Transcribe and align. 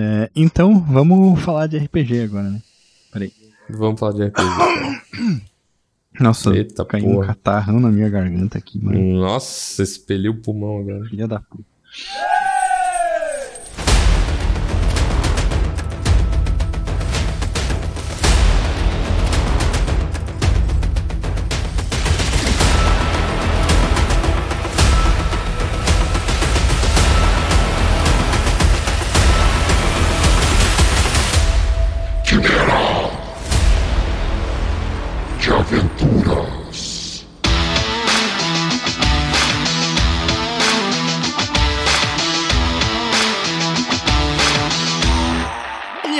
É, 0.00 0.30
então, 0.36 0.78
vamos 0.78 1.40
falar 1.40 1.66
de 1.66 1.76
RPG 1.76 2.22
agora, 2.22 2.48
né? 2.50 2.62
Peraí. 3.12 3.32
Vamos 3.68 3.98
falar 3.98 4.12
de 4.12 4.26
RPG. 4.26 5.42
Nossa, 6.20 6.54
Eita 6.56 6.84
caiu 6.84 7.06
porra. 7.06 7.24
um 7.24 7.26
catarrão 7.26 7.80
na 7.80 7.90
minha 7.90 8.08
garganta 8.08 8.58
aqui, 8.58 8.78
mano. 8.80 8.98
Nossa, 9.20 9.82
expeliu 9.82 10.32
o 10.32 10.36
pulmão 10.36 10.78
agora. 10.78 11.04
Filha 11.06 11.26
da 11.26 11.40
puta. 11.40 11.64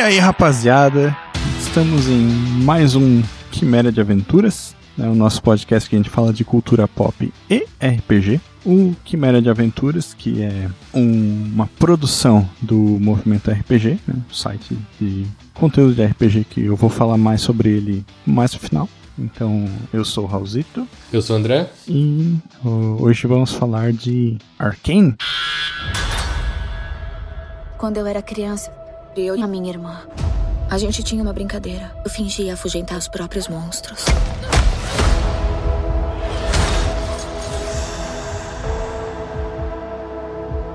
Aí, 0.08 0.18
rapaziada, 0.18 1.14
estamos 1.60 2.08
em 2.08 2.22
mais 2.64 2.94
um 2.94 3.22
Quimera 3.50 3.92
de 3.92 4.00
Aventuras, 4.00 4.74
né, 4.96 5.06
o 5.06 5.14
nosso 5.14 5.42
podcast 5.42 5.86
que 5.88 5.94
a 5.94 5.98
gente 5.98 6.08
fala 6.08 6.32
de 6.32 6.44
cultura 6.44 6.88
pop 6.88 7.30
e 7.50 7.66
RPG. 7.78 8.40
O 8.64 8.94
Quimera 9.04 9.42
de 9.42 9.50
Aventuras, 9.50 10.14
que 10.14 10.42
é 10.42 10.68
um- 10.94 11.50
uma 11.54 11.66
produção 11.78 12.48
do 12.60 12.74
Movimento 12.74 13.50
RPG, 13.50 13.98
né, 14.06 14.14
um 14.30 14.32
site 14.34 14.78
de 14.98 15.26
conteúdo 15.52 15.94
de 15.94 16.02
RPG 16.04 16.44
que 16.48 16.64
eu 16.64 16.74
vou 16.74 16.88
falar 16.88 17.18
mais 17.18 17.42
sobre 17.42 17.68
ele 17.68 18.04
mais 18.26 18.52
no 18.54 18.60
final. 18.60 18.88
Então, 19.18 19.68
eu 19.92 20.04
sou 20.06 20.24
o 20.24 20.26
Raulzito 20.26 20.86
Eu 21.12 21.20
sou 21.20 21.36
o 21.36 21.38
André. 21.38 21.68
e 21.86 22.36
hoje 22.64 23.26
vamos 23.26 23.52
falar 23.52 23.92
de 23.92 24.38
Arcane. 24.58 25.16
Quando 27.76 27.96
eu 27.98 28.06
era 28.06 28.22
criança, 28.22 28.72
eu 29.20 29.36
e 29.36 29.42
a 29.42 29.46
minha 29.46 29.68
irmã, 29.68 30.00
a 30.70 30.78
gente 30.78 31.02
tinha 31.02 31.22
uma 31.22 31.32
brincadeira. 31.32 31.90
Eu 32.04 32.10
fingia 32.10 32.54
afugentar 32.54 32.96
os 32.96 33.08
próprios 33.08 33.48
monstros. 33.48 34.04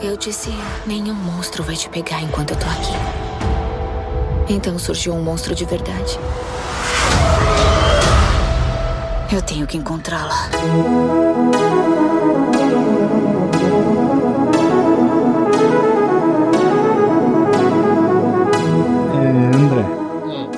Eu 0.02 0.18
disse: 0.18 0.50
nenhum 0.86 1.14
monstro 1.14 1.64
vai 1.64 1.76
te 1.76 1.88
pegar 1.90 2.22
enquanto 2.22 2.52
eu 2.52 2.58
tô 2.58 2.66
aqui. 2.66 2.94
Então 4.54 4.78
surgiu 4.78 5.14
um 5.14 5.24
monstro 5.24 5.56
de 5.56 5.64
verdade. 5.64 6.20
Eu 9.32 9.42
tenho 9.42 9.66
que 9.66 9.78
encontrá-la. 9.78 10.50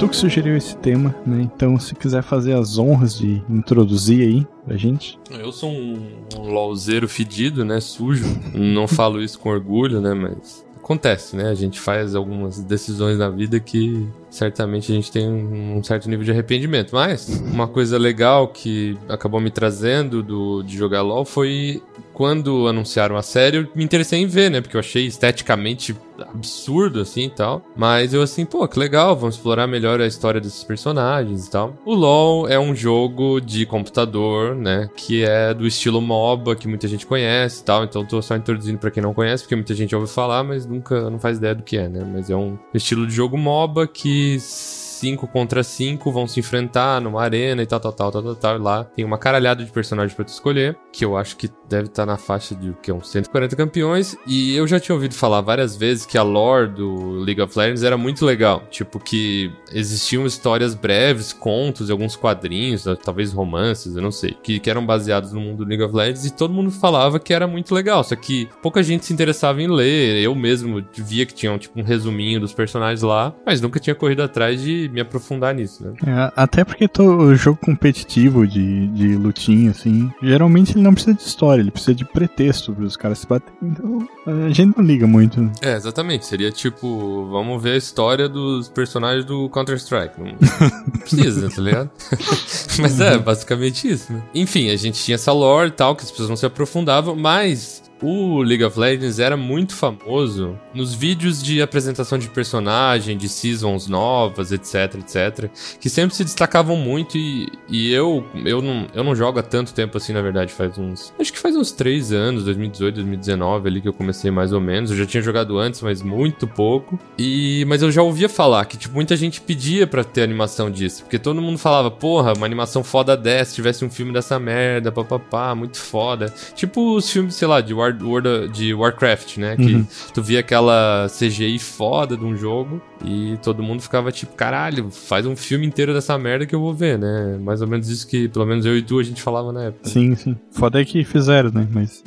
Tu 0.06 0.10
que 0.10 0.16
sugeriu 0.16 0.56
esse 0.56 0.78
tema, 0.78 1.16
né? 1.26 1.42
Então, 1.42 1.80
se 1.80 1.96
quiser 1.96 2.22
fazer 2.22 2.54
as 2.54 2.78
honras 2.78 3.18
de 3.18 3.42
introduzir 3.50 4.22
aí 4.22 4.48
pra 4.66 4.78
gente. 4.78 5.18
Eu 5.32 5.52
sou 5.52 5.72
um, 5.72 6.00
um 6.38 6.42
LOLzeiro 6.42 7.08
fedido, 7.08 7.66
né? 7.66 7.80
Sujo. 7.80 8.26
Não 8.54 8.88
falo 8.88 9.22
isso 9.22 9.40
com 9.40 9.50
orgulho, 9.50 10.00
né? 10.00 10.14
Mas 10.14 10.64
acontece, 10.78 11.36
né? 11.36 11.50
A 11.50 11.56
gente 11.56 11.80
faz 11.80 12.14
algumas 12.14 12.60
decisões 12.64 13.18
na 13.18 13.30
vida 13.30 13.60
que 13.60 14.08
certamente 14.36 14.92
a 14.92 14.96
gente 14.96 15.12
tem 15.12 15.28
um 15.30 15.82
certo 15.84 16.10
nível 16.10 16.26
de 16.26 16.32
arrependimento. 16.32 16.94
Mas 16.94 17.42
uma 17.42 17.68
coisa 17.68 17.98
legal 17.98 18.50
que 18.50 18.98
acabou 19.08 19.40
me 19.40 19.50
trazendo 19.50 20.22
do, 20.22 20.62
de 20.62 20.78
jogar 20.78 21.02
LOL 21.02 21.26
foi 21.26 21.82
quando 22.16 22.66
anunciaram 22.68 23.18
a 23.18 23.22
série, 23.22 23.58
eu 23.58 23.68
me 23.76 23.84
interessei 23.84 24.22
em 24.22 24.26
ver, 24.26 24.50
né? 24.50 24.62
Porque 24.62 24.78
eu 24.78 24.80
achei 24.80 25.06
esteticamente 25.06 25.94
absurdo, 26.18 27.02
assim 27.02 27.26
e 27.26 27.30
tal. 27.30 27.62
Mas 27.76 28.14
eu 28.14 28.22
assim, 28.22 28.46
pô, 28.46 28.66
que 28.70 28.80
legal, 28.80 29.18
vamos 29.18 29.36
explorar 29.36 29.68
melhor 29.68 30.00
a 30.00 30.08
história 30.08 30.40
desses 30.40 30.64
personagens 30.64 31.46
e 31.46 31.52
tal. 31.52 31.76
O 31.86 31.94
LoL 31.94 32.48
é 32.48 32.58
um 32.58 32.74
jogo 32.74 33.42
de 33.42 33.66
computador, 33.66 34.56
né? 34.56 34.90
Que 34.96 35.26
é 35.26 35.54
do 35.54 35.68
estilo 35.68 36.02
MOBA, 36.02 36.56
que 36.56 36.70
muita 36.70 36.88
gente 36.88 37.06
conhece 37.06 37.62
e 37.62 37.66
tal. 37.66 37.84
Então 37.84 38.06
tô 38.06 38.22
só 38.22 38.38
introduzindo 38.38 38.78
pra 38.78 38.92
quem 38.92 39.04
não 39.04 39.14
conhece, 39.14 39.44
porque 39.44 39.56
muita 39.56 39.76
gente 39.76 39.94
ouve 39.94 40.08
falar, 40.08 40.42
mas 40.42 40.66
nunca 40.66 41.10
não 41.10 41.20
faz 41.20 41.38
ideia 41.38 41.54
do 41.54 41.64
que 41.64 41.76
é, 41.76 41.90
né? 41.90 42.10
Mas 42.14 42.30
é 42.30 42.36
um 42.36 42.58
estilo 42.74 43.06
de 43.06 43.14
jogo 43.14 43.38
MOBA 43.38 43.88
que 43.88 44.25
Peace. 44.26 44.85
5 44.96 45.28
contra 45.28 45.64
5 45.64 46.12
vão 46.12 46.28
se 46.28 46.40
enfrentar 46.40 47.02
numa 47.02 47.22
arena 47.22 47.62
e 47.62 47.66
tal, 47.66 47.80
tal, 47.80 47.92
tal, 47.92 48.12
tal, 48.12 48.24
tal, 48.24 48.36
tal. 48.36 48.58
Lá 48.60 48.84
tem 48.84 49.04
uma 49.04 49.18
caralhada 49.18 49.64
de 49.64 49.72
personagens 49.72 50.14
pra 50.14 50.26
tu 50.26 50.30
escolher, 50.30 50.78
que 50.92 51.04
eu 51.04 51.18
acho 51.18 51.36
que 51.36 51.50
deve 51.68 51.88
estar 51.88 52.06
na 52.06 52.18
faixa 52.18 52.56
de 52.56 52.74
que 52.82 52.92
uns 52.92 53.10
140 53.10 53.56
campeões. 53.56 54.16
E 54.26 54.56
eu 54.56 54.68
já 54.68 54.80
tinha 54.80 54.96
ouvido 54.96 55.14
falar 55.14 55.42
várias 55.42 55.76
vezes 55.76 56.06
que 56.06 56.18
a 56.18 56.24
lore 56.24 56.70
do 56.70 57.20
League 57.20 57.42
of 57.42 57.58
Legends 57.58 57.84
era 57.84 57.98
muito 57.98 58.26
legal. 58.26 58.64
Tipo, 58.70 59.00
que 59.00 59.52
existiam 59.72 60.26
histórias 60.26 60.74
breves, 60.74 61.34
contos, 61.34 61.90
alguns 61.90 62.16
quadrinhos, 62.16 62.86
talvez 63.04 63.34
romances, 63.34 63.96
eu 63.96 64.02
não 64.02 64.12
sei, 64.12 64.38
que, 64.44 64.60
que 64.60 64.70
eram 64.70 64.86
baseados 64.86 65.34
no 65.34 65.42
mundo 65.42 65.64
do 65.64 65.70
League 65.70 65.84
of 65.84 65.96
Legends 65.96 66.26
e 66.26 66.34
todo 66.34 66.54
mundo 66.54 66.72
falava 66.72 67.20
que 67.20 67.34
era 67.34 67.48
muito 67.48 67.74
legal. 67.74 68.04
Só 68.04 68.16
que 68.16 68.48
pouca 68.62 68.82
gente 68.82 69.06
se 69.06 69.14
interessava 69.14 69.62
em 69.62 69.68
ler. 69.68 70.22
Eu 70.22 70.34
mesmo 70.36 70.84
via 70.94 71.26
que 71.26 71.34
tinha 71.34 71.58
tipo, 71.58 71.80
um 71.80 71.84
resuminho 71.84 72.40
dos 72.40 72.54
personagens 72.54 73.02
lá, 73.02 73.34
mas 73.46 73.60
nunca 73.60 73.80
tinha 73.80 73.96
corrido 73.96 74.22
atrás 74.24 74.62
de 74.62 74.85
me 74.90 75.02
aprofundar 75.02 75.54
nisso, 75.54 75.84
né? 75.84 75.94
É, 76.06 76.32
até 76.36 76.64
porque 76.64 76.88
todo 76.88 77.36
jogo 77.36 77.60
competitivo 77.64 78.48
de, 78.48 78.88
de 78.88 79.16
lutinha, 79.16 79.72
assim, 79.72 80.12
geralmente 80.22 80.74
ele 80.74 80.84
não 80.84 80.94
precisa 80.94 81.16
de 81.16 81.24
história, 81.24 81.62
ele 81.62 81.72
precisa 81.72 81.96
de 81.96 82.06
pretexto 82.06 82.74
para 82.74 82.86
os 82.86 82.96
caras 82.96 83.20
se 83.20 83.28
baterem. 83.28 83.56
Então 83.62 84.08
a 84.26 84.50
gente 84.52 84.78
não 84.78 84.84
liga 84.84 85.08
muito. 85.08 85.52
É, 85.62 85.76
exatamente. 85.76 86.26
Seria 86.26 86.52
tipo, 86.52 87.28
vamos 87.32 87.62
ver 87.62 87.72
a 87.72 87.78
história 87.78 88.28
dos 88.28 88.70
personagens 88.70 89.26
do 89.26 89.50
Counter-Strike. 89.50 90.20
Não 90.20 90.26
não 90.26 91.00
precisa, 91.00 91.50
tá 91.50 91.62
ligado? 91.62 91.92
mas 92.80 93.00
é, 93.00 93.18
basicamente 93.18 93.90
isso, 93.90 94.12
né? 94.12 94.24
Enfim, 94.34 94.70
a 94.70 94.76
gente 94.76 95.04
tinha 95.04 95.16
essa 95.16 95.32
lore 95.32 95.70
e 95.70 95.72
tal, 95.72 95.96
que 95.96 96.04
as 96.04 96.12
pessoas 96.12 96.30
não 96.30 96.36
se 96.36 96.46
aprofundavam, 96.46 97.16
mas 97.16 97.84
o 98.02 98.42
League 98.42 98.64
of 98.64 98.80
Legends 98.80 99.20
era 99.20 99.38
muito 99.38 99.74
famoso 99.74 100.58
nos 100.74 100.94
vídeos 100.94 101.42
de 101.42 101.62
apresentação 101.62 102.18
de 102.18 102.30
personagem, 102.30 103.18
de 103.18 103.30
seasons 103.30 103.88
novas, 103.88 104.52
etc, 104.52 104.96
etc, 104.96 105.50
que 105.80 105.90
sempre 105.90 106.16
se 106.16 106.24
destacavam 106.24 106.76
muito 106.76 107.18
e, 107.18 107.52
e 107.70 107.94
eu 107.94 108.26
eu 108.44 108.62
não, 108.62 108.88
eu 108.94 109.04
não 109.04 109.16
jogo 109.16 109.40
há 109.40 109.44
tanto 109.44 109.74
tempo 109.74 109.98
assim, 109.98 110.14
na 110.14 110.22
verdade, 110.22 110.52
faz 110.54 110.78
uns... 110.78 111.14
Acho 111.20 111.32
que 111.32 111.40
faz 111.40 111.56
uns 111.56 111.72
3 111.72 112.12
anos, 112.12 112.44
2018, 112.44 112.96
2019 112.96 113.68
ali 113.68 113.82
que 113.82 113.88
eu 113.88 113.94
comecei 113.94 114.32
mais 114.32 114.52
ou 114.52 114.62
menos. 114.62 114.92
Eu 114.92 114.98
já 114.98 115.06
tinha 115.06 115.22
jogado 115.22 115.58
antes, 115.58 115.82
mas 115.82 116.02
muito 116.02 116.48
pouco. 116.48 117.00
E 117.18 117.66
Mas 117.68 117.82
eu 117.82 117.92
já 117.92 118.02
ouvia 118.02 118.30
falar 118.30 118.66
que, 118.66 118.78
tipo, 118.78 118.94
muita 118.96 119.16
gente 119.16 119.42
pedia 119.42 119.88
pra 119.88 120.04
ter 120.04 120.24
animação 120.24 120.70
disso, 120.70 121.04
porque 121.04 121.20
todo 121.20 121.42
mundo 121.42 121.58
falava, 121.58 121.90
porra, 121.90 122.34
uma 122.34 122.46
animação 122.46 122.84
foda 122.84 123.16
dessa, 123.16 123.52
se 123.52 123.56
tivesse 123.56 123.86
um 123.86 123.90
filme 123.90 124.12
dessa 124.12 124.40
merda, 124.40 124.92
papapá, 124.92 125.54
muito 125.56 125.78
foda. 125.78 126.34
Tipo 126.56 126.96
os 126.96 127.10
filmes, 127.10 127.36
sei 127.36 127.48
lá, 127.48 127.62
de, 127.62 127.74
War, 127.74 127.85
World- 128.02 128.50
de 128.50 128.74
Warcraft, 128.74 129.38
né? 129.38 129.56
Que 129.56 129.76
Uhum. 129.76 129.88
tu 130.14 130.22
via 130.22 130.40
aquela 130.40 131.08
CGI 131.10 131.60
foda 131.60 132.16
de 132.18 132.24
um 132.24 132.36
jogo 132.36 132.82
e 133.04 133.38
todo 133.44 133.62
mundo 133.62 133.82
ficava 133.82 134.12
tipo, 134.12 134.34
caralho, 134.36 134.90
faz 134.92 135.26
um 135.26 135.36
filme 135.36 135.66
inteiro 135.66 135.94
dessa 135.94 136.18
merda 136.18 136.46
que 136.46 136.56
eu 136.56 136.60
vou 136.60 136.74
ver, 136.74 136.98
né? 136.98 137.38
Mais 137.42 137.62
ou 137.62 137.68
menos 137.68 137.90
isso 137.90 138.08
que, 138.08 138.28
pelo 138.28 138.46
menos 138.46 138.66
eu 138.66 138.78
e 138.78 138.82
tu, 138.82 139.00
a 139.00 139.04
gente 139.04 139.22
falava 139.22 139.52
na 139.52 139.66
época. 139.66 139.88
Sim, 139.90 140.16
sim. 140.16 140.36
Foda 140.52 140.82
é 140.82 140.86
que 140.86 141.04
fizeram, 141.04 141.52
né? 141.52 141.68
Mas. 141.72 142.04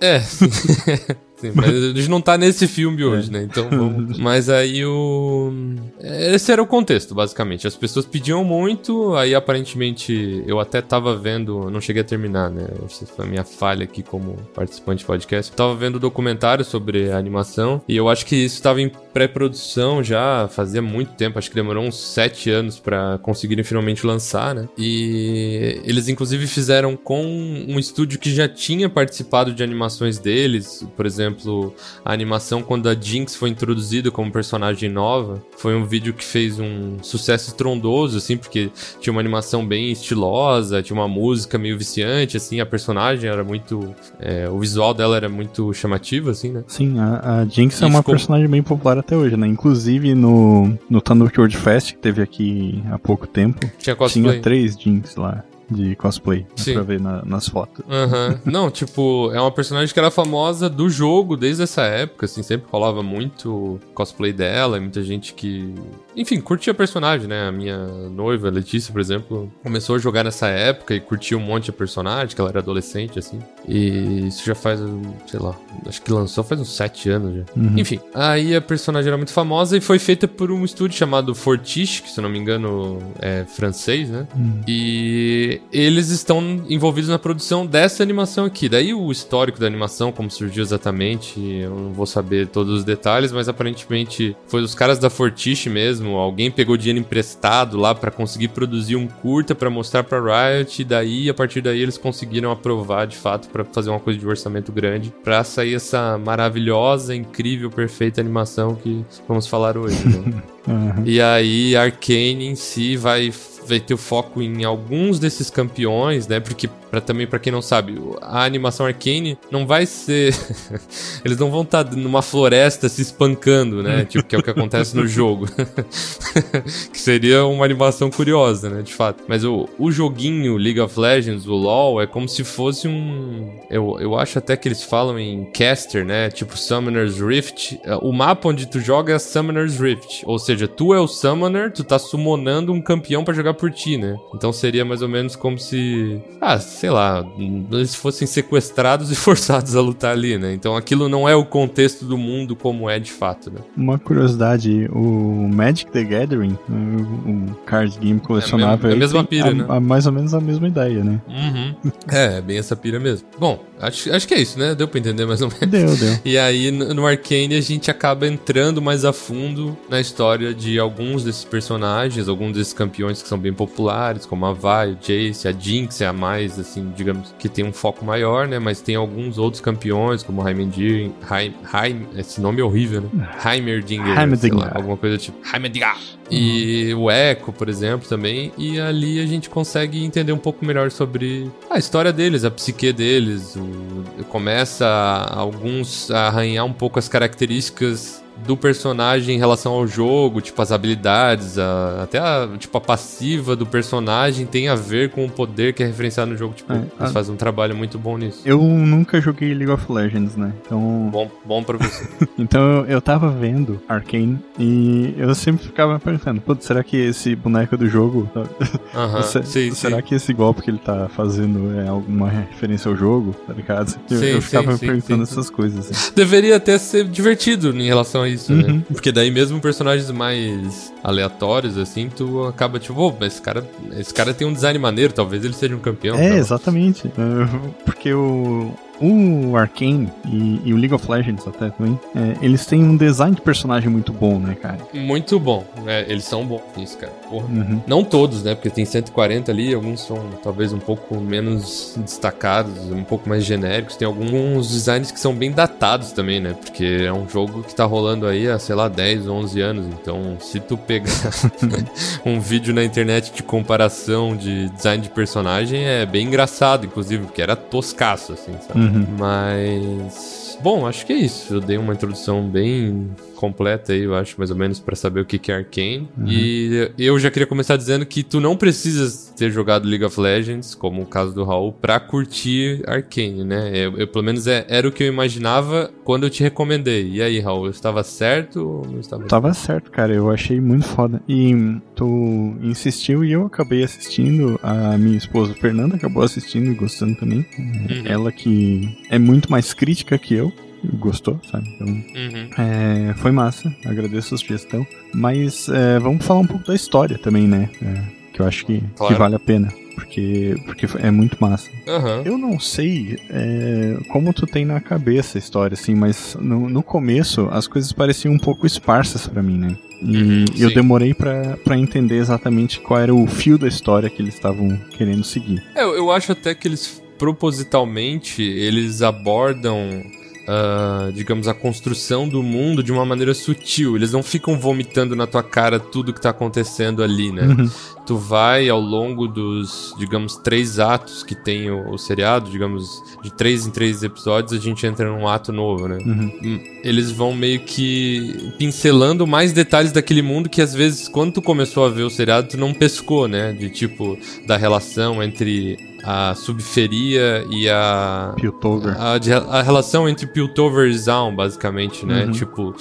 É, 0.00 0.20
sim. 1.48 1.52
Mas 1.54 1.68
a 1.74 1.88
gente 1.92 2.08
não 2.08 2.20
tá 2.20 2.38
nesse 2.38 2.66
filme 2.66 3.04
hoje, 3.04 3.28
É. 3.28 3.32
né? 3.32 3.42
Então 3.42 3.68
vamos. 3.68 4.16
Mas 4.22 4.48
aí 4.48 4.84
o. 4.84 5.52
Esse 6.00 6.52
era 6.52 6.62
o 6.62 6.66
contexto, 6.66 7.14
basicamente. 7.14 7.66
As 7.66 7.76
pessoas 7.76 8.06
pediam 8.06 8.44
muito, 8.44 9.14
aí 9.14 9.34
aparentemente 9.34 10.42
eu 10.46 10.58
até 10.60 10.80
tava 10.80 11.16
vendo. 11.16 11.70
Não 11.70 11.80
cheguei 11.80 12.02
a 12.02 12.04
terminar, 12.04 12.50
né? 12.50 12.66
Essa 12.84 13.06
foi 13.06 13.24
a 13.24 13.28
minha 13.28 13.44
falha 13.44 13.84
aqui 13.84 14.02
como 14.02 14.36
participante 14.54 15.00
de 15.00 15.04
podcast. 15.06 15.50
Eu 15.52 15.56
tava 15.56 15.74
vendo 15.74 15.98
documentário 15.98 16.64
sobre 16.64 17.10
a 17.10 17.18
animação 17.18 17.80
e 17.88 17.96
eu 17.96 18.08
acho 18.08 18.24
que 18.26 18.36
isso 18.36 18.62
tava 18.62 18.80
em 18.80 18.90
pré-produção 19.12 20.02
já 20.02 20.48
fazia 20.48 20.82
muito 20.82 21.12
tempo. 21.14 21.38
Acho 21.38 21.48
que 21.48 21.54
demorou 21.54 21.84
uns 21.84 21.96
sete 21.96 22.50
anos 22.50 22.78
pra 22.78 23.18
conseguirem 23.22 23.64
finalmente 23.64 24.06
lançar, 24.06 24.54
né? 24.54 24.68
E 24.78 25.80
eles 25.84 26.08
inclusive 26.08 26.46
fizeram 26.46 26.96
com 26.96 27.24
um 27.24 27.78
estúdio 27.78 28.18
que 28.18 28.34
já 28.34 28.48
tinha 28.48 28.88
participado 28.88 29.52
de 29.52 29.62
animações 29.62 30.18
deles, 30.18 30.86
por 30.96 31.06
exemplo 31.06 31.31
exemplo, 31.32 31.74
a 32.04 32.12
animação 32.12 32.62
quando 32.62 32.88
a 32.88 32.94
Jinx 32.94 33.34
foi 33.34 33.48
introduzida 33.50 34.10
como 34.10 34.30
personagem 34.30 34.88
nova, 34.88 35.42
foi 35.56 35.74
um 35.74 35.84
vídeo 35.84 36.12
que 36.12 36.24
fez 36.24 36.58
um 36.58 36.98
sucesso 37.02 37.48
estrondoso, 37.50 38.18
assim, 38.18 38.36
porque 38.36 38.70
tinha 39.00 39.12
uma 39.12 39.20
animação 39.20 39.66
bem 39.66 39.90
estilosa, 39.90 40.82
tinha 40.82 40.98
uma 40.98 41.08
música 41.08 41.58
meio 41.58 41.76
viciante, 41.78 42.36
assim, 42.36 42.60
a 42.60 42.66
personagem 42.66 43.28
era 43.30 43.42
muito. 43.44 43.94
É, 44.18 44.48
o 44.48 44.58
visual 44.58 44.94
dela 44.94 45.16
era 45.16 45.28
muito 45.28 45.72
chamativo, 45.72 46.30
assim, 46.30 46.50
né? 46.52 46.64
Sim, 46.66 46.98
a, 46.98 47.40
a 47.40 47.44
Jinx 47.46 47.80
E 47.80 47.84
é 47.84 47.86
uma 47.86 47.98
ficou- 47.98 48.14
personagem 48.14 48.48
bem 48.48 48.62
popular 48.62 48.98
até 48.98 49.16
hoje, 49.16 49.36
né? 49.36 49.46
Inclusive 49.46 50.14
no, 50.14 50.76
no 50.88 51.00
Tanduki 51.00 51.38
World 51.38 51.56
Fest, 51.56 51.92
que 51.92 51.98
teve 51.98 52.22
aqui 52.22 52.82
há 52.90 52.98
pouco 52.98 53.26
tempo, 53.26 53.70
Tinha 53.78 53.96
tinha 54.08 54.40
três 54.40 54.76
Jinx 54.78 55.16
lá 55.16 55.44
de 55.72 55.96
cosplay. 55.96 56.46
Sim. 56.56 56.74
pra 56.74 56.82
ver 56.82 57.00
na- 57.00 57.22
nas 57.24 57.48
fotos. 57.48 57.84
Aham. 57.90 58.40
Não, 58.46 58.70
tipo, 58.70 59.30
é 59.32 59.40
uma 59.40 59.50
personagem 59.50 59.92
que 59.92 59.98
era 59.98 60.10
famosa 60.10 60.68
do 60.68 60.88
jogo 60.88 61.36
desde 61.36 61.62
essa 61.62 61.82
época, 61.82 62.26
assim, 62.26 62.42
sempre 62.42 62.66
rolava 62.70 63.02
muito 63.02 63.80
cosplay 63.94 64.32
dela, 64.32 64.76
e 64.76 64.80
muita 64.80 65.02
gente 65.02 65.34
que. 65.34 65.74
Enfim, 66.16 66.40
curtia 66.40 66.72
a 66.72 66.74
personagem, 66.74 67.26
né? 67.26 67.48
A 67.48 67.52
minha 67.52 67.78
noiva, 68.10 68.50
Letícia, 68.50 68.92
por 68.92 69.00
exemplo, 69.00 69.50
começou 69.62 69.96
a 69.96 69.98
jogar 69.98 70.22
nessa 70.24 70.46
época 70.48 70.94
e 70.94 71.00
curtia 71.00 71.36
um 71.38 71.40
monte 71.40 71.64
de 71.66 71.72
personagem, 71.72 72.34
que 72.34 72.40
ela 72.40 72.50
era 72.50 72.58
adolescente, 72.60 73.18
assim. 73.18 73.38
E 73.66 74.26
isso 74.26 74.44
já 74.44 74.54
faz, 74.54 74.78
sei 75.26 75.40
lá, 75.40 75.54
acho 75.86 76.02
que 76.02 76.12
lançou 76.12 76.44
faz 76.44 76.60
uns 76.60 76.74
sete 76.76 77.08
anos 77.08 77.34
já. 77.36 77.44
Uhum. 77.56 77.78
Enfim, 77.78 77.98
aí 78.14 78.54
a 78.54 78.60
personagem 78.60 79.08
era 79.08 79.16
muito 79.16 79.32
famosa 79.32 79.76
e 79.76 79.80
foi 79.80 79.98
feita 79.98 80.28
por 80.28 80.50
um 80.50 80.64
estúdio 80.64 80.98
chamado 80.98 81.34
Fortiche, 81.34 82.02
que 82.02 82.10
se 82.10 82.18
eu 82.20 82.22
não 82.22 82.28
me 82.30 82.38
engano 82.38 82.98
é 83.18 83.44
francês, 83.46 84.10
né? 84.10 84.26
Hum. 84.36 84.60
E 84.68 85.61
eles 85.72 86.08
estão 86.08 86.40
envolvidos 86.68 87.10
na 87.10 87.18
produção 87.18 87.66
dessa 87.66 88.02
animação 88.02 88.44
aqui. 88.44 88.68
Daí 88.68 88.94
o 88.94 89.10
histórico 89.10 89.58
da 89.58 89.66
animação, 89.66 90.12
como 90.12 90.30
surgiu 90.30 90.62
exatamente, 90.62 91.40
eu 91.40 91.70
não 91.70 91.92
vou 91.92 92.06
saber 92.06 92.48
todos 92.48 92.78
os 92.78 92.84
detalhes, 92.84 93.32
mas 93.32 93.48
aparentemente 93.48 94.36
foi 94.46 94.62
os 94.62 94.74
caras 94.74 94.98
da 94.98 95.10
Fortiche 95.10 95.68
mesmo. 95.68 96.16
Alguém 96.16 96.50
pegou 96.50 96.76
dinheiro 96.76 97.00
emprestado 97.00 97.76
lá 97.76 97.94
pra 97.94 98.10
conseguir 98.10 98.48
produzir 98.48 98.96
um 98.96 99.06
curta 99.06 99.54
pra 99.54 99.70
mostrar 99.70 100.04
pra 100.04 100.20
Riot, 100.20 100.82
e 100.82 100.84
daí 100.84 101.28
a 101.28 101.34
partir 101.34 101.60
daí 101.60 101.80
eles 101.80 101.98
conseguiram 101.98 102.50
aprovar 102.50 103.06
de 103.06 103.16
fato 103.16 103.48
pra 103.48 103.64
fazer 103.64 103.90
uma 103.90 104.00
coisa 104.00 104.18
de 104.18 104.26
orçamento 104.26 104.72
grande 104.72 105.12
pra 105.22 105.44
sair 105.44 105.74
essa 105.74 106.18
maravilhosa, 106.18 107.14
incrível, 107.14 107.70
perfeita 107.70 108.20
animação 108.20 108.74
que 108.74 109.04
vamos 109.28 109.46
falar 109.46 109.76
hoje. 109.76 109.96
Né? 110.06 110.42
Aham. 110.68 111.02
E 111.04 111.20
aí, 111.20 111.76
Arcane 111.76 112.46
em 112.46 112.54
si 112.54 112.96
vai, 112.96 113.32
vai 113.66 113.80
ter 113.80 113.94
o 113.94 113.98
foco 113.98 114.42
em 114.42 114.64
alguns 114.64 115.18
desses 115.18 115.50
campeões, 115.50 116.26
né? 116.26 116.40
Porque, 116.40 116.68
pra, 116.90 117.00
também, 117.00 117.26
pra 117.26 117.38
quem 117.38 117.52
não 117.52 117.62
sabe, 117.62 118.00
a 118.20 118.44
animação 118.44 118.86
Arcane 118.86 119.38
não 119.50 119.66
vai 119.66 119.86
ser. 119.86 120.34
Eles 121.24 121.38
não 121.38 121.50
vão 121.50 121.62
estar 121.62 121.84
numa 121.96 122.22
floresta 122.22 122.88
se 122.88 123.02
espancando, 123.02 123.82
né? 123.82 124.04
Tipo, 124.12 124.24
que 124.24 124.36
é 124.36 124.38
o 124.38 124.42
que 124.42 124.50
acontece 124.50 124.96
no 124.96 125.06
jogo. 125.06 125.46
que 126.92 126.98
seria 126.98 127.44
uma 127.44 127.64
animação 127.64 128.10
curiosa, 128.10 128.68
né? 128.68 128.82
De 128.82 128.92
fato. 128.92 129.24
Mas 129.26 129.44
o, 129.44 129.68
o 129.78 129.90
joguinho 129.90 130.56
League 130.56 130.80
of 130.80 130.98
Legends, 130.98 131.46
o 131.46 131.54
LoL, 131.54 132.02
é 132.02 132.06
como 132.06 132.28
se 132.28 132.44
fosse 132.44 132.86
um. 132.86 133.58
Eu, 133.70 133.96
eu 134.00 134.18
acho 134.18 134.38
até 134.38 134.56
que 134.56 134.68
eles 134.68 134.82
falam 134.82 135.18
em 135.18 135.44
caster, 135.46 136.04
né? 136.04 136.30
Tipo 136.30 136.56
Summoner's 136.56 137.18
Rift. 137.18 137.80
O 138.00 138.12
mapa 138.12 138.48
onde 138.48 138.66
tu 138.66 138.80
joga 138.80 139.14
é 139.14 139.18
Summoner's 139.18 139.78
Rift. 139.78 140.22
Ou 140.26 140.38
seja, 140.38 140.51
tu 140.68 140.94
é 140.94 141.00
o 141.00 141.06
Summoner, 141.06 141.72
tu 141.72 141.82
tá 141.84 141.98
summonando 141.98 142.72
um 142.72 142.80
campeão 142.80 143.24
pra 143.24 143.34
jogar 143.34 143.54
por 143.54 143.70
ti, 143.70 143.96
né? 143.96 144.16
Então 144.34 144.52
seria 144.52 144.84
mais 144.84 145.02
ou 145.02 145.08
menos 145.08 145.34
como 145.36 145.58
se. 145.58 146.20
Ah, 146.40 146.58
sei 146.58 146.90
lá. 146.90 147.24
Eles 147.70 147.94
fossem 147.94 148.26
sequestrados 148.26 149.10
e 149.10 149.14
forçados 149.16 149.74
a 149.76 149.80
lutar 149.80 150.12
ali, 150.12 150.38
né? 150.38 150.52
Então 150.54 150.76
aquilo 150.76 151.08
não 151.08 151.28
é 151.28 151.34
o 151.34 151.44
contexto 151.44 152.04
do 152.04 152.16
mundo 152.18 152.54
como 152.56 152.88
é 152.88 152.98
de 152.98 153.10
fato, 153.12 153.50
né? 153.50 153.60
Uma 153.76 153.98
curiosidade, 153.98 154.88
o 154.92 155.48
Magic 155.52 155.90
the 155.90 156.04
Gathering, 156.04 156.56
o, 156.68 157.54
card 157.64 157.98
game 157.98 158.20
colecionável, 158.20 158.90
é 158.90 158.92
a 158.92 158.96
mesma 158.96 159.24
pira, 159.24 159.50
a- 159.50 159.54
né? 159.54 159.64
a- 159.68 159.80
mais 159.80 160.06
ou 160.06 160.12
menos 160.12 160.34
a 160.34 160.40
mesma 160.40 160.68
ideia, 160.68 161.02
né? 161.04 161.20
Uhum. 161.28 161.74
É, 162.08 162.40
bem 162.40 162.58
essa 162.58 162.74
pira 162.76 162.98
mesmo. 163.00 163.26
Bom, 163.38 163.62
acho, 163.80 164.12
acho 164.12 164.26
que 164.28 164.34
é 164.34 164.40
isso, 164.40 164.58
né? 164.58 164.74
Deu 164.74 164.86
pra 164.88 164.98
entender 164.98 165.24
mais 165.24 165.40
ou 165.40 165.48
menos. 165.48 165.68
Deu, 165.70 165.96
deu. 165.96 166.18
E 166.24 166.36
aí, 166.38 166.70
no 166.70 167.06
Arcane, 167.06 167.54
a 167.54 167.60
gente 167.60 167.90
acaba 167.90 168.26
entrando 168.26 168.80
mais 168.82 169.04
a 169.04 169.12
fundo 169.12 169.76
na 169.88 170.00
história 170.00 170.41
de 170.54 170.78
alguns 170.78 171.22
desses 171.24 171.44
personagens, 171.44 172.28
alguns 172.28 172.52
desses 172.56 172.72
campeões 172.72 173.22
que 173.22 173.28
são 173.28 173.38
bem 173.38 173.52
populares, 173.52 174.26
como 174.26 174.44
a 174.46 174.52
Vi, 174.52 174.92
o 174.92 174.98
Jace, 175.00 175.46
a 175.48 175.52
Jinx 175.52 176.00
é 176.00 176.06
a 176.06 176.12
mais, 176.12 176.58
assim, 176.58 176.92
digamos, 176.96 177.34
que 177.38 177.48
tem 177.48 177.64
um 177.64 177.72
foco 177.72 178.04
maior, 178.04 178.48
né? 178.48 178.58
Mas 178.58 178.80
tem 178.80 178.94
alguns 178.96 179.38
outros 179.38 179.60
campeões, 179.60 180.22
como 180.22 180.46
Heimendinger, 180.46 181.10
Heim, 181.30 181.54
Heim, 181.72 182.06
esse 182.16 182.40
nome 182.40 182.60
é 182.60 182.64
horrível, 182.64 183.02
né? 183.02 183.28
Heimerdinger, 183.44 184.06
sei 184.14 184.16
Heimerdinger. 184.22 184.58
lá, 184.58 184.72
alguma 184.74 184.96
coisa 184.96 185.16
tipo 185.18 185.38
Heimerdinger. 185.52 185.94
E 186.30 186.94
o 186.94 187.10
Echo, 187.10 187.52
por 187.52 187.68
exemplo, 187.68 188.08
também. 188.08 188.52
E 188.56 188.80
ali 188.80 189.20
a 189.20 189.26
gente 189.26 189.50
consegue 189.50 190.02
entender 190.02 190.32
um 190.32 190.38
pouco 190.38 190.64
melhor 190.64 190.90
sobre 190.90 191.50
a 191.68 191.78
história 191.78 192.10
deles, 192.10 192.42
a 192.44 192.50
psique 192.50 192.90
deles. 192.90 193.54
O, 193.54 194.24
começa 194.30 194.86
a- 194.86 195.38
alguns 195.38 196.10
a 196.10 196.28
arranhar 196.28 196.64
um 196.64 196.72
pouco 196.72 196.98
as 196.98 197.06
características 197.06 198.21
do 198.46 198.56
personagem 198.56 199.36
em 199.36 199.38
relação 199.38 199.72
ao 199.72 199.86
jogo, 199.86 200.40
tipo 200.40 200.60
as 200.60 200.72
habilidades, 200.72 201.58
a- 201.58 202.00
até 202.02 202.18
a, 202.18 202.48
tipo, 202.58 202.76
a 202.76 202.80
passiva 202.80 203.54
do 203.54 203.64
personagem 203.66 204.46
tem 204.46 204.68
a 204.68 204.74
ver 204.74 205.10
com 205.10 205.24
o 205.24 205.30
poder 205.30 205.72
que 205.74 205.82
é 205.82 205.86
referenciado 205.86 206.30
no 206.30 206.36
jogo. 206.36 206.54
Tipo, 206.54 206.72
É, 206.72 206.76
eles 206.76 206.88
a- 206.98 207.06
fazem 207.08 207.32
um 207.34 207.36
trabalho 207.36 207.76
muito 207.76 207.98
bom 207.98 208.16
nisso. 208.18 208.42
Eu 208.44 208.60
nunca 208.62 209.20
joguei 209.20 209.54
League 209.54 209.70
of 209.72 209.90
Legends, 209.92 210.36
né? 210.36 210.52
Então, 210.66 211.08
Bom, 211.12 211.30
bom 211.44 211.62
pra 211.62 211.78
você. 211.78 212.08
então 212.38 212.60
eu, 212.78 212.84
eu 212.86 213.00
tava 213.00 213.30
vendo 213.30 213.80
Arcane 213.88 214.38
e 214.58 215.14
eu 215.18 215.34
sempre 215.34 215.64
ficava 215.66 215.94
me 215.94 216.00
perguntando, 216.00 216.40
putz, 216.40 216.64
será 216.64 216.82
que 216.82 216.96
esse 216.96 217.34
boneco 217.36 217.76
do 217.76 217.88
jogo, 217.88 218.28
Aham, 218.94 219.22
se- 219.22 219.42
sim, 219.44 219.70
será 219.74 219.96
sim. 219.98 220.02
que 220.02 220.14
esse 220.14 220.32
golpe 220.32 220.62
que 220.62 220.70
ele 220.70 220.78
tá 220.78 221.08
fazendo 221.08 221.78
é 221.80 221.88
alguma 221.88 222.28
referência 222.28 222.88
ao 222.90 222.96
jogo, 222.96 223.34
tá 223.46 223.52
ligado? 223.52 223.94
Eu, 224.10 224.18
Sim, 224.18 224.26
eu 224.26 224.42
ficava 224.42 224.76
sim, 224.76 224.86
perguntando 224.86 225.22
essas 225.22 225.48
coisas. 225.50 225.90
Assim. 225.90 226.12
Deveria 226.14 226.56
até 226.56 226.76
ser 226.78 227.04
divertido 227.04 227.70
em 227.76 227.86
relação 227.86 228.21
a 228.22 228.28
isso, 228.28 228.52
Uhum. 228.52 228.76
né? 228.78 228.82
Porque 228.88 229.10
daí 229.12 229.30
mesmo 229.30 229.60
personagens 229.60 230.10
mais 230.10 230.91
aleatórios, 231.02 231.76
assim, 231.76 232.08
tu 232.08 232.44
acaba 232.44 232.78
tipo, 232.78 233.00
ô, 233.00 233.14
mas 233.18 233.34
esse 233.34 233.42
cara, 233.42 233.66
esse 233.98 234.14
cara 234.14 234.32
tem 234.32 234.46
um 234.46 234.52
design 234.52 234.78
maneiro, 234.78 235.12
talvez 235.12 235.44
ele 235.44 235.54
seja 235.54 235.74
um 235.74 235.80
campeão. 235.80 236.16
É, 236.16 236.36
exatamente. 236.36 237.08
É, 237.08 237.82
Porque 237.84 238.12
o, 238.12 238.72
o 239.02 239.56
Arcane 239.56 240.08
e, 240.24 240.60
e 240.64 240.72
o 240.72 240.76
League 240.76 240.94
of 240.94 241.10
Legends 241.10 241.46
até 241.46 241.70
também, 241.70 241.98
é, 242.14 242.36
eles 242.40 242.64
têm 242.64 242.84
um 242.84 242.96
design 242.96 243.34
de 243.34 243.42
personagem 243.42 243.90
muito 243.90 244.12
bom, 244.12 244.38
né, 244.38 244.54
cara? 244.54 244.78
Muito 244.94 245.40
bom. 245.40 245.64
É, 245.86 246.04
eles 246.08 246.24
são 246.24 246.46
bons 246.46 246.62
nisso, 246.76 246.96
cara. 246.98 247.12
Porra. 247.28 247.46
Uhum. 247.46 247.82
Não 247.86 248.04
todos, 248.04 248.44
né? 248.44 248.54
Porque 248.54 248.70
tem 248.70 248.84
140 248.84 249.50
ali, 249.50 249.74
alguns 249.74 250.02
são 250.02 250.18
talvez 250.42 250.72
um 250.72 250.78
pouco 250.78 251.20
menos 251.20 251.94
destacados, 251.96 252.78
um 252.90 253.02
pouco 253.02 253.28
mais 253.28 253.44
genéricos. 253.44 253.96
Tem 253.96 254.06
alguns 254.06 254.70
designs 254.70 255.10
que 255.10 255.18
são 255.18 255.34
bem 255.34 255.50
datados 255.50 256.12
também, 256.12 256.40
né? 256.40 256.54
Porque 256.58 257.02
é 257.04 257.12
um 257.12 257.28
jogo 257.28 257.64
que 257.64 257.74
tá 257.74 257.84
rolando 257.84 258.26
aí 258.26 258.48
há, 258.48 258.58
sei 258.58 258.76
lá, 258.76 258.88
10, 258.88 259.26
11 259.26 259.60
anos. 259.60 259.86
Então, 259.86 260.36
se 260.38 260.60
tu 260.60 260.76
pegar 261.00 261.32
um 262.26 262.40
vídeo 262.40 262.74
na 262.74 262.84
internet 262.84 263.32
de 263.32 263.42
comparação 263.42 264.36
de 264.36 264.68
design 264.70 265.02
de 265.02 265.10
personagem, 265.10 265.84
é 265.84 266.04
bem 266.04 266.26
engraçado, 266.26 266.86
inclusive, 266.86 267.24
porque 267.24 267.40
era 267.40 267.56
toscaço, 267.56 268.32
assim, 268.32 268.52
sabe? 268.66 268.80
Uhum. 268.80 269.06
Mas. 269.18 270.58
Bom, 270.62 270.86
acho 270.86 271.06
que 271.06 271.12
é 271.12 271.16
isso. 271.16 271.54
Eu 271.54 271.60
dei 271.60 271.76
uma 271.76 271.92
introdução 271.92 272.46
bem 272.46 273.10
completa 273.42 273.92
aí, 273.92 274.02
eu 274.04 274.14
acho, 274.14 274.36
mais 274.38 274.52
ou 274.52 274.56
menos, 274.56 274.78
pra 274.78 274.94
saber 274.94 275.20
o 275.20 275.24
que 275.24 275.36
que 275.36 275.50
é 275.50 275.56
Arcane. 275.56 276.08
E 276.24 276.92
eu 276.96 277.18
já 277.18 277.28
queria 277.28 277.46
começar 277.46 277.76
dizendo 277.76 278.06
que 278.06 278.22
tu 278.22 278.40
não 278.40 278.56
precisas 278.56 279.32
ter 279.36 279.50
jogado 279.50 279.88
League 279.88 280.04
of 280.04 280.20
Legends, 280.20 280.76
como 280.76 281.02
o 281.02 281.06
caso 281.06 281.34
do 281.34 281.42
Raul, 281.42 281.72
pra 281.72 281.98
curtir 281.98 282.82
Arcane, 282.86 283.42
né? 283.44 283.70
Eu, 283.74 283.96
eu, 283.98 284.06
pelo 284.06 284.24
menos 284.24 284.46
é- 284.46 284.64
era 284.68 284.86
o 284.86 284.92
que 284.92 285.02
eu 285.02 285.08
imaginava 285.08 285.90
quando 286.04 286.22
eu 286.24 286.30
te 286.30 286.40
recomendei. 286.44 287.10
E 287.10 287.20
aí, 287.22 287.40
Raul, 287.40 287.64
eu 287.64 287.70
estava 287.72 288.04
certo 288.04 288.56
ou 288.64 288.86
não 288.86 289.00
estava? 289.00 289.24
Tava 289.24 289.52
certo, 289.52 289.90
cara. 289.90 290.14
Eu 290.14 290.30
achei 290.30 290.60
muito 290.60 290.84
foda. 290.86 291.20
E 291.28 291.52
tu 291.96 292.54
insistiu 292.62 293.24
e 293.24 293.32
eu 293.32 293.46
acabei 293.46 293.82
assistindo. 293.82 294.58
A 294.62 294.96
minha 294.96 295.18
esposa 295.18 295.52
Fernanda 295.54 295.96
acabou 295.96 296.22
assistindo 296.22 296.70
e 296.70 296.74
gostando 296.74 297.16
também. 297.16 297.44
Uhum. 297.58 298.02
Ela 298.04 298.30
que 298.30 298.96
é 299.10 299.18
muito 299.18 299.50
mais 299.50 299.74
crítica 299.74 300.16
que 300.16 300.34
eu. 300.34 300.52
Gostou, 300.94 301.40
sabe? 301.50 301.68
Então, 301.74 301.86
Uhum. 301.88 302.48
é, 302.58 303.14
foi 303.14 303.30
massa. 303.30 303.74
Agradeço 303.84 304.34
a 304.34 304.38
sugestão. 304.38 304.86
Mas 305.14 305.68
é, 305.68 305.98
vamos 305.98 306.24
falar 306.24 306.40
um 306.40 306.46
pouco 306.46 306.66
da 306.66 306.74
história 306.74 307.18
também, 307.18 307.46
né? 307.46 307.68
É, 307.82 308.02
que 308.32 308.40
eu 308.40 308.46
acho 308.46 308.64
que, 308.66 308.80
que 308.80 308.86
Claro. 308.96 309.16
vale 309.18 309.34
a 309.36 309.40
pena. 309.40 309.72
Porque, 309.94 310.56
porque 310.64 310.86
é 310.98 311.10
muito 311.10 311.36
massa. 311.40 311.70
Aham. 311.86 312.22
Eu 312.24 312.38
não 312.38 312.58
sei 312.58 313.18
é, 313.30 313.96
como 314.08 314.32
tu 314.32 314.46
tem 314.46 314.64
na 314.64 314.80
cabeça 314.80 315.36
a 315.36 315.40
história, 315.40 315.74
assim, 315.74 315.94
mas 315.94 316.34
no, 316.40 316.68
no 316.68 316.82
começo 316.82 317.46
as 317.52 317.66
coisas 317.68 317.92
pareciam 317.92 318.32
um 318.34 318.38
pouco 318.38 318.66
esparsas 318.66 319.26
pra 319.26 319.42
mim, 319.42 319.58
né? 319.58 319.76
E 320.00 320.16
Uhum, 320.16 320.44
eu 320.58 320.68
sim. 320.70 320.74
demorei 320.74 321.14
pra 321.14 321.56
pra 321.62 321.78
entender 321.78 322.16
exatamente 322.16 322.80
qual 322.80 322.98
era 322.98 323.14
o 323.14 323.24
fio 323.26 323.56
da 323.56 323.68
história 323.68 324.10
que 324.10 324.20
eles 324.20 324.34
estavam 324.34 324.76
querendo 324.96 325.22
seguir. 325.22 325.62
É, 325.76 325.82
eu, 325.84 325.94
eu 325.94 326.10
acho 326.10 326.32
até 326.32 326.54
que 326.54 326.66
eles 326.66 327.00
propositalmente 327.18 328.42
eles 328.42 329.02
abordam 329.02 330.02
ah, 330.46 331.10
digamos, 331.14 331.46
a 331.46 331.54
construção 331.54 332.28
do 332.28 332.42
mundo 332.42 332.82
de 332.82 332.92
uma 332.92 333.04
maneira 333.04 333.34
sutil. 333.34 333.96
Eles 333.96 334.12
não 334.12 334.22
ficam 334.22 334.58
vomitando 334.58 335.14
na 335.14 335.26
tua 335.26 335.42
cara 335.42 335.78
tudo 335.78 336.12
que 336.12 336.20
tá 336.20 336.30
acontecendo 336.30 337.02
ali, 337.02 337.30
né? 337.30 337.42
Uhum. 337.42 337.70
Tu 338.04 338.16
vai 338.16 338.68
ao 338.68 338.80
longo 338.80 339.28
dos, 339.28 339.94
digamos, 339.96 340.36
três 340.36 340.80
atos 340.80 341.22
que 341.22 341.36
tem 341.36 341.70
o, 341.70 341.92
o 341.92 341.98
seriado, 341.98 342.50
digamos, 342.50 343.02
de 343.22 343.32
três 343.32 343.66
em 343.66 343.70
três 343.70 344.02
episódios, 344.02 344.52
a 344.52 344.62
gente 344.62 344.84
entra 344.84 345.08
num 345.08 345.28
ato 345.28 345.52
novo, 345.52 345.86
né? 345.86 345.98
Uhum. 346.04 346.32
Hum, 346.42 346.60
Eles 346.82 347.12
vão 347.12 347.32
meio 347.32 347.60
que 347.60 348.52
pincelando 348.58 349.26
mais 349.26 349.52
detalhes 349.52 349.92
daquele 349.92 350.22
mundo 350.22 350.48
que 350.48 350.60
às 350.60 350.74
vezes, 350.74 351.06
quando 351.06 351.34
tu 351.34 351.42
começou 351.42 351.84
a 351.84 351.88
ver 351.88 352.02
o 352.02 352.10
seriado, 352.10 352.48
tu 352.48 352.56
não 352.56 352.74
pescou, 352.74 353.28
né? 353.28 353.52
De 353.52 353.70
tipo, 353.70 354.18
da 354.46 354.56
relação 354.56 355.22
entre 355.22 355.78
a 356.02 356.34
subferia 356.34 357.46
e 357.50 357.68
a. 357.68 358.32
Piltover. 358.36 358.94
A, 358.98 359.14
a 359.58 359.62
relação 359.62 360.08
entre 360.08 360.26
Piltover 360.26 360.88
e 360.88 360.96
Zaun, 360.98 361.34
basicamente, 361.34 362.04
né? 362.04 362.24
Uhum. 362.24 362.32
Tipo, 362.32 362.74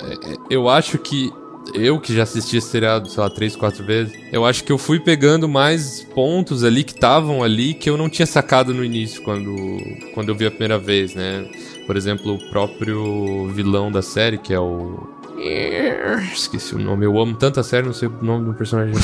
é- 0.00 0.32
é- 0.32 0.36
eu 0.50 0.68
acho 0.68 0.98
que. 0.98 1.32
Eu 1.74 2.00
que 2.00 2.12
já 2.12 2.24
assisti 2.24 2.56
esse 2.56 2.66
seriado, 2.68 3.08
sei 3.08 3.22
lá, 3.22 3.30
três, 3.30 3.54
quatro 3.54 3.84
vezes, 3.84 4.12
eu 4.32 4.44
acho 4.44 4.64
que 4.64 4.72
eu 4.72 4.76
fui 4.76 4.98
pegando 4.98 5.48
mais 5.48 6.02
pontos 6.12 6.64
ali 6.64 6.82
que 6.82 6.90
estavam 6.92 7.40
ali 7.40 7.72
que 7.72 7.88
eu 7.88 7.96
não 7.96 8.08
tinha 8.10 8.26
sacado 8.26 8.74
no 8.74 8.84
início 8.84 9.22
quando, 9.22 9.54
quando 10.12 10.28
eu 10.30 10.34
vi 10.34 10.44
a 10.44 10.50
primeira 10.50 10.76
vez, 10.76 11.14
né? 11.14 11.48
Por 11.86 11.96
exemplo, 11.96 12.34
o 12.34 12.50
próprio 12.50 13.46
vilão 13.54 13.92
da 13.92 14.02
série, 14.02 14.38
que 14.38 14.52
é 14.52 14.58
o. 14.58 15.08
Esqueci 16.32 16.74
o 16.74 16.78
nome. 16.78 17.04
Eu 17.04 17.18
amo 17.18 17.34
tanto 17.34 17.60
a 17.60 17.62
série, 17.62 17.86
não 17.86 17.92
sei 17.92 18.08
o 18.08 18.24
nome 18.24 18.44
do 18.44 18.54
personagem. 18.54 18.94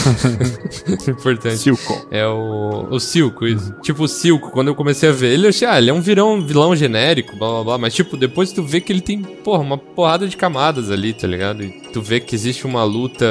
Importante. 1.09 1.59
Silco. 1.59 2.07
É 2.11 2.27
o, 2.27 2.89
o 2.91 3.01
Silco, 3.01 3.47
isso. 3.47 3.73
Tipo, 3.83 4.05
o 4.05 4.09
Silco, 4.09 4.51
quando 4.51 4.69
eu 4.69 4.75
comecei 4.75 5.09
a 5.09 5.13
ver 5.13 5.33
ele, 5.33 5.47
eu 5.47 5.51
achei, 5.51 5.67
ah, 5.67 5.79
ele 5.79 5.91
é 5.91 5.93
um 5.93 6.01
virão, 6.01 6.41
vilão 6.41 6.75
genérico, 6.77 7.37
blá 7.37 7.49
blá 7.49 7.65
blá. 7.65 7.79
Mas, 7.79 7.95
tipo, 7.95 8.17
depois 8.17 8.53
tu 8.53 8.63
vê 8.63 8.81
que 8.81 8.93
ele 8.93 9.01
tem, 9.01 9.23
porra, 9.23 9.61
uma 9.61 9.79
porrada 9.79 10.27
de 10.29 10.37
camadas 10.37 10.91
ali, 10.91 11.13
tá 11.13 11.27
ligado? 11.27 11.63
E 11.63 11.71
tu 11.93 12.03
vê 12.03 12.21
que 12.21 12.35
existe 12.35 12.67
uma 12.67 12.85
luta 12.85 13.27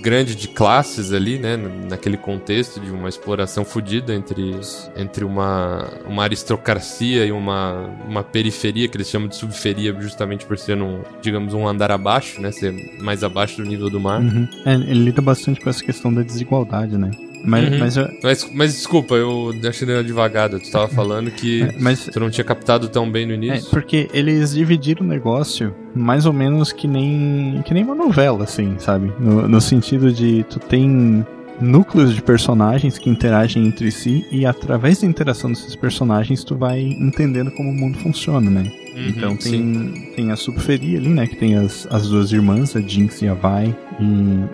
grande 0.00 0.34
de 0.34 0.48
classes 0.48 1.12
ali, 1.12 1.38
né? 1.38 1.56
Naquele 1.56 2.16
contexto 2.16 2.80
de 2.80 2.90
uma 2.90 3.08
exploração 3.08 3.64
fodida 3.64 4.14
entre, 4.14 4.58
entre 4.96 5.24
uma, 5.24 5.88
uma 6.06 6.22
aristocracia 6.22 7.24
e 7.24 7.32
uma, 7.32 7.90
uma 8.06 8.22
periferia, 8.22 8.88
que 8.88 8.96
eles 8.96 9.08
chamam 9.08 9.28
de 9.28 9.36
subferia, 9.36 9.94
justamente 10.00 10.44
por 10.44 10.58
ser, 10.58 10.80
um, 10.80 11.02
digamos, 11.20 11.54
um 11.54 11.66
andar 11.66 11.90
abaixo, 11.90 12.40
né? 12.44 12.52
Ser 12.52 12.72
mais 13.00 13.24
abaixo 13.24 13.56
do 13.62 13.68
nível 13.68 13.90
do 13.90 13.98
mar. 13.98 14.20
Uhum. 14.20 14.46
É, 14.64 14.74
ele 14.74 15.04
lida 15.04 15.20
bastante 15.22 15.60
com 15.60 15.68
essa 15.70 15.82
questão 15.82 16.12
da 16.12 16.22
desigualdade, 16.22 16.96
né? 16.96 17.10
Mas, 17.46 17.70
Uhum. 17.70 17.78
mas, 17.78 17.96
eu- 17.98 18.08
Mas, 18.22 18.50
mas 18.54 18.72
desculpa, 18.72 19.14
eu 19.16 19.52
achei 19.68 19.86
devagada. 20.02 20.58
Tu 20.58 20.70
tava 20.70 20.88
falando 20.94 21.30
que 21.30 21.62
é, 21.62 21.74
mas 21.78 22.06
tu 22.06 22.18
não 22.18 22.30
tinha 22.30 22.44
captado 22.44 22.88
tão 22.88 23.10
bem 23.10 23.26
no 23.26 23.32
É, 23.32 23.36
início. 23.36 23.70
porque 23.70 24.08
eles 24.14 24.54
dividiram 24.54 25.04
o 25.04 25.08
negócio 25.08 25.74
mais 25.94 26.24
ou 26.24 26.32
menos 26.32 26.72
que 26.72 26.88
nem 26.88 27.60
que 27.66 27.74
nem 27.74 27.84
uma 27.84 27.94
novela, 27.94 28.44
assim, 28.44 28.76
sabe? 28.78 29.12
No, 29.20 29.46
no 29.46 29.60
sentido 29.60 30.10
de 30.10 30.42
tu 30.48 30.58
tem 30.58 31.24
núcleos 31.60 32.14
de 32.14 32.22
personagens 32.22 32.98
que 32.98 33.10
interagem 33.10 33.66
entre 33.66 33.90
si 33.90 34.26
e 34.30 34.44
através 34.44 35.00
da 35.00 35.06
interação 35.06 35.50
desses 35.50 35.76
personagens 35.76 36.44
tu 36.44 36.56
vai 36.56 36.80
entendendo 36.80 37.50
como 37.50 37.70
o 37.70 37.74
mundo 37.74 37.98
funciona, 37.98 38.50
né? 38.50 38.72
Uhum, 38.94 39.08
então 39.08 39.36
sim. 39.40 39.50
tem, 39.50 40.02
tem 40.14 40.30
a 40.30 40.36
subferia 40.36 40.98
ali, 40.98 41.08
né? 41.08 41.26
Que 41.26 41.36
tem 41.36 41.56
as, 41.56 41.86
as 41.90 42.08
duas 42.08 42.30
irmãs, 42.32 42.76
a 42.76 42.80
Jinx 42.80 43.22
e 43.22 43.28
a 43.28 43.34
Vi. 43.34 43.74
E, 44.00 44.04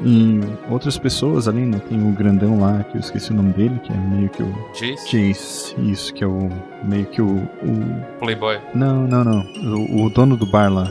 e 0.07 0.41
outras 0.71 0.99
pessoas 0.99 1.47
ali, 1.47 1.61
né? 1.61 1.81
Tem 1.89 2.03
o 2.03 2.13
grandão 2.13 2.59
lá, 2.61 2.83
que 2.85 2.97
eu 2.97 3.01
esqueci 3.01 3.33
o 3.33 3.35
nome 3.35 3.53
dele, 3.53 3.79
que 3.85 3.93
é 3.93 3.97
meio 3.97 4.29
que 4.31 4.43
o 4.43 4.53
Jace? 4.73 5.11
Jace, 5.11 5.75
isso, 5.81 6.15
que 6.15 6.25
é 6.25 6.27
o 6.27 6.49
meio 6.85 7.07
que 7.07 7.21
o, 7.21 7.37
o 7.37 8.19
Playboy. 8.19 8.59
não, 8.75 9.07
não, 9.07 9.25
não. 9.25 9.47
O, 9.63 10.07
o 10.07 10.11
dono 10.11 10.37
do 10.37 10.47
bar 10.47 10.73
lá. 10.73 10.91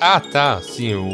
Ah, 0.00 0.20
tá. 0.20 0.60
Sim, 0.60 0.94
o, 0.94 1.04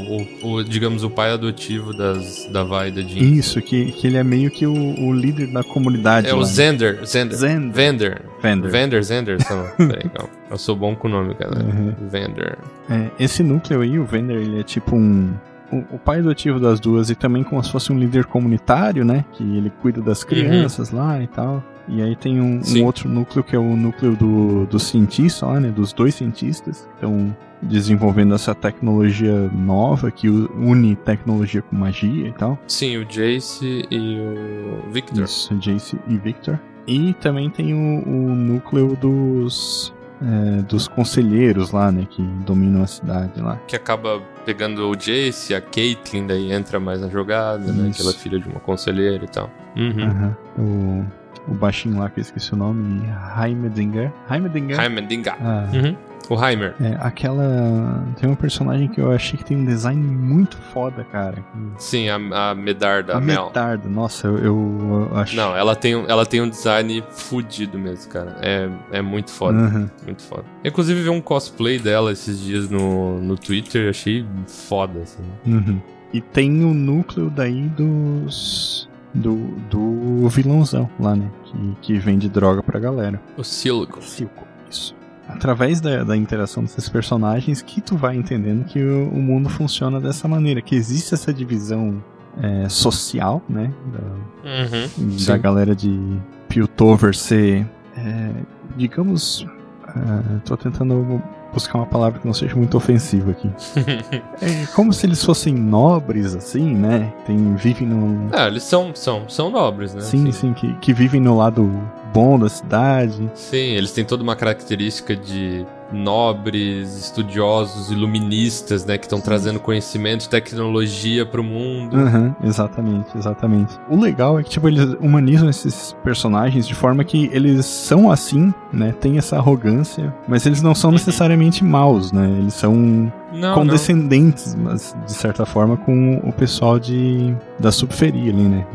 o- 0.43 0.53
o, 0.55 0.65
digamos, 0.65 1.05
o 1.05 1.11
pai 1.11 1.31
adotivo 1.33 1.93
das, 1.93 2.47
da 2.53 2.63
Vai 2.65 2.91
da 2.91 3.01
Jean. 3.03 3.23
Isso, 3.23 3.61
que, 3.63 3.93
que 3.93 4.07
ele 4.07 4.17
é 4.17 4.25
meio 4.25 4.51
que 4.51 4.67
o, 4.67 4.73
o 4.75 5.13
líder 5.13 5.49
da 5.49 5.63
comunidade. 5.63 6.27
É 6.29 6.33
lá, 6.33 6.39
o 6.39 6.41
né? 6.41 6.47
Zender. 6.47 7.05
Zender. 7.07 7.37
Zender. 7.37 7.73
Vender. 7.73 8.23
Vender. 8.43 8.71
Vender, 8.71 9.03
Zender. 9.05 9.39
lá. 9.51 9.65
Peraí, 9.77 10.09
calma. 10.11 10.31
Eu 10.51 10.59
sou 10.59 10.75
bom 10.75 10.95
com 10.95 11.09
o 11.09 11.11
nome, 11.11 11.35
cara. 11.35 11.63
Uhum. 11.63 11.95
Vender. 12.11 12.57
É, 12.89 13.11
esse 13.21 13.43
núcleo 13.43 13.81
aí, 13.83 13.99
o 13.99 14.05
Vender, 14.05 14.37
ele 14.37 14.61
é 14.61 14.63
tipo 14.63 14.97
um. 14.97 15.33
O, 15.71 15.97
o 15.97 15.99
pai 15.99 16.21
adotivo 16.21 16.59
das 16.59 16.81
duas 16.81 17.11
e 17.11 17.15
também 17.15 17.43
como 17.43 17.63
se 17.63 17.71
fosse 17.71 17.93
um 17.93 17.99
líder 17.99 18.25
comunitário, 18.27 19.05
né? 19.05 19.25
Que 19.33 19.43
ele 19.43 19.71
cuida 19.83 20.01
das 20.01 20.25
crianças 20.25 20.91
lá 20.91 21.23
e 21.23 21.27
tal. 21.27 21.63
E 21.89 22.03
aí 22.03 22.15
tem 22.15 22.41
um, 22.41 22.61
um 22.61 22.85
outro 22.85 23.09
núcleo 23.09 23.43
que 23.43 23.57
é 23.57 23.59
o 23.59 23.77
núcleo 23.77 24.15
do, 24.15 24.67
do 24.67 24.79
cientista 24.79 25.47
lá, 25.47 25.59
né? 25.59 25.71
Dos 25.71 25.93
dois 25.93 26.15
cientistas. 26.15 26.83
que 26.83 26.95
Estão 26.95 27.35
desenvolvendo 27.61 28.35
essa 28.35 28.55
tecnologia 28.55 29.51
nova 29.53 30.11
que 30.11 30.29
une 30.29 30.95
tecnologia 30.97 31.63
com 31.63 31.77
magia 31.77 32.29
e 32.29 32.33
tal. 32.33 32.59
Sim, 32.67 32.99
o 32.99 33.05
Jace 33.05 33.85
e 33.91 34.19
o 34.21 34.91
Victor. 34.93 35.25
Isso, 35.25 35.55
Jace 35.57 35.99
e 36.07 36.17
Victor. 36.17 36.59
E 36.87 37.13
também 37.15 37.51
tem 37.51 37.75
o, 37.75 38.09
o 38.09 38.35
núcleo 38.35 38.97
dos. 38.97 39.93
É, 40.23 40.63
dos 40.63 40.89
conselheiros 40.89 41.71
lá, 41.71 41.91
né? 41.93 42.07
Que 42.11 42.23
dominam 42.45 42.83
a 42.83 42.87
cidade 42.87 43.41
lá. 43.41 43.57
Que 43.67 43.77
acaba 43.77 44.21
pegando 44.45 44.89
o 44.89 44.95
Jace, 44.97 45.55
a 45.55 45.61
Caitlyn 45.61 46.27
daí 46.27 46.53
entra 46.53 46.81
mais 46.81 47.01
na 47.01 47.09
jogada, 47.09 47.73
né? 47.73 47.89
Isso. 47.89 47.97
Que 47.97 48.03
ela 48.03 48.11
é 48.11 48.15
filha 48.19 48.39
de 48.41 48.49
uma 48.49 48.61
conselheira 48.61 49.25
e 49.25 49.29
tal. 49.29 49.51
Uhum. 49.77 50.05
Aham. 50.05 50.37
O, 50.59 51.53
o 51.53 51.55
baixinho 51.55 51.99
lá 51.99 52.09
que 52.11 52.19
eu 52.21 52.23
esqueci 52.23 52.53
o 52.53 52.57
nome, 52.57 53.03
Heimerdinger. 53.43 54.13
Heimerdinger? 54.31 54.81
Heimerdinger. 54.81 55.37
Ah, 55.41 55.67
Uhum. 55.73 55.97
O 56.31 56.35
Heimer. 56.45 56.75
é, 56.81 56.97
aquela. 57.01 58.05
Tem 58.21 58.29
um 58.29 58.35
personagem 58.35 58.89
que 58.89 59.01
eu 59.01 59.11
achei 59.13 59.39
que 59.39 59.45
tem 59.45 59.57
um 59.57 59.65
design 59.65 60.01
muito 60.01 60.57
foda, 60.59 61.05
cara. 61.05 61.43
Sim, 61.79 62.09
a, 62.11 62.51
a 62.51 62.55
Medarda, 62.55 63.15
a 63.15 63.17
a 63.17 63.21
Mel. 63.21 63.47
Metarda, 63.47 63.89
nossa, 63.89 64.27
eu, 64.27 64.39
eu, 64.39 65.09
eu 65.11 65.17
acho. 65.19 65.35
Não, 65.37 65.57
ela 65.57 65.75
tem, 65.75 65.97
um- 65.97 66.05
ela 66.07 66.27
tem 66.27 66.41
um 66.43 66.49
design 66.49 67.03
fudido 67.11 67.79
mesmo, 67.79 68.11
cara. 68.13 68.37
É, 68.43 68.69
é 68.93 69.01
muito 69.03 69.31
foda, 69.31 69.59
Aham. 69.59 69.91
muito 70.05 70.23
foda. 70.23 70.45
Inclusive, 70.65 71.03
vi 71.03 71.09
um 71.09 71.21
cosplay 71.21 71.79
dela 71.79 72.13
esses 72.13 72.39
dias 72.41 72.69
no, 72.69 73.21
no 73.21 73.37
Twitter, 73.39 73.89
achei 73.89 74.27
foda, 74.47 75.01
assim. 75.01 75.23
Uhum. 75.47 75.81
E 76.13 76.21
tem 76.21 76.65
o 76.65 76.75
núcleo 76.75 77.31
daí 77.31 77.63
dos. 77.69 78.87
Do, 79.15 79.35
do 79.71 80.29
vilãozão 80.29 80.89
lá, 81.01 81.17
né? 81.17 81.29
Que, 81.45 81.77
que 81.81 81.99
vende 81.99 82.29
droga 82.29 82.63
pra 82.63 82.79
galera. 82.79 83.19
O 83.37 83.43
Silco. 83.43 84.03
Silco, 84.03 84.47
isso. 84.71 84.95
Através 85.29 85.81
da, 85.81 86.03
da 86.05 86.17
interação 86.17 86.63
desses 86.63 86.89
personagens 86.89 87.61
que 87.63 87.81
tu 87.81 87.97
vai 87.97 88.17
entendendo 88.17 88.65
que 88.65 88.83
o, 88.83 89.09
o 89.11 89.21
mundo 89.23 89.49
funciona 89.49 90.01
dessa 90.01 90.27
maneira, 90.27 90.61
que 90.63 90.75
existe 90.75 91.13
essa 91.15 91.33
divisão 91.33 92.03
é, 92.43 92.69
social, 92.69 93.43
né? 93.49 93.73
Da, 93.93 94.49
Uhum. 94.49 95.09
da 95.17 95.19
Sim. 95.37 95.39
galera 95.41 95.77
de 95.77 96.19
Piltover 96.49 97.15
ser, 97.15 97.67
é, 97.97 98.31
digamos, 98.77 99.47
é, 99.89 100.39
tô 100.45 100.57
tentando 100.57 101.23
buscar 101.53 101.79
uma 101.79 101.87
palavra 101.87 102.19
que 102.21 102.27
não 102.27 102.33
seja 102.33 102.55
muito 102.57 102.77
ofensiva 102.77 103.33
aqui. 103.33 103.51
É 104.41 104.67
como 104.75 104.93
se 104.93 105.05
eles 105.05 105.23
fossem 105.25 105.53
nobres, 105.55 106.35
assim, 106.35 106.75
né? 106.75 107.13
Tem, 107.27 107.55
vivem 107.57 107.87
no. 107.89 108.29
Ah, 108.33 108.47
eles 108.47 108.63
são, 108.63 108.95
são, 108.95 109.29
são 109.29 109.51
nobres, 109.51 109.95
né? 109.95 110.01
Sim, 110.01 110.31
sim, 110.31 110.53
que, 110.55 110.73
que 110.75 110.93
vivem 110.93 111.21
no 111.21 111.37
lado 111.37 111.69
bom 112.13 112.39
da 112.39 112.49
cidade. 112.49 113.31
Sim, 113.35 113.57
eles 113.57 113.93
têm 113.93 114.05
toda 114.05 114.23
uma 114.23 114.37
característica 114.37 115.15
de 115.17 115.65
nobres, 115.91 116.97
estudiosos, 116.99 117.91
iluministas, 117.91 118.85
né? 118.85 118.99
Que 118.99 119.07
estão 119.07 119.21
trazendo 119.21 119.59
conhecimento 119.59 120.25
e 120.25 120.29
tecnologia 120.29 121.25
pro 121.25 121.43
mundo. 121.43 121.97
Aham, 121.97 122.37
exatamente, 122.45 123.17
exatamente. 123.17 123.79
O 123.89 123.99
legal 123.99 124.39
é 124.39 124.43
que, 124.43 124.51
tipo, 124.51 124.69
eles 124.69 124.85
humanizam 125.01 125.49
esses 125.49 125.97
personagens 126.05 126.67
de 126.67 126.75
forma 126.75 127.03
que 127.05 127.31
eles 127.33 127.65
são 127.65 128.11
assim, 128.11 128.53
né? 128.73 128.93
Tem 129.01 129.17
essa 129.17 129.37
arrogância, 129.37 130.15
mas 130.27 130.45
eles 130.45 130.61
não 130.61 130.75
são 130.75 130.91
necessariamente 130.91 131.65
maus, 131.65 132.13
né? 132.13 132.29
Eles 132.39 132.55
são 132.55 132.75
Não, 132.75 133.11
não. 133.33 133.55
condescendentes, 133.55 134.55
mas 134.55 134.95
de 135.07 135.13
certa 135.13 135.47
forma, 135.47 135.77
com 135.79 136.17
o 136.23 136.33
pessoal 136.33 136.79
de 136.79 137.35
da 137.59 137.73
subferia 137.73 138.31
ali, 138.31 138.43
né? 138.43 138.67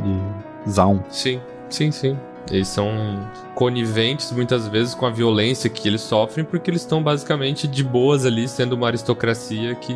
De 0.65 0.71
Zaun. 0.71 0.99
Sim, 1.09 1.39
sim, 1.69 1.91
sim. 1.91 2.17
Eles 2.51 2.67
são 2.67 2.89
coniventes 3.55 4.31
muitas 4.31 4.67
vezes 4.67 4.93
com 4.93 5.05
a 5.05 5.09
violência 5.09 5.69
que 5.69 5.87
eles 5.87 6.01
sofrem, 6.01 6.43
porque 6.45 6.69
eles 6.69 6.81
estão 6.81 7.01
basicamente 7.01 7.67
de 7.67 7.83
boas 7.83 8.25
ali, 8.25 8.47
sendo 8.47 8.73
uma 8.73 8.87
aristocracia 8.87 9.75
que 9.75 9.95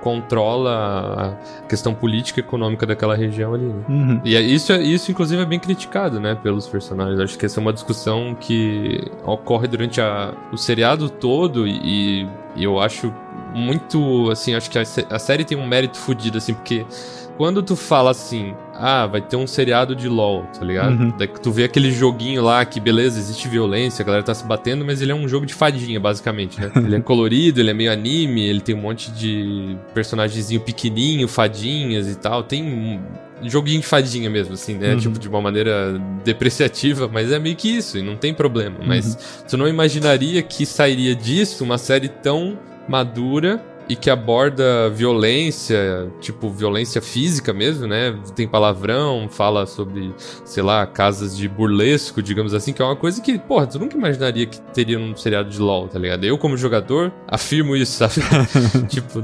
controla 0.00 1.36
a 1.62 1.66
questão 1.68 1.94
política 1.94 2.40
e 2.40 2.42
econômica 2.42 2.86
daquela 2.86 3.14
região 3.14 3.54
ali. 3.54 3.64
né? 3.64 3.84
Uhum. 3.88 4.20
E 4.24 4.36
é- 4.36 4.40
isso, 4.40 4.72
é- 4.72 4.82
isso, 4.82 5.10
inclusive, 5.10 5.42
é 5.42 5.44
bem 5.46 5.58
criticado, 5.58 6.18
né, 6.20 6.34
pelos 6.34 6.66
personagens. 6.66 7.18
Acho 7.20 7.38
que 7.38 7.46
essa 7.46 7.58
é 7.58 7.62
uma 7.62 7.72
discussão 7.72 8.34
que 8.38 9.10
ocorre 9.24 9.68
durante 9.68 10.00
a- 10.00 10.32
o 10.52 10.56
seriado 10.56 11.08
todo 11.08 11.66
e, 11.66 12.26
e 12.56 12.64
eu 12.64 12.80
acho 12.80 13.12
muito, 13.54 14.30
assim, 14.30 14.54
acho 14.54 14.70
que 14.70 14.78
a, 14.78 14.82
a 15.10 15.18
série 15.18 15.44
tem 15.44 15.58
um 15.58 15.66
mérito 15.66 15.98
fodido, 15.98 16.38
assim, 16.38 16.54
porque 16.54 16.86
quando 17.36 17.62
tu 17.62 17.74
fala 17.74 18.10
assim, 18.10 18.54
ah, 18.74 19.06
vai 19.06 19.20
ter 19.20 19.36
um 19.36 19.46
seriado 19.46 19.94
de 19.94 20.08
LoL, 20.08 20.44
tá 20.58 20.64
ligado? 20.64 21.00
Uhum. 21.00 21.12
Daí 21.16 21.28
que 21.28 21.40
tu 21.40 21.50
vê 21.50 21.64
aquele 21.64 21.90
joguinho 21.90 22.42
lá 22.42 22.64
que, 22.64 22.80
beleza, 22.80 23.18
existe 23.18 23.48
violência, 23.48 24.02
a 24.02 24.06
galera 24.06 24.22
tá 24.22 24.34
se 24.34 24.44
batendo, 24.44 24.84
mas 24.84 25.00
ele 25.00 25.12
é 25.12 25.14
um 25.14 25.28
jogo 25.28 25.46
de 25.46 25.54
fadinha, 25.54 25.98
basicamente, 25.98 26.60
né? 26.60 26.70
ele 26.76 26.96
é 26.96 27.00
colorido, 27.00 27.60
ele 27.60 27.70
é 27.70 27.74
meio 27.74 27.92
anime, 27.92 28.46
ele 28.46 28.60
tem 28.60 28.74
um 28.74 28.80
monte 28.80 29.10
de 29.10 29.76
personagemzinho 29.94 30.60
pequenininho, 30.60 31.28
fadinhas 31.28 32.08
e 32.08 32.16
tal. 32.16 32.42
Tem 32.42 32.62
um 32.62 33.00
joguinho 33.48 33.80
de 33.80 33.86
fadinha 33.86 34.28
mesmo, 34.28 34.54
assim, 34.54 34.74
né? 34.74 34.92
Uhum. 34.92 34.98
Tipo, 34.98 35.18
de 35.18 35.28
uma 35.28 35.40
maneira 35.40 36.00
depreciativa, 36.24 37.08
mas 37.08 37.32
é 37.32 37.38
meio 37.38 37.56
que 37.56 37.68
isso, 37.68 37.98
e 37.98 38.02
não 38.02 38.16
tem 38.16 38.34
problema. 38.34 38.76
Mas 38.84 39.44
tu 39.48 39.56
não 39.56 39.68
imaginaria 39.68 40.42
que 40.42 40.66
sairia 40.66 41.14
disso 41.14 41.64
uma 41.64 41.78
série 41.78 42.08
tão 42.08 42.58
madura 42.88 43.62
e 43.92 43.96
que 43.96 44.08
aborda 44.08 44.88
violência, 44.88 46.10
tipo 46.18 46.48
violência 46.48 47.02
física 47.02 47.52
mesmo, 47.52 47.86
né? 47.86 48.18
Tem 48.34 48.48
palavrão, 48.48 49.28
fala 49.28 49.66
sobre, 49.66 50.14
sei 50.46 50.62
lá, 50.62 50.86
casas 50.86 51.36
de 51.36 51.46
burlesco, 51.46 52.22
digamos 52.22 52.54
assim, 52.54 52.72
que 52.72 52.80
é 52.80 52.84
uma 52.86 52.96
coisa 52.96 53.20
que, 53.20 53.38
porra, 53.38 53.66
tu 53.66 53.78
nunca 53.78 53.94
imaginaria 53.94 54.46
que 54.46 54.58
teria 54.72 54.98
num 54.98 55.14
seriado 55.14 55.50
de 55.50 55.58
LoL, 55.58 55.88
tá 55.88 55.98
ligado? 55.98 56.24
Eu, 56.24 56.38
como 56.38 56.56
jogador, 56.56 57.12
afirmo 57.28 57.76
isso, 57.76 57.98
sabe? 57.98 58.14
tipo, 58.88 59.22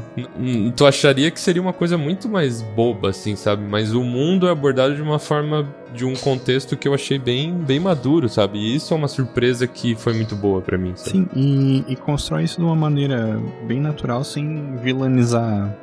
tu 0.77 0.85
acharia 0.85 1.31
que 1.31 1.41
seria 1.41 1.63
uma 1.63 1.73
coisa 1.73 1.97
muito 1.97 2.29
mais 2.29 2.61
boba, 2.61 3.09
assim, 3.09 3.37
sabe? 3.37 3.67
Mas 3.67 3.95
o 3.95 4.05
mundo 4.05 4.47
é 4.49 4.51
abordado 4.51 4.95
de 4.95 5.01
uma 5.01 5.19
forma, 5.19 5.67
de 5.95 6.05
um 6.05 6.15
contexto 6.15 6.77
que 6.77 6.87
eu 6.87 6.95
achei 6.95 7.19
bem, 7.19 7.53
bem 7.53 7.81
maduro, 7.81 8.29
sabe? 8.29 8.59
E 8.59 8.75
isso 8.77 8.93
é 8.93 8.97
uma 8.97 9.09
surpresa 9.09 9.67
que 9.67 9.95
foi 9.95 10.13
muito 10.15 10.35
boa 10.37 10.61
pra 10.61 10.77
mim, 10.79 10.93
sabe? 10.95 11.11
Sim, 11.11 11.27
e, 11.35 11.85
e 11.89 11.97
constrói 11.97 12.45
isso 12.45 12.59
de 12.59 12.65
uma 12.65 12.77
maneira 12.77 13.41
bem 13.67 13.81
natural, 13.81 14.23
sem 14.25 14.77
vilanizar 14.83 15.75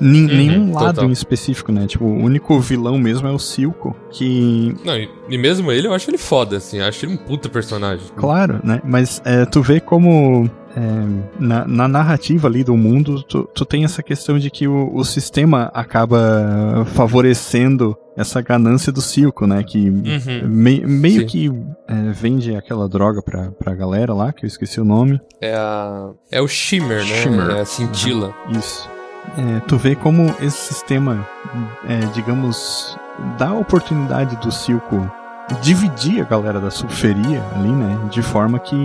nin- 0.00 0.26
nenhum 0.26 0.72
lado 0.72 0.86
Uhum, 0.86 0.92
total. 0.94 1.08
em 1.08 1.12
específico, 1.12 1.70
né? 1.70 1.86
Tipo, 1.86 2.04
o 2.04 2.22
único 2.24 2.58
vilão 2.58 2.98
mesmo 2.98 3.28
é 3.28 3.30
o 3.30 3.38
Silco, 3.38 3.94
que, 4.10 4.74
Não, 4.84 4.96
e, 4.96 5.08
e 5.28 5.38
mesmo 5.38 5.70
ele, 5.70 5.86
eu 5.86 5.92
acho 5.94 6.10
ele 6.10 6.18
foda, 6.18 6.56
assim, 6.56 6.78
eu 6.78 6.84
acho 6.86 7.04
ele 7.04 7.12
um 7.14 7.16
puta 7.16 7.48
personagem. 7.48 8.06
claro, 8.16 8.60
né? 8.64 8.80
Mas 8.84 9.20
é, 9.24 9.44
tu 9.46 9.62
vê 9.62 9.78
como 9.78 10.50
é, 10.76 10.80
na, 11.38 11.66
na 11.66 11.88
narrativa 11.88 12.46
ali 12.48 12.62
do 12.62 12.76
mundo, 12.76 13.22
tu, 13.24 13.42
tu 13.54 13.64
tem 13.64 13.84
essa 13.84 14.02
questão 14.02 14.38
de 14.38 14.50
que 14.50 14.68
o, 14.68 14.94
o 14.94 15.04
sistema 15.04 15.70
acaba 15.74 16.86
favorecendo 16.94 17.96
essa 18.16 18.40
ganância 18.40 18.92
do 18.92 19.00
Silco, 19.00 19.46
né? 19.46 19.62
Que 19.62 19.88
Uhum. 19.88 20.48
me- 20.48 20.84
meio 20.86 21.20
Sim. 21.22 21.26
que 21.26 21.52
é, 21.88 22.12
vende 22.12 22.54
aquela 22.54 22.88
droga 22.88 23.22
pra, 23.22 23.50
pra 23.52 23.74
galera 23.74 24.12
lá, 24.14 24.32
que 24.32 24.44
eu 24.44 24.48
esqueci 24.48 24.80
o 24.80 24.84
nome. 24.84 25.20
É 25.40 25.54
a. 25.54 26.10
É 26.30 26.40
o 26.40 26.46
Shimmer, 26.48 26.98
né? 26.98 27.04
Shimmer. 27.22 27.50
É 27.56 27.60
a 27.60 27.64
cintila. 27.64 28.34
Isso. 28.50 28.88
É, 29.38 29.60
tu 29.66 29.76
vê 29.76 29.94
como 29.94 30.34
esse 30.40 30.56
sistema, 30.74 31.26
é, 31.88 31.98
digamos, 32.14 32.96
dá 33.38 33.48
a 33.50 33.54
oportunidade 33.58 34.36
do 34.36 34.50
Silco 34.50 35.10
dividir 35.62 36.20
a 36.20 36.24
galera 36.24 36.60
da 36.60 36.70
subferia 36.70 37.42
ali, 37.54 37.70
né? 37.70 37.98
De 38.10 38.22
forma 38.22 38.58
que, 38.58 38.76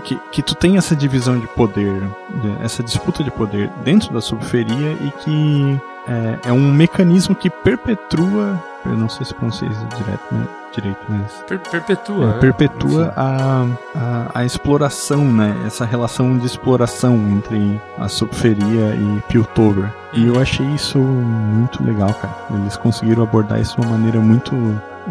que, 0.00 0.16
que 0.32 0.42
tu 0.42 0.54
tem 0.54 0.76
essa 0.76 0.96
divisão 0.96 1.38
de 1.38 1.46
poder, 1.48 2.00
de- 2.42 2.64
essa 2.64 2.82
disputa 2.82 3.22
de 3.22 3.30
poder 3.30 3.70
dentro 3.84 4.12
da 4.12 4.20
subferia 4.20 4.92
e 5.00 5.12
que 5.22 5.80
é, 6.08 6.48
é 6.48 6.52
um 6.52 6.72
mecanismo 6.72 7.34
que 7.34 7.48
perpetua. 7.50 8.58
Eu 8.86 8.96
não 8.96 9.08
sei 9.10 9.26
se 9.26 9.34
pronunciei 9.34 9.68
isso 9.70 9.86
direto, 9.96 10.24
né, 10.34 10.46
direito, 10.74 10.98
mas. 11.08 11.44
Per- 11.46 11.58
perpetua. 11.70 12.24
É, 12.24 12.26
né? 12.28 12.38
perpetua 12.40 13.02
Enfim. 13.02 13.12
a, 13.14 13.66
a, 13.94 14.40
a 14.40 14.44
exploração, 14.44 15.22
né? 15.24 15.54
Essa 15.66 15.84
relação 15.84 16.38
de 16.38 16.46
exploração 16.46 17.14
entre 17.28 17.78
a 17.98 18.08
Subferia 18.08 18.94
e 18.96 19.22
Piltover. 19.28 19.92
E 20.14 20.26
eu 20.26 20.40
achei 20.40 20.66
isso 20.68 20.98
muito 20.98 21.84
legal, 21.84 22.12
cara. 22.14 22.34
Eles 22.54 22.76
conseguiram 22.78 23.22
abordar 23.22 23.60
isso 23.60 23.78
de 23.78 23.86
uma 23.86 23.98
maneira 23.98 24.18
muito 24.18 24.54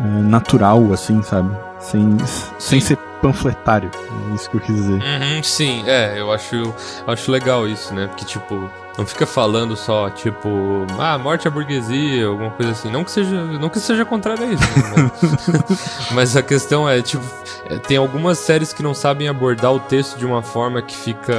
é, 0.04 0.22
natural, 0.24 0.92
assim, 0.92 1.22
sabe? 1.22 1.50
Sem, 1.80 2.18
sem 2.60 2.80
Sim. 2.80 2.88
ser 2.88 2.98
panfletário. 3.22 3.90
É 4.32 4.36
isso 4.36 4.50
que 4.50 4.58
eu 4.58 4.62
quis 4.62 4.76
dizer. 4.76 5.02
Uhum, 5.02 5.44
sim, 5.44 5.84
é, 5.88 6.20
eu 6.20 6.32
acho, 6.32 6.56
eu 6.56 6.74
acho 7.08 7.32
legal 7.32 7.68
isso, 7.68 7.94
né? 7.94 8.08
Porque, 8.08 8.26
tipo, 8.26 8.70
não 8.98 9.06
fica 9.06 9.26
falando 9.26 9.78
só, 9.78 10.10
tipo, 10.10 10.86
ah, 11.00 11.18
morte 11.18 11.48
à 11.48 11.52
burguesia, 11.52 12.28
alguma 12.28 12.52
coisa 12.52 12.74
assim. 12.74 12.92
Não 12.92 13.04
que 13.04 13.12
seja, 13.12 13.44
não 13.46 13.70
que 13.70 13.80
seja 13.80 14.04
contrário 14.04 14.44
a 14.44 14.48
isso, 14.48 14.64
né? 14.64 15.12
mas, 15.58 16.12
mas 16.12 16.38
a 16.38 16.44
questão 16.44 16.88
é, 16.88 17.02
tipo, 17.02 17.24
é, 17.70 17.78
tem 17.78 17.96
algumas 17.96 18.38
séries 18.40 18.74
que 18.74 18.84
não 18.84 18.94
sabem 18.94 19.30
abordar 19.30 19.74
o 19.74 19.80
texto 19.80 20.18
de 20.18 20.26
uma 20.26 20.42
forma 20.42 20.82
que 20.82 20.96
fica, 20.96 21.34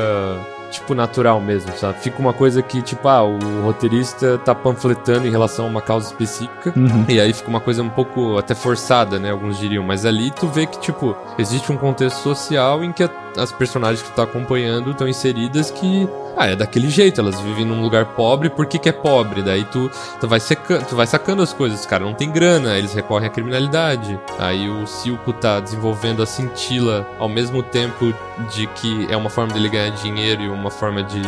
tipo, 0.71 0.95
natural 0.95 1.41
mesmo, 1.41 1.73
sabe? 1.77 1.99
Fica 2.01 2.19
uma 2.21 2.33
coisa 2.33 2.63
que, 2.63 2.81
tipo, 2.83 3.07
ah, 3.09 3.23
o 3.23 3.39
roteirista 3.63 4.39
tá 4.39 4.55
panfletando 4.55 5.27
em 5.27 5.31
relação 5.31 5.67
a 5.67 5.69
uma 5.69 5.83
causa 5.83 6.07
específica. 6.07 6.73
Uhum. 6.77 7.05
E 7.09 7.21
aí 7.21 7.33
fica 7.33 7.49
uma 7.49 7.61
coisa 7.61 7.83
um 7.83 7.89
pouco 7.91 8.39
até 8.39 8.55
forçada, 8.55 9.19
né? 9.19 9.31
Alguns 9.31 9.59
diriam. 9.59 9.85
Mas 9.85 10.07
ali 10.07 10.31
tu 10.31 10.47
vê 10.49 10.67
que, 10.67 10.79
tipo, 10.79 11.17
existe 11.39 11.71
um 11.73 11.77
contexto 11.77 12.19
social 12.19 12.83
em 12.85 12.93
que 12.93 13.03
a- 13.05 13.11
as 13.37 13.53
personagens 13.53 14.03
que 14.03 14.11
tu 14.11 14.15
tá 14.15 14.23
acompanhando 14.23 14.91
estão 14.91 15.09
inseridas 15.09 15.71
que. 15.71 16.09
Ah, 16.37 16.47
é 16.47 16.57
daquele 16.57 16.89
jeito, 16.89 17.21
elas 17.21 17.39
vivem 17.41 17.65
num 17.65 17.83
lugar 17.83 18.07
pobre, 18.15 18.49
por 18.49 18.65
que, 18.65 18.79
que 18.79 18.89
é 18.89 18.93
pobre? 18.93 19.43
Daí 19.43 19.65
tu, 19.65 19.91
tu, 20.21 20.29
vai 20.29 20.41
seca, 20.41 20.79
tu 20.79 20.95
vai 20.97 21.07
sacando 21.07 21.43
as 21.43 21.53
coisas, 21.53 21.85
cara, 21.85 22.05
não 22.05 22.15
tem 22.15 22.31
grana, 22.31 22.79
eles 22.79 22.95
recorrem 22.95 23.27
à 23.29 23.31
criminalidade. 23.31 24.19
Aí 24.39 24.69
o 24.69 24.87
Silco 24.87 25.33
tá 25.33 25.61
desenvolvendo 25.61 26.23
a 26.23 26.27
cintila 26.27 27.07
ao 27.19 27.29
mesmo 27.29 27.63
tempo 27.63 28.15
de 28.55 28.67
que 28.69 29.07
é 29.11 29.17
uma 29.17 29.29
forma 29.29 29.53
dele 29.53 29.69
ganhar 29.69 29.91
dinheiro 29.91 30.43
e 30.43 30.49
uma 30.49 30.71
forma 30.71 31.03
de, 31.03 31.21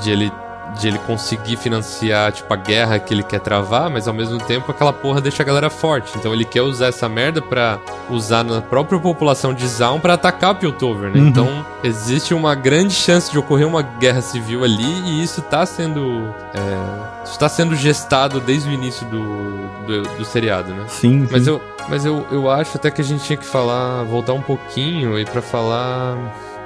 de 0.00 0.10
ele 0.10 0.32
de 0.78 0.88
ele 0.88 0.98
conseguir 0.98 1.56
financiar, 1.56 2.32
tipo, 2.32 2.52
a 2.52 2.56
guerra 2.56 2.98
que 2.98 3.12
ele 3.14 3.22
quer 3.22 3.40
travar, 3.40 3.88
mas 3.90 4.08
ao 4.08 4.14
mesmo 4.14 4.38
tempo 4.38 4.70
aquela 4.70 4.92
porra 4.92 5.20
deixa 5.20 5.42
a 5.42 5.46
galera 5.46 5.70
forte. 5.70 6.12
Então 6.16 6.32
ele 6.32 6.44
quer 6.44 6.62
usar 6.62 6.86
essa 6.86 7.08
merda 7.08 7.40
pra 7.40 7.78
usar 8.10 8.44
na 8.44 8.60
própria 8.60 8.98
população 8.98 9.54
de 9.54 9.66
Zaun 9.66 10.00
pra 10.00 10.14
atacar 10.14 10.52
o 10.52 10.54
Piltover, 10.56 11.10
né? 11.10 11.20
Uhum. 11.20 11.28
Então 11.28 11.66
existe 11.82 12.34
uma 12.34 12.54
grande 12.54 12.94
chance 12.94 13.30
de 13.30 13.38
ocorrer 13.38 13.66
uma 13.66 13.82
guerra 13.82 14.20
civil 14.20 14.64
ali 14.64 14.84
e 14.84 15.22
isso 15.22 15.42
tá 15.42 15.64
sendo. 15.64 16.34
É, 16.54 17.24
isso 17.24 17.38
tá 17.38 17.48
sendo 17.48 17.74
gestado 17.74 18.40
desde 18.40 18.68
o 18.68 18.72
início 18.72 19.06
do, 19.06 19.22
do, 19.86 20.02
do 20.18 20.24
seriado, 20.24 20.72
né? 20.74 20.84
Sim, 20.88 21.26
Mas 21.30 21.44
sim. 21.44 21.50
eu, 21.50 21.60
mas 21.88 22.04
eu, 22.04 22.26
eu 22.30 22.50
acho 22.50 22.76
até 22.76 22.90
que 22.90 23.00
a 23.00 23.04
gente 23.04 23.24
tinha 23.24 23.36
que 23.36 23.46
falar, 23.46 24.02
voltar 24.04 24.32
um 24.32 24.42
pouquinho 24.42 25.18
e 25.18 25.24
pra 25.24 25.42
falar. 25.42 26.16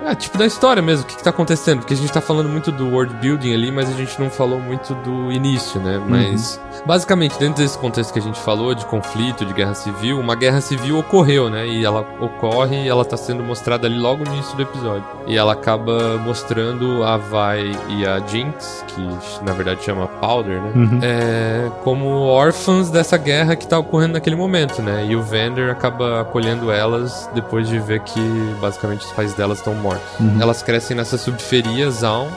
Ah, 0.05 0.15
tipo 0.15 0.39
da 0.39 0.47
história 0.47 0.81
mesmo, 0.81 1.05
o 1.05 1.07
que, 1.07 1.17
que 1.17 1.23
tá 1.23 1.31
acontecendo? 1.31 1.81
Porque 1.81 1.95
a 1.95 1.97
gente 1.97 2.13
tá 2.13 2.21
falando 2.21 2.49
muito 2.49 2.71
do 2.71 2.89
world 2.89 3.15
building 3.15 3.53
ali, 3.53 3.71
mas 3.71 3.89
a 3.89 3.93
gente 3.93 4.19
não 4.21 4.31
falou 4.31 4.61
muito 4.61 4.95
do 4.95 5.33
início, 5.33 5.81
né? 5.81 6.01
Mas 6.07 6.61
basicamente, 6.87 7.39
dentro 7.39 7.63
desse 7.63 7.77
contexto 7.77 8.13
que 8.13 8.19
a 8.19 8.23
gente 8.23 8.39
falou 8.41 8.75
de 8.75 8.85
conflito, 8.87 9.45
de 9.45 9.53
guerra 9.53 9.75
civil, 9.75 10.19
uma 10.19 10.35
guerra 10.35 10.61
civil 10.61 10.99
ocorreu, 10.99 11.51
né? 11.51 11.67
E 11.67 11.85
ela 11.85 12.01
ocorre 12.21 12.85
e 12.85 12.89
ela 12.89 13.05
tá 13.05 13.17
sendo 13.17 13.43
mostrada 13.43 13.87
ali 13.87 13.99
logo 13.99 14.25
no 14.25 14.35
início 14.35 14.57
do 14.57 14.63
episódio. 14.63 15.05
E 15.27 15.37
ela 15.37 15.53
acaba 15.53 16.17
mostrando 16.19 17.05
a 17.05 17.17
Vi 17.17 17.77
e 17.89 18.07
a 18.07 18.19
Jinx, 18.21 18.85
que 18.89 19.45
na 19.45 19.53
verdade 19.53 19.83
chama 19.83 20.07
Powder, 20.07 20.61
né? 20.61 20.73
Uhum. 20.75 21.01
é, 21.03 21.71
como 21.83 22.21
órfãs 22.27 22.91
dessa 22.91 23.17
guerra 23.17 23.57
que 23.57 23.67
tá 23.67 23.79
ocorrendo 23.79 24.15
naquele 24.15 24.37
momento, 24.37 24.81
né? 24.81 25.07
E 25.09 25.17
o 25.17 25.23
Vander 25.23 25.71
acaba 25.71 26.21
acolhendo 26.21 26.71
elas 26.71 27.29
depois 27.35 27.69
de 27.69 27.79
ver 27.79 28.01
que 28.01 28.21
basicamente 28.61 29.05
os 29.05 29.13
pais 29.13 29.35
delas 29.35 29.59
estão 29.59 29.75
mortos. 29.75 29.88
Uhum. 30.21 30.39
Elas 30.41 30.63
crescem 30.63 30.97
nessa 30.97 31.17
subferia 31.17 31.91
Zaun 31.91 32.29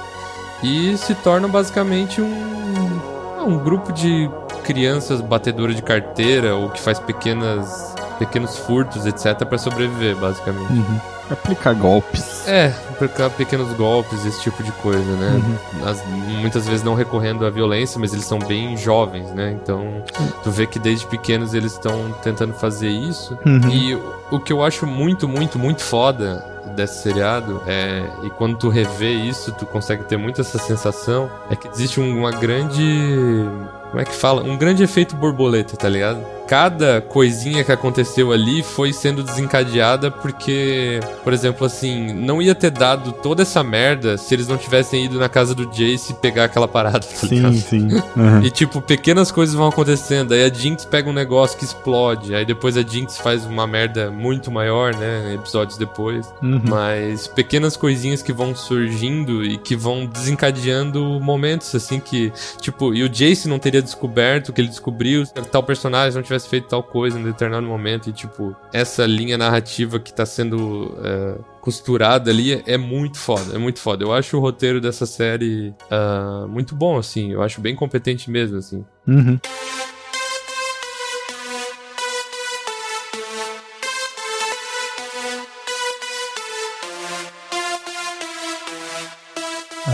e 0.64 0.96
se 0.98 1.14
tornam 1.16 1.50
basicamente 1.50 2.22
um, 2.22 3.00
ah, 3.40 3.44
um 3.44 3.58
grupo 3.58 3.92
de 3.92 4.30
crianças 4.64 5.20
batedoras 5.22 5.76
de 5.76 5.82
carteira 5.82 6.56
ou 6.56 6.70
que 6.70 6.80
faz 6.80 7.00
pequenas 7.00 7.92
pequenos 8.20 8.56
furtos, 8.56 9.08
etc, 9.08 9.44
pra 9.46 9.58
sobreviver, 9.58 10.16
basicamente. 10.16 10.72
Uhum. 10.72 11.00
Aplicar 11.32 11.74
golpes. 11.74 12.48
É, 12.48 12.72
aplicar 12.92 13.32
pequenos 13.32 13.74
golpes, 13.74 14.24
esse 14.26 14.40
tipo 14.42 14.62
de 14.62 14.72
coisa, 14.74 15.12
né? 15.16 15.42
Uhum. 15.44 15.88
As- 15.90 16.04
muitas 16.40 16.68
vezes 16.68 16.84
não 16.84 16.94
recorrendo 16.94 17.44
à 17.48 17.50
violência, 17.50 18.00
mas 18.00 18.14
eles 18.14 18.26
são 18.26 18.38
bem 18.38 18.78
jovens, 18.78 19.32
né? 19.32 19.58
Então, 19.60 20.04
tu 20.44 20.52
vê 20.52 20.68
que 20.68 20.78
desde 20.78 21.08
pequenos 21.08 21.56
eles 21.56 21.72
estão 21.72 22.12
tentando 22.22 22.54
fazer 22.54 22.90
isso. 22.90 23.36
Uhum. 23.44 23.70
E 23.72 23.98
o 24.30 24.40
que 24.40 24.54
eu 24.54 24.64
acho 24.64 24.86
muito, 24.86 25.28
muito, 25.28 25.58
muito 25.58 25.82
foda 25.82 26.46
desse 26.72 27.02
seriado 27.02 27.62
é. 27.68 28.04
E 28.24 28.30
quando 28.32 28.58
tu 28.58 28.70
revê 28.70 29.12
isso, 29.14 29.52
tu 29.54 29.66
consegue 29.66 30.04
ter 30.04 30.18
muito 30.18 30.42
essa 30.42 30.58
sensação. 30.58 31.30
É 31.50 31.56
que 31.56 31.68
existe 31.68 32.00
um- 32.00 32.20
uma 32.20 32.32
grande. 32.32 33.46
Como 33.92 34.02
é 34.02 34.06
que 34.06 34.16
fala? 34.16 34.42
Um 34.42 34.58
grande 34.58 34.84
efeito 34.84 35.16
borboleta, 35.16 35.76
tá 35.76 35.90
ligado? 35.90 36.26
cada 36.52 37.00
coisinha 37.00 37.64
que 37.64 37.72
aconteceu 37.72 38.34
ali 38.34 38.62
foi 38.62 38.92
sendo 38.92 39.24
desencadeada 39.24 40.12
porque, 40.12 41.00
por 41.24 41.32
exemplo, 41.32 41.66
assim, 41.66 42.12
não 42.12 42.42
ia 42.42 42.54
ter 42.54 42.72
dado 42.72 43.14
toda 43.14 43.44
essa 43.44 43.64
merda 43.64 44.18
se 44.18 44.36
eles 44.36 44.50
não 44.50 44.58
tivessem 44.58 45.06
ido 45.06 45.18
na 45.18 45.30
casa 45.30 45.56
do 45.56 45.66
Jace 45.68 46.14
pegar 46.16 46.44
aquela 46.44 46.68
parada, 46.68 47.00
tá 47.00 47.26
Sim, 47.26 47.54
sim. 47.54 47.88
Uhum. 48.14 48.44
E 48.44 48.52
tipo, 48.52 48.82
pequenas 48.82 49.32
coisas 49.32 49.56
vão 49.56 49.68
acontecendo. 49.70 50.34
Aí 50.34 50.44
a 50.44 50.54
Jinx 50.54 50.84
pega 50.84 51.10
um 51.10 51.14
negócio 51.14 51.58
que 51.58 51.64
explode. 51.64 52.36
Aí 52.36 52.46
depois 52.46 52.76
a 52.76 52.82
Jinx 52.82 53.18
faz 53.18 53.46
uma 53.46 53.66
merda 53.66 54.12
muito 54.12 54.52
maior, 54.52 54.94
né? 54.94 55.34
Episódios 55.36 55.78
depois. 55.78 56.28
Uhum. 56.42 56.62
Mas 56.68 57.28
pequenas 57.28 57.78
coisinhas 57.78 58.22
que 58.22 58.34
vão 58.34 58.54
surgindo 58.54 59.46
e 59.46 59.58
que 59.58 59.76
vão 59.76 60.06
desencadeando 60.06 61.20
momentos 61.22 61.74
assim 61.74 62.00
que, 62.00 62.34
tipo, 62.60 62.94
e 62.94 63.04
o 63.04 63.10
Jace 63.10 63.48
não 63.48 63.60
teria 63.60 63.81
descoberto 63.82 64.54
que 64.54 64.62
ele 64.62 64.68
descobriu 64.68 65.26
se 65.26 65.34
tal 65.34 65.64
personagem 65.64 66.16
não 66.16 66.24
tivesse 66.24 66.48
feito 66.48 66.68
tal 66.68 66.84
coisa 66.84 67.20
em 67.20 67.24
determinado 67.24 67.66
momento. 67.66 68.10
E, 68.10 68.14
tipo, 68.14 68.56
essa 68.74 69.06
linha 69.06 69.38
narrativa 69.38 70.00
que 70.00 70.14
tá 70.14 70.26
sendo 70.26 70.98
é, 71.04 71.36
costurada 71.60 72.32
ali 72.32 72.62
é, 72.66 72.78
muito 72.78 73.18
foda, 73.18 73.56
é 73.56 73.58
muito 73.58 73.80
foda. 73.80 74.04
Eu 74.04 74.14
acho 74.14 74.38
o 74.38 74.40
roteiro 74.40 74.82
dessa 74.82 75.06
série 75.06 75.74
ah, 75.90 76.46
muito 76.50 76.76
bom, 76.76 76.98
assim. 76.98 77.32
Eu 77.32 77.42
acho 77.42 77.62
bem 77.62 77.76
competente 77.76 78.30
mesmo, 78.30 78.58
assim. 78.58 78.86
Uhum. 79.08 79.40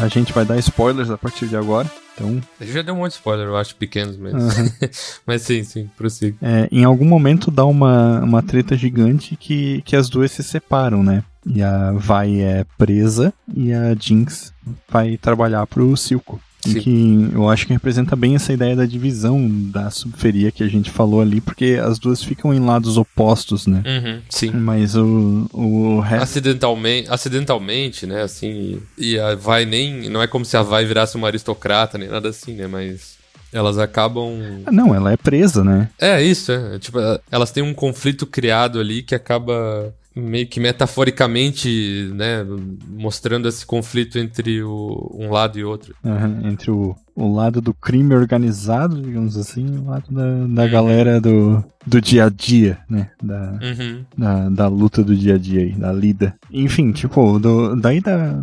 A 0.01 0.07
gente 0.07 0.31
vai 0.33 0.45
dar 0.45 0.57
spoilers 0.59 1.09
a 1.09 1.17
partir 1.17 1.47
de 1.47 1.55
agora. 1.55 1.89
Então, 2.13 2.41
Ele 2.59 2.71
já 2.71 2.81
deu 2.81 2.93
um 2.95 2.97
monte 2.97 3.11
de 3.11 3.17
spoiler, 3.17 3.47
eu 3.47 3.55
acho, 3.57 3.75
pequenos 3.75 4.17
mesmo. 4.17 4.39
Uhum. 4.39 4.71
Mas 5.25 5.43
sim, 5.43 5.63
sim, 5.63 5.89
prossiga. 5.95 6.35
é, 6.41 6.67
em 6.71 6.83
algum 6.83 7.05
momento 7.05 7.51
dá 7.51 7.63
uma, 7.65 8.19
uma 8.21 8.41
treta 8.41 8.75
gigante 8.75 9.35
que, 9.35 9.81
que 9.83 9.95
as 9.95 10.09
duas 10.09 10.31
se 10.31 10.43
separam, 10.43 11.03
né? 11.03 11.23
E 11.45 11.61
a 11.61 11.91
Vai 11.93 12.41
é 12.41 12.65
presa 12.77 13.33
e 13.55 13.71
a 13.71 13.95
Jinx 13.95 14.51
vai 14.89 15.15
trabalhar 15.17 15.65
pro 15.67 15.95
Silco. 15.95 16.41
Sim. 16.71 16.79
que 16.79 17.29
eu 17.33 17.49
acho 17.49 17.65
que 17.67 17.73
representa 17.73 18.15
bem 18.15 18.35
essa 18.35 18.53
ideia 18.53 18.75
da 18.75 18.85
divisão 18.85 19.49
da 19.49 19.89
subferia 19.89 20.51
que 20.51 20.63
a 20.63 20.67
gente 20.67 20.89
falou 20.89 21.21
ali, 21.21 21.41
porque 21.41 21.79
as 21.81 21.99
duas 21.99 22.23
ficam 22.23 22.53
em 22.53 22.59
lados 22.59 22.97
opostos, 22.97 23.67
né? 23.67 23.83
Uhum, 23.85 24.21
sim. 24.29 24.51
Mas 24.51 24.95
o, 24.95 25.49
o 25.53 25.99
resto. 25.99 26.23
Acidentalmente, 26.23 27.09
acidentalmente, 27.09 28.05
né, 28.05 28.21
assim, 28.21 28.81
e 28.97 29.19
a 29.19 29.35
Vai 29.35 29.65
nem, 29.65 30.09
não 30.09 30.21
é 30.21 30.27
como 30.27 30.45
se 30.45 30.57
a 30.57 30.61
Vai 30.61 30.85
virasse 30.85 31.15
uma 31.15 31.27
aristocrata, 31.27 31.97
nem 31.97 32.09
nada 32.09 32.29
assim, 32.29 32.53
né, 32.53 32.67
mas 32.67 33.17
elas 33.51 33.77
acabam... 33.77 34.33
Ah, 34.65 34.71
Não, 34.71 34.93
ela 34.93 35.11
é 35.11 35.17
presa, 35.17 35.63
né? 35.63 35.89
É, 35.99 36.21
isso, 36.21 36.51
é, 36.51 36.79
tipo, 36.79 36.99
elas 37.31 37.51
têm 37.51 37.63
um 37.63 37.73
conflito 37.73 38.25
criado 38.25 38.79
ali 38.79 39.01
que 39.01 39.15
acaba 39.15 39.93
meio 40.17 40.47
que 40.47 40.59
metaforicamente, 40.59 42.11
né, 42.15 42.43
mostrando 42.89 43.47
esse 43.47 43.65
conflito 43.65 44.17
entre 44.19 44.63
o, 44.63 45.11
um 45.17 45.29
lado 45.31 45.57
e 45.59 45.63
outro. 45.63 45.95
Aham, 46.05 46.41
entre 46.45 46.71
o, 46.71 46.95
o 47.15 47.33
lado 47.33 47.61
do 47.61 47.73
crime 47.73 48.13
organizado, 48.15 49.01
digamos 49.01 49.37
assim, 49.37 49.65
e 49.65 49.77
o 49.77 49.85
lado 49.85 50.05
da, 50.11 50.23
da 50.47 50.63
Uhum. 50.63 50.69
galera 50.71 51.21
do, 51.21 51.63
do 51.85 52.01
dia 52.01 52.25
a 52.25 52.29
dia, 52.29 52.79
né? 52.89 53.09
Da, 53.21 53.59
Uhum. 53.61 54.05
da, 54.17 54.49
da 54.49 54.67
luta 54.67 55.03
do 55.03 55.15
dia 55.15 55.35
a 55.35 55.37
dia 55.37 55.61
aí, 55.61 55.71
da 55.73 55.91
lida. 55.93 56.35
Enfim, 56.51 56.91
tipo, 56.91 57.39
do, 57.39 57.75
daí 57.75 58.01
da. 58.01 58.41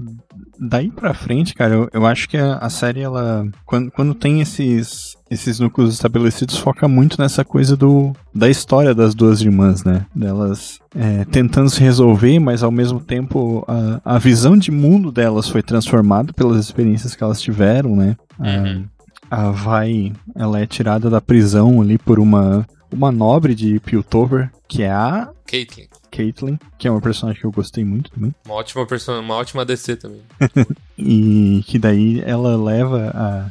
Daí 0.56 0.88
pra 0.88 1.12
frente, 1.12 1.52
cara, 1.52 1.74
eu, 1.74 1.88
eu 1.92 2.06
acho 2.06 2.28
que 2.28 2.36
a, 2.36 2.56
a 2.58 2.70
série, 2.70 3.00
ela. 3.00 3.44
Quando, 3.66 3.90
quando 3.90 4.14
tem 4.14 4.40
esses, 4.40 5.13
esses 5.34 5.58
núcleos 5.60 5.92
estabelecidos, 5.92 6.56
foca 6.56 6.88
muito 6.88 7.20
nessa 7.20 7.44
coisa 7.44 7.76
do 7.76 8.12
da 8.34 8.48
história 8.48 8.94
das 8.94 9.14
duas 9.14 9.40
irmãs, 9.40 9.84
né? 9.84 10.06
Delas 10.14 10.78
é, 10.94 11.24
tentando 11.26 11.68
se 11.70 11.80
resolver, 11.80 12.38
mas 12.38 12.62
ao 12.62 12.70
mesmo 12.70 13.00
tempo 13.00 13.64
a, 13.68 14.14
a 14.16 14.18
visão 14.18 14.56
de 14.56 14.70
mundo 14.70 15.12
delas 15.12 15.48
foi 15.48 15.62
transformada 15.62 16.32
pelas 16.32 16.58
experiências 16.64 17.14
que 17.14 17.22
elas 17.22 17.40
tiveram, 17.40 17.94
né? 17.96 18.16
A- 18.38 18.44
Uhum. 18.48 18.84
A, 19.30 19.50
Vai, 19.50 20.12
ela 20.36 20.60
é 20.60 20.66
tirada 20.66 21.08
da 21.10 21.20
prisão 21.20 21.80
ali 21.80 21.98
por 21.98 22.20
uma, 22.20 22.64
uma 22.92 23.10
nobre 23.10 23.54
de 23.54 23.80
Piltover, 23.80 24.50
que 24.68 24.82
é 24.82 24.90
a 24.92 25.28
Caitlyn, 25.46 25.86
Caitlyn, 26.10 26.58
que 26.78 26.86
é 26.86 26.90
uma 26.90 27.00
personagem 27.00 27.40
que 27.40 27.46
eu 27.46 27.50
gostei 27.50 27.84
muito 27.84 28.10
também. 28.12 28.32
uma 28.46 28.54
ótima 28.54 28.86
persona, 28.86 29.20
uma 29.20 29.34
ótima 29.34 29.64
DC 29.64 29.96
também. 29.96 30.20
E 30.96 31.64
que 31.66 31.76
daí 31.78 32.22
ela 32.24 32.56
leva 32.56 33.10
a 33.14 33.46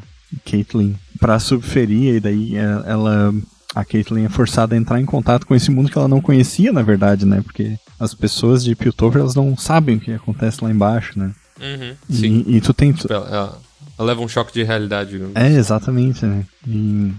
Caitlyn 0.49 0.93
pra 1.23 1.39
subferia 1.39 2.17
e 2.17 2.19
daí 2.19 2.57
é- 2.57 2.81
ela 2.85 3.33
a 3.73 3.85
Caitlyn 3.85 4.25
é 4.25 4.29
forçada 4.29 4.75
a 4.75 4.77
entrar 4.77 4.99
em 4.99 5.05
contato 5.05 5.47
com 5.47 5.55
esse 5.55 5.71
mundo 5.71 5.89
que 5.89 5.97
ela 5.97 6.07
não 6.07 6.19
conhecia, 6.21 6.71
na 6.73 6.81
verdade, 6.83 7.25
né? 7.25 7.41
Porque 7.41 7.75
as 7.99 8.13
pessoas 8.13 8.61
de 8.63 8.75
Piltover, 8.75 9.21
elas 9.21 9.33
não 9.33 9.55
sabem 9.57 9.95
o 9.95 9.99
que 10.01 10.11
acontece 10.11 10.61
lá 10.63 10.69
embaixo, 10.69 11.17
né? 11.17 11.33
Uhum, 11.61 11.95
sim. 12.09 12.43
E, 12.45 12.57
e 12.57 12.61
tu 12.61 12.73
tem... 12.73 12.91
Tipo, 12.91 13.11
ela, 13.13 13.27
ela- 13.97 14.05
leva 14.05 14.21
um 14.21 14.27
choque 14.27 14.53
de 14.53 14.63
realidade, 14.63 15.11
digamos. 15.11 15.33
É, 15.35 15.49
exatamente, 15.53 16.25
né? 16.25 16.43
E... 16.67 17.11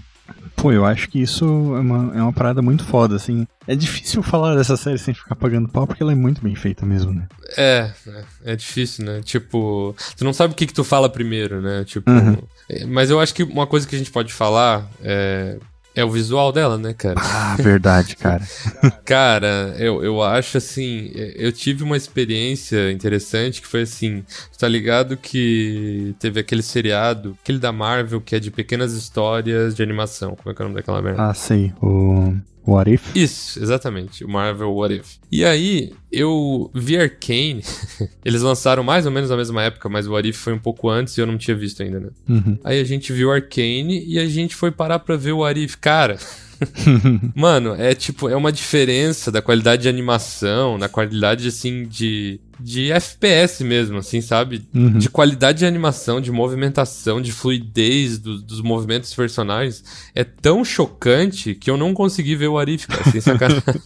Pô, 0.55 0.71
eu 0.71 0.85
acho 0.85 1.09
que 1.09 1.19
isso 1.21 1.45
é 1.45 1.79
uma, 1.79 2.17
é 2.17 2.21
uma 2.21 2.33
parada 2.33 2.61
muito 2.61 2.83
foda, 2.85 3.15
assim. 3.15 3.45
É 3.67 3.75
difícil 3.75 4.23
falar 4.23 4.55
dessa 4.55 4.77
série 4.77 4.97
sem 4.97 5.13
ficar 5.13 5.35
pagando 5.35 5.67
pau, 5.69 5.85
porque 5.85 6.01
ela 6.01 6.11
é 6.11 6.15
muito 6.15 6.41
bem 6.41 6.55
feita 6.55 6.85
mesmo, 6.85 7.11
né? 7.13 7.27
É, 7.57 7.91
é, 8.07 8.23
é 8.53 8.55
difícil, 8.55 9.05
né? 9.05 9.21
Tipo, 9.23 9.95
tu 10.15 10.23
não 10.23 10.33
sabe 10.33 10.53
o 10.53 10.55
que 10.55 10.65
que 10.65 10.73
tu 10.73 10.83
fala 10.83 11.09
primeiro, 11.09 11.61
né? 11.61 11.83
Tipo, 11.83 12.09
Uhum. 12.09 12.37
é, 12.69 12.85
mas 12.85 13.09
eu 13.09 13.19
acho 13.19 13.33
que 13.33 13.43
uma 13.43 13.67
coisa 13.67 13.87
que 13.87 13.95
a 13.95 13.97
gente 13.99 14.11
pode 14.11 14.31
falar 14.33 14.87
é, 15.03 15.57
é 15.95 16.03
o 16.03 16.09
visual 16.09 16.51
dela, 16.51 16.77
né, 16.77 16.93
cara? 16.93 17.15
Ah, 17.45 17.55
verdade, 17.57 18.15
cara. 18.15 18.43
Cara, 19.05 19.75
eu, 19.77 20.03
eu 20.03 20.21
acho 20.21 20.57
assim, 20.57 21.11
eu 21.13 21.51
tive 21.51 21.83
uma 21.83 21.95
experiência 21.95 22.91
interessante 22.91 23.61
que 23.61 23.67
foi 23.67 23.83
assim, 23.83 24.23
tá 24.57 24.67
ligado 24.67 25.15
que 25.15 26.15
teve 26.19 26.39
aquele 26.39 26.63
seriado, 26.63 27.37
aquele 27.41 27.59
da 27.59 27.71
Marvel 27.71 28.19
que 28.19 28.35
é 28.35 28.39
de 28.39 28.51
pequenas 28.51 28.93
histórias 28.93 29.75
de 29.75 29.83
animação, 29.83 30.35
como 30.35 30.51
é 30.51 30.55
que 30.55 30.61
é 30.61 30.65
o 30.65 30.67
nome 30.67 30.79
daquela 30.79 31.01
merda? 31.01 31.29
Ah, 31.29 31.33
sei. 31.33 31.71
O 31.81 32.33
What 32.67 32.91
If? 32.91 33.15
Isso, 33.15 33.61
exatamente, 33.61 34.23
o 34.23 34.29
Marvel 34.29 34.73
What 34.73 34.95
If. 34.95 35.17
E 35.31 35.45
aí, 35.45 35.93
eu 36.11 36.71
vi 36.73 36.97
Arcane, 36.97 37.61
eles 38.23 38.41
lançaram 38.41 38.83
mais 38.83 39.05
ou 39.05 39.11
menos 39.11 39.29
na 39.29 39.37
mesma 39.37 39.61
época, 39.63 39.87
mas 39.89 40.07
o 40.07 40.13
What 40.13 40.27
If 40.27 40.37
foi 40.37 40.53
um 40.53 40.59
pouco 40.59 40.89
antes 40.89 41.17
e 41.17 41.21
eu 41.21 41.27
não 41.27 41.37
tinha 41.37 41.55
visto 41.55 41.83
ainda, 41.83 41.99
né? 41.99 42.09
Uhum. 42.27 42.57
Aí 42.63 42.79
a 42.79 42.83
gente 42.83 43.13
viu 43.13 43.31
Arcane 43.31 44.03
e 44.05 44.17
a 44.17 44.25
gente 44.25 44.55
foi 44.55 44.71
parar 44.71 44.99
pra 44.99 45.15
ver 45.15 45.33
o 45.33 45.43
Arif. 45.43 45.77
Cara, 45.77 46.17
mano, 47.35 47.75
é 47.75 47.93
tipo, 47.93 48.29
é 48.29 48.35
uma 48.35 48.51
diferença 48.51 49.31
da 49.31 49.41
qualidade 49.41 49.83
de 49.83 49.89
animação, 49.89 50.77
na 50.77 50.87
qualidade, 50.89 51.47
assim, 51.47 51.85
de, 51.87 52.39
de 52.59 52.91
FPS 52.91 53.63
mesmo, 53.63 53.97
assim, 53.97 54.21
sabe? 54.21 54.67
Uhum. 54.73 54.97
De 54.97 55.09
qualidade 55.09 55.59
de 55.59 55.65
animação, 55.65 56.21
de 56.21 56.31
movimentação, 56.31 57.21
de 57.21 57.31
fluidez 57.31 58.17
do- 58.17 58.41
dos 58.41 58.61
movimentos 58.61 59.09
dos 59.09 59.15
personagens. 59.15 59.83
É 60.13 60.23
tão 60.23 60.63
chocante 60.63 61.55
que 61.55 61.69
eu 61.69 61.77
não 61.77 61.93
consegui 61.93 62.35
ver 62.35 62.47
o 62.47 62.57
Arif, 62.57 62.87
cara, 62.87 63.03
sem 63.11 63.21
sacanagem. 63.21 63.63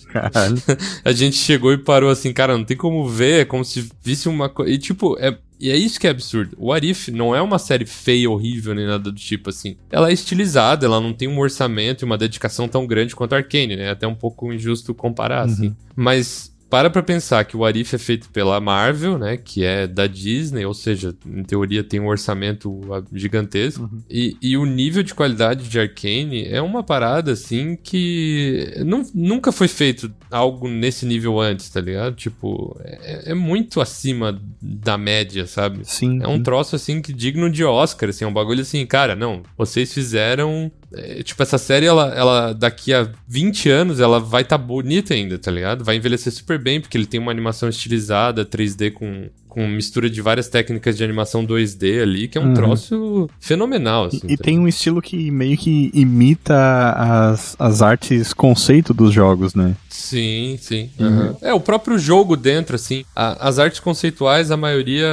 A 1.04 1.12
gente 1.12 1.36
chegou 1.36 1.74
e 1.74 1.78
parou 1.78 2.10
assim, 2.10 2.32
cara, 2.34 2.58
não 2.58 2.64
tem 2.64 2.78
como 2.78 3.08
ver, 3.08 3.42
é 3.42 3.46
como 3.46 3.64
se 3.66 3.90
visse 4.04 4.28
uma 4.30 4.50
coisa. 4.50 4.72
E 4.72 4.78
tipo, 4.78 5.18
é. 5.20 5.38
E 5.60 5.69
é 5.69 5.76
isso 5.76 6.00
que 6.00 6.08
é 6.08 6.10
absurdo. 6.10 6.56
O 6.58 6.72
Arif 6.72 7.12
não 7.12 7.36
é 7.36 7.41
uma 7.41 7.60
série 7.60 7.86
feia, 7.86 8.30
horrível, 8.30 8.74
nem 8.74 8.88
nada 8.88 9.12
do 9.12 9.13
tipo 9.13 9.50
assim. 9.50 9.76
Ela 9.91 10.10
é 10.10 10.13
estilizada, 10.13 10.86
ela 10.86 11.02
não 11.02 11.13
tem 11.13 11.28
um 11.28 11.38
orçamento 11.38 12.04
e 12.04 12.06
uma 12.06 12.17
dedicação 12.17 12.67
tão 12.67 12.88
grande 12.88 13.15
quanto 13.15 13.34
a 13.34 13.38
Arcane, 13.38 13.76
né? 13.76 13.84
É 13.84 13.89
até 13.89 14.08
um 14.08 14.15
pouco 14.15 14.54
injusto 14.54 14.93
comparar, 14.93 15.41
assim. 15.41 15.76
Mas 15.95 16.49
para 16.70 16.90
pra 16.90 17.02
pensar 17.02 17.44
que 17.46 17.58
o 17.58 17.66
Arif 17.66 17.96
é 17.96 17.98
feito 17.98 18.30
pela 18.30 18.60
Marvel, 18.60 19.18
né? 19.18 19.38
Que 19.38 19.64
é 19.64 19.88
da 19.88 20.06
Disney, 20.06 20.66
ou 20.66 20.74
seja, 20.74 21.16
em 21.26 21.44
teoria 21.44 21.84
tem 21.84 22.00
um 22.00 22.08
orçamento 22.08 22.80
gigantesco. 23.12 23.90
E, 24.10 24.38
e 24.42 24.56
o 24.56 24.66
nível 24.66 25.02
de 25.02 25.16
qualidade 25.16 25.68
de 25.68 25.80
Arcane 25.80 26.46
é 26.46 26.62
uma 26.62 26.84
parada, 26.84 27.32
assim, 27.32 27.76
que 27.76 28.74
não, 28.86 29.04
nunca 29.14 29.52
foi 29.52 29.68
feito 29.68 30.14
algo 30.30 30.68
nesse 30.68 31.06
nível 31.06 31.40
antes, 31.40 31.70
tá 31.70 31.82
ligado? 31.82 32.16
Tipo, 32.16 32.80
é, 32.84 33.32
é 33.32 33.34
muito 33.34 33.82
acima 33.82 34.40
da 34.62 34.98
média, 34.98 35.48
sabe? 35.48 35.80
Sim. 35.84 36.20
É 36.22 36.28
um 36.28 36.42
troço, 36.42 36.76
assim, 36.76 37.02
que 37.02 37.12
digno 37.12 37.50
de 37.50 37.64
Oscar, 37.64 38.10
assim, 38.10 38.26
é 38.26 38.28
um 38.28 38.34
bagulho 38.34 38.62
assim, 38.62 38.86
cara, 38.86 39.16
não, 39.16 39.42
vocês 39.58 39.94
fizeram... 39.94 40.72
é, 40.93 41.21
tipo, 41.21 41.41
essa 41.43 41.58
série, 41.58 41.86
ela, 41.86 42.13
ela 42.15 42.54
daqui 42.54 42.93
a 42.93 43.10
20 43.28 43.69
anos, 43.69 43.99
ela 43.99 44.19
vai 44.19 44.43
tá 44.43 44.58
bonita 44.58 45.13
ainda, 45.13 45.38
tá 45.38 45.52
ligado? 45.52 45.84
Vai 45.84 45.97
envelhecer 45.97 46.34
super 46.34 46.58
bem, 46.58 46.82
porque 46.82 46.97
ele 46.97 47.06
tem 47.06 47.19
uma 47.19 47.32
animação 47.32 47.69
estilizada, 47.69 48.45
3D 48.45 48.91
com, 48.91 49.30
com 49.50 49.68
mistura 49.68 50.10
de 50.10 50.22
várias 50.22 50.48
técnicas 50.48 50.96
de 50.96 51.04
animação 51.04 51.44
2D 51.44 52.02
ali, 52.04 52.28
que 52.28 52.38
é 52.38 52.42
um 52.42 52.50
Uhum. 52.50 52.54
troço 52.54 53.30
fenomenal, 53.40 54.06
assim. 54.06 54.22
E, 54.28 54.34
e 54.34 54.38
tá 54.38 54.44
tem 54.44 54.60
um 54.60 54.68
estilo 54.68 55.02
que 55.02 55.30
meio 55.32 55.58
que 55.58 55.90
imita 55.94 56.56
as, 56.96 57.56
as 57.60 57.82
artes 57.82 58.32
conceito 58.34 58.94
dos 58.94 59.12
jogos, 59.14 59.56
né? 59.56 59.76
Sim, 59.90 60.58
sim. 60.62 60.90
aham. 61.00 61.36
É, 61.42 61.54
o 61.54 61.60
próprio 61.60 61.98
jogo 62.00 62.38
dentro, 62.38 62.76
assim. 62.76 63.04
a- 63.16 63.48
as 63.50 63.60
artes 63.60 63.80
conceituais, 63.80 64.52
a 64.52 64.56
maioria. 64.58 65.08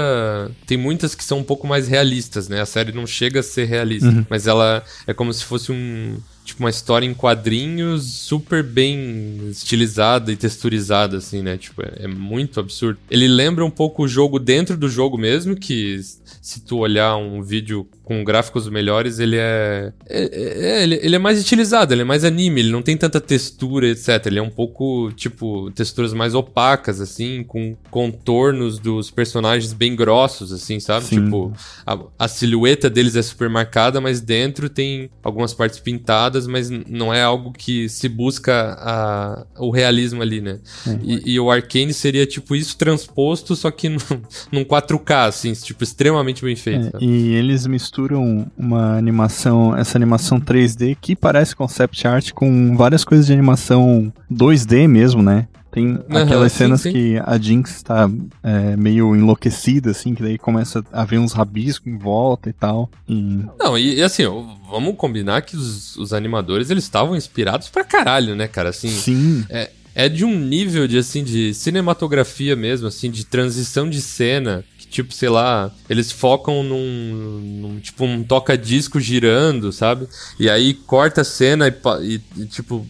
Tem 0.67 0.77
muitas 0.79 1.15
que 1.15 1.25
são 1.25 1.39
um 1.39 1.43
pouco 1.45 1.67
mais 1.67 1.89
realistas, 1.89 2.49
né? 2.49 2.61
A 2.61 2.67
série 2.67 2.93
não 2.93 3.07
chega 3.07 3.41
a 3.41 3.43
ser 3.43 3.65
realista. 3.65 4.27
Mas 4.31 4.47
ela 4.47 4.83
é 5.07 5.13
como 5.15 5.33
se 5.33 5.45
fosse 5.45 5.73
um. 5.73 6.17
Tipo 6.47 6.63
uma 6.63 6.71
história 6.71 7.05
em 7.05 7.13
quadrinhos 7.13 8.05
super 8.05 8.63
bem 8.63 9.49
estilizada 9.51 10.31
e 10.33 10.37
texturizada, 10.37 11.19
assim, 11.19 11.43
né? 11.43 11.59
Tipo, 11.59 11.83
é, 11.83 12.05
é 12.05 12.07
muito 12.07 12.61
absurdo. 12.61 12.99
Ele 13.11 13.27
lembra 13.27 13.65
um 13.65 13.71
pouco 13.71 14.05
o 14.05 14.09
jogo 14.09 14.39
dentro 14.39 14.77
do 14.77 14.89
jogo 14.89 15.19
mesmo, 15.19 15.57
que 15.57 16.01
se 16.41 16.61
tu 16.61 16.79
olhar 16.79 17.17
um 17.17 17.43
vídeo 17.43 17.87
com 18.07 18.23
gráficos 18.23 18.69
melhores, 18.69 19.19
ele 19.19 19.37
é. 19.37 19.93
é, 20.09 20.79
é 20.79 20.83
ele, 20.85 21.01
ele, 21.03 21.17
é 21.17 21.19
mais 21.19 21.41
estilizado, 21.41 21.93
ele 21.93 22.03
é 22.03 22.05
mais 22.05 22.23
anime, 22.23 22.61
ele 22.61 22.71
não 22.71 22.81
tem 22.81 22.97
tanta 22.97 23.21
textura, 23.21 23.89
etc. 23.89 24.27
Ele 24.27 24.39
é 24.39 24.43
um 24.43 24.49
pouco, 24.49 25.11
tipo, 25.17 25.73
texturas 25.73 26.15
mais 26.15 26.33
opacas, 26.33 27.01
assim, 27.01 27.43
com 27.43 27.77
contornos 27.91 28.79
dos 28.79 29.11
personagens 29.11 29.73
bem 29.73 29.97
grossos, 29.97 30.53
assim, 30.53 30.79
sabe? 30.79 31.05
Sim. 31.07 31.25
Tipo, 31.25 31.53
a, 31.85 31.99
a, 32.17 32.29
silhueta 32.29 32.89
deles 32.89 33.17
é 33.17 33.23
super 33.23 33.51
marcada, 33.51 34.01
mas 34.01 34.21
dentro 34.21 34.69
tem 34.69 35.11
algumas 35.21 35.53
partes 35.53 35.81
pintadas, 35.81 36.47
mas 36.47 36.71
não 36.71 37.13
é 37.13 37.25
algo 37.25 37.51
que 37.51 37.89
se 37.89 38.09
busca 38.09 38.77
a, 38.79 39.47
o 39.59 39.73
realismo 39.73 40.23
ali, 40.23 40.41
né? 40.41 40.61
É. 40.87 40.99
E, 41.03 41.33
e, 41.33 41.41
o 41.41 41.51
Arcane 41.51 41.93
seria, 41.93 42.25
tipo, 42.25 42.55
isso 42.55 42.79
transposto, 42.79 43.57
só 43.57 43.69
que 43.73 43.89
num, 43.89 43.99
num 44.53 44.65
4K, 44.65 45.27
assim, 45.27 45.53
tipo, 45.55 45.83
extremamente 45.83 46.45
bem 46.45 46.55
feito. 46.55 46.97
É, 46.99 47.05
e 47.05 47.35
eles 47.35 47.67
misturam 47.67 47.96
misturam 47.97 48.51
uma 48.59 48.99
animação, 48.99 49.75
essa 49.75 49.97
animação 49.97 50.39
3D 50.39 50.97
que 51.01 51.17
parece 51.17 51.57
concept 51.57 52.07
art 52.07 52.33
com 52.33 52.77
várias 52.77 53.05
coisas 53.05 53.27
de 53.27 53.33
animação 53.33 54.13
2D 54.31 54.87
mesmo, 54.87 55.23
né? 55.23 55.49
Tem 55.73 55.89
uhum, 55.89 56.17
aquelas 56.17 56.53
cenas 56.53 56.83
sim. 56.83 56.93
que 56.93 57.23
a 57.25 57.39
Jinx 57.39 57.77
está 57.77 58.09
é, 58.43 58.77
meio 58.77 59.15
enlouquecida, 59.15 59.91
assim, 59.91 60.15
que 60.15 60.23
daí 60.23 60.39
começa 60.39 60.83
a 60.91 61.05
ver 61.05 61.19
uns 61.19 61.33
rabiscos 61.33 61.87
em 61.87 61.99
volta 61.99 62.49
e 62.49 62.53
tal. 62.53 62.91
E... 63.07 63.41
Não, 63.59 63.77
e, 63.77 63.97
e, 63.97 64.03
assim, 64.03 64.25
vamos 64.71 64.97
combinar 64.97 65.43
que 65.43 65.55
os, 65.55 65.97
os 65.97 66.15
animadores, 66.15 66.71
eles 66.71 66.85
estavam 66.85 67.15
inspirados 67.15 67.69
pra 67.69 67.85
caralho, 67.85 68.35
né, 68.35 68.49
cara? 68.49 68.71
Assim, 68.71 68.89
sim. 68.89 69.45
É, 69.51 69.71
é 69.95 70.09
de 70.09 70.25
um 70.25 70.39
nível 70.39 70.89
de, 70.89 70.97
assim, 70.97 71.23
de 71.23 71.53
cinematografia 71.53 72.57
mesmo, 72.57 72.89
assim, 72.89 73.11
de 73.11 73.27
transição 73.27 73.89
de 73.89 74.01
cena 74.01 74.65
tipo, 74.91 75.13
sei 75.13 75.29
lá, 75.29 75.71
eles 75.89 76.11
focam 76.13 76.63
num, 76.63 77.41
num 77.61 77.81
tipo, 77.81 78.05
um 78.05 78.23
toca-disco 78.23 79.01
girando, 79.01 79.73
sabe? 79.73 80.09
E 80.39 80.49
aí 80.49 80.75
corta 80.75 81.21
a 81.21 81.25
cena 81.25 81.69
e, 81.69 81.75
e, 82.03 82.21
e, 82.37 82.47
tipo, 82.47 82.87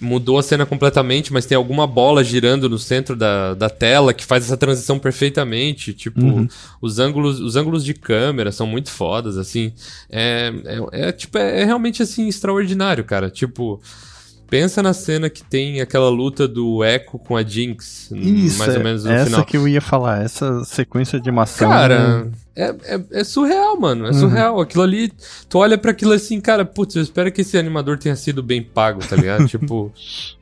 mudou 0.00 0.38
a 0.38 0.42
cena 0.42 0.66
completamente, 0.66 1.32
mas 1.32 1.46
tem 1.46 1.56
alguma 1.56 1.86
bola 1.86 2.22
girando 2.22 2.68
no 2.68 2.78
centro 2.78 3.16
da, 3.16 3.54
da 3.54 3.70
tela 3.70 4.12
que 4.12 4.24
faz 4.24 4.44
essa 4.44 4.56
transição 4.56 4.98
perfeitamente. 4.98 5.92
Tipo, 5.92 6.24
uhum. 6.24 6.48
os, 6.80 6.98
ângulos, 6.98 7.40
os 7.40 7.56
ângulos 7.56 7.84
de 7.84 7.94
câmera 7.94 8.52
são 8.52 8.66
muito 8.66 8.90
fodas, 8.90 9.36
assim. 9.36 9.72
É, 10.10 10.52
é, 10.64 11.08
é 11.08 11.12
tipo, 11.12 11.38
é, 11.38 11.62
é 11.62 11.64
realmente, 11.64 12.02
assim, 12.02 12.28
extraordinário, 12.28 13.04
cara. 13.04 13.30
Tipo... 13.30 13.80
Pensa 14.48 14.82
na 14.82 14.92
cena 14.92 15.30
que 15.30 15.42
tem 15.42 15.80
aquela 15.80 16.08
luta 16.08 16.46
do 16.46 16.84
Echo 16.84 17.18
com 17.18 17.36
a 17.36 17.42
Jinx, 17.42 18.10
Isso, 18.12 18.58
mais 18.58 18.76
ou 18.76 18.84
menos 18.84 19.04
no 19.04 19.10
essa 19.10 19.26
final. 19.26 19.44
que 19.44 19.56
eu 19.56 19.66
ia 19.66 19.80
falar, 19.80 20.22
essa 20.22 20.64
sequência 20.64 21.18
de 21.18 21.28
animação. 21.28 21.68
Cara, 21.68 22.30
é, 22.56 22.74
é, 22.84 23.04
é, 23.10 23.24
surreal, 23.24 23.78
mano. 23.80 24.06
É 24.06 24.08
uhum. 24.08 24.20
surreal. 24.20 24.60
Aquilo 24.60 24.82
ali, 24.82 25.12
tu 25.48 25.58
olha 25.58 25.76
para 25.76 25.90
aquilo 25.90 26.12
assim, 26.12 26.40
cara, 26.40 26.64
putz, 26.64 26.94
eu 26.94 27.02
espero 27.02 27.32
que 27.32 27.40
esse 27.40 27.58
animador 27.58 27.98
tenha 27.98 28.14
sido 28.14 28.42
bem 28.42 28.62
pago, 28.62 29.00
tá 29.06 29.16
ligado? 29.16 29.46
tipo. 29.48 29.92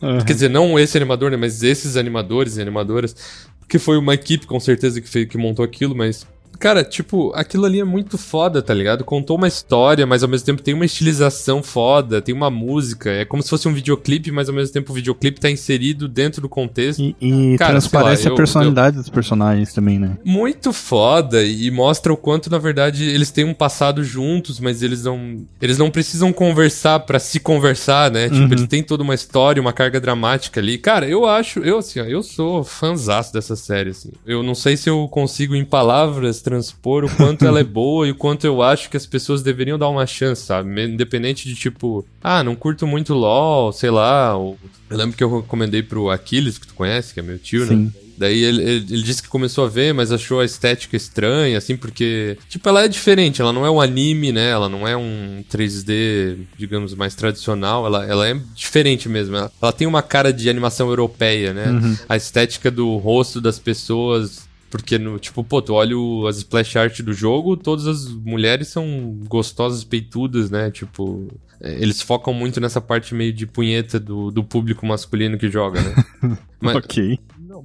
Uhum. 0.00 0.18
Quer 0.18 0.34
dizer, 0.34 0.50
não 0.50 0.78
esse 0.78 0.96
animador, 0.96 1.30
né? 1.30 1.36
Mas 1.36 1.62
esses 1.62 1.96
animadores 1.96 2.56
e 2.56 2.60
animadoras. 2.60 3.14
Porque 3.60 3.78
foi 3.78 3.96
uma 3.96 4.12
equipe, 4.12 4.46
com 4.46 4.60
certeza, 4.60 5.00
que, 5.00 5.08
fez, 5.08 5.26
que 5.26 5.38
montou 5.38 5.64
aquilo, 5.64 5.94
mas 5.96 6.26
Cara, 6.58 6.84
tipo, 6.84 7.32
aquilo 7.34 7.64
ali 7.64 7.80
é 7.80 7.84
muito 7.84 8.16
foda, 8.16 8.62
tá 8.62 8.72
ligado? 8.72 9.04
Contou 9.04 9.36
uma 9.36 9.48
história, 9.48 10.06
mas 10.06 10.22
ao 10.22 10.28
mesmo 10.28 10.46
tempo 10.46 10.62
tem 10.62 10.74
uma 10.74 10.84
estilização 10.84 11.62
foda, 11.62 12.20
tem 12.22 12.34
uma 12.34 12.50
música. 12.50 13.10
É 13.10 13.24
como 13.24 13.42
se 13.42 13.50
fosse 13.50 13.68
um 13.68 13.74
videoclipe, 13.74 14.30
mas 14.30 14.48
ao 14.48 14.54
mesmo 14.54 14.72
tempo 14.72 14.92
o 14.92 14.94
videoclipe 14.94 15.40
tá 15.40 15.50
inserido 15.50 16.08
dentro 16.08 16.42
do 16.42 16.48
contexto. 16.48 17.02
E, 17.02 17.16
e 17.20 17.58
Cara, 17.58 17.72
transparece 17.72 18.28
lá, 18.28 18.34
a 18.34 18.36
personalidade 18.36 18.96
eu, 18.96 19.02
dos 19.02 19.10
personagens 19.10 19.72
também, 19.72 19.98
né? 19.98 20.16
Muito 20.24 20.72
foda 20.72 21.42
e 21.42 21.70
mostra 21.70 22.12
o 22.12 22.16
quanto, 22.16 22.50
na 22.50 22.58
verdade, 22.58 23.04
eles 23.04 23.30
têm 23.30 23.44
um 23.44 23.54
passado 23.54 24.04
juntos, 24.04 24.60
mas 24.60 24.82
eles 24.82 25.04
não. 25.04 25.42
Eles 25.60 25.78
não 25.78 25.90
precisam 25.90 26.32
conversar 26.32 27.00
para 27.00 27.18
se 27.18 27.40
conversar, 27.40 28.10
né? 28.10 28.28
Tipo, 28.28 28.42
uhum. 28.42 28.52
eles 28.52 28.66
têm 28.66 28.82
toda 28.82 29.02
uma 29.02 29.14
história, 29.14 29.60
uma 29.60 29.72
carga 29.72 30.00
dramática 30.00 30.60
ali. 30.60 30.78
Cara, 30.78 31.06
eu 31.08 31.26
acho, 31.26 31.60
eu 31.60 31.78
assim, 31.78 32.00
ó, 32.00 32.04
eu 32.04 32.22
sou 32.22 32.64
fãzaço 32.64 33.32
dessa 33.32 33.56
série, 33.56 33.90
assim. 33.90 34.10
Eu 34.26 34.42
não 34.42 34.54
sei 34.54 34.76
se 34.76 34.88
eu 34.88 35.08
consigo, 35.08 35.54
em 35.54 35.64
palavras, 35.64 36.41
transpor 36.42 37.04
o 37.04 37.16
quanto 37.16 37.46
ela 37.46 37.60
é 37.60 37.64
boa 37.64 38.06
e 38.06 38.10
o 38.10 38.14
quanto 38.14 38.46
eu 38.46 38.62
acho 38.62 38.90
que 38.90 38.96
as 38.96 39.06
pessoas 39.06 39.42
deveriam 39.42 39.78
dar 39.78 39.88
uma 39.88 40.06
chance, 40.06 40.42
sabe? 40.42 40.84
Independente 40.84 41.48
de 41.48 41.54
tipo, 41.54 42.04
ah, 42.22 42.42
não 42.42 42.54
curto 42.54 42.86
muito 42.86 43.14
LOL, 43.14 43.72
sei 43.72 43.90
lá. 43.90 44.36
Ou... 44.36 44.58
Eu 44.90 44.96
lembro 44.96 45.16
que 45.16 45.24
eu 45.24 45.40
recomendei 45.40 45.82
pro 45.82 46.10
Aquiles, 46.10 46.58
que 46.58 46.66
tu 46.66 46.74
conhece, 46.74 47.14
que 47.14 47.20
é 47.20 47.22
meu 47.22 47.38
tio, 47.38 47.66
Sim. 47.66 47.76
né? 47.76 47.92
Daí 48.16 48.44
ele, 48.44 48.62
ele, 48.62 48.86
ele, 48.90 49.02
disse 49.02 49.22
que 49.22 49.28
começou 49.28 49.64
a 49.64 49.68
ver, 49.68 49.92
mas 49.92 50.12
achou 50.12 50.38
a 50.38 50.44
estética 50.44 50.96
estranha, 50.96 51.58
assim, 51.58 51.76
porque, 51.76 52.38
tipo, 52.48 52.68
ela 52.68 52.84
é 52.84 52.88
diferente, 52.88 53.40
ela 53.40 53.52
não 53.52 53.66
é 53.66 53.70
um 53.70 53.80
anime, 53.80 54.30
né? 54.30 54.50
Ela 54.50 54.68
não 54.68 54.86
é 54.86 54.96
um 54.96 55.42
3D, 55.50 56.38
digamos, 56.56 56.94
mais 56.94 57.16
tradicional, 57.16 57.84
ela, 57.84 58.06
ela 58.06 58.28
é 58.28 58.38
diferente 58.54 59.08
mesmo. 59.08 59.34
Ela, 59.34 59.50
ela 59.60 59.72
tem 59.72 59.88
uma 59.88 60.02
cara 60.02 60.32
de 60.32 60.48
animação 60.48 60.88
europeia, 60.88 61.52
né? 61.52 61.66
Uhum. 61.66 61.96
A 62.08 62.16
estética 62.16 62.70
do 62.70 62.96
rosto 62.96 63.40
das 63.40 63.58
pessoas 63.58 64.48
porque, 64.72 64.98
no, 64.98 65.18
tipo, 65.18 65.44
pô, 65.44 65.60
tu 65.60 65.74
olha 65.74 65.94
o, 65.94 66.26
as 66.26 66.38
splash 66.38 66.78
art 66.78 67.02
do 67.02 67.12
jogo, 67.12 67.58
todas 67.58 67.86
as 67.86 68.08
mulheres 68.08 68.68
são 68.68 69.20
gostosas, 69.28 69.84
peitudas, 69.84 70.50
né? 70.50 70.70
Tipo, 70.70 71.28
é, 71.60 71.74
eles 71.74 72.00
focam 72.00 72.32
muito 72.32 72.58
nessa 72.58 72.80
parte 72.80 73.14
meio 73.14 73.34
de 73.34 73.46
punheta 73.46 74.00
do, 74.00 74.30
do 74.30 74.42
público 74.42 74.86
masculino 74.86 75.36
que 75.36 75.50
joga, 75.50 75.78
né? 75.78 75.94
Mas, 76.58 76.76
ok. 76.76 77.20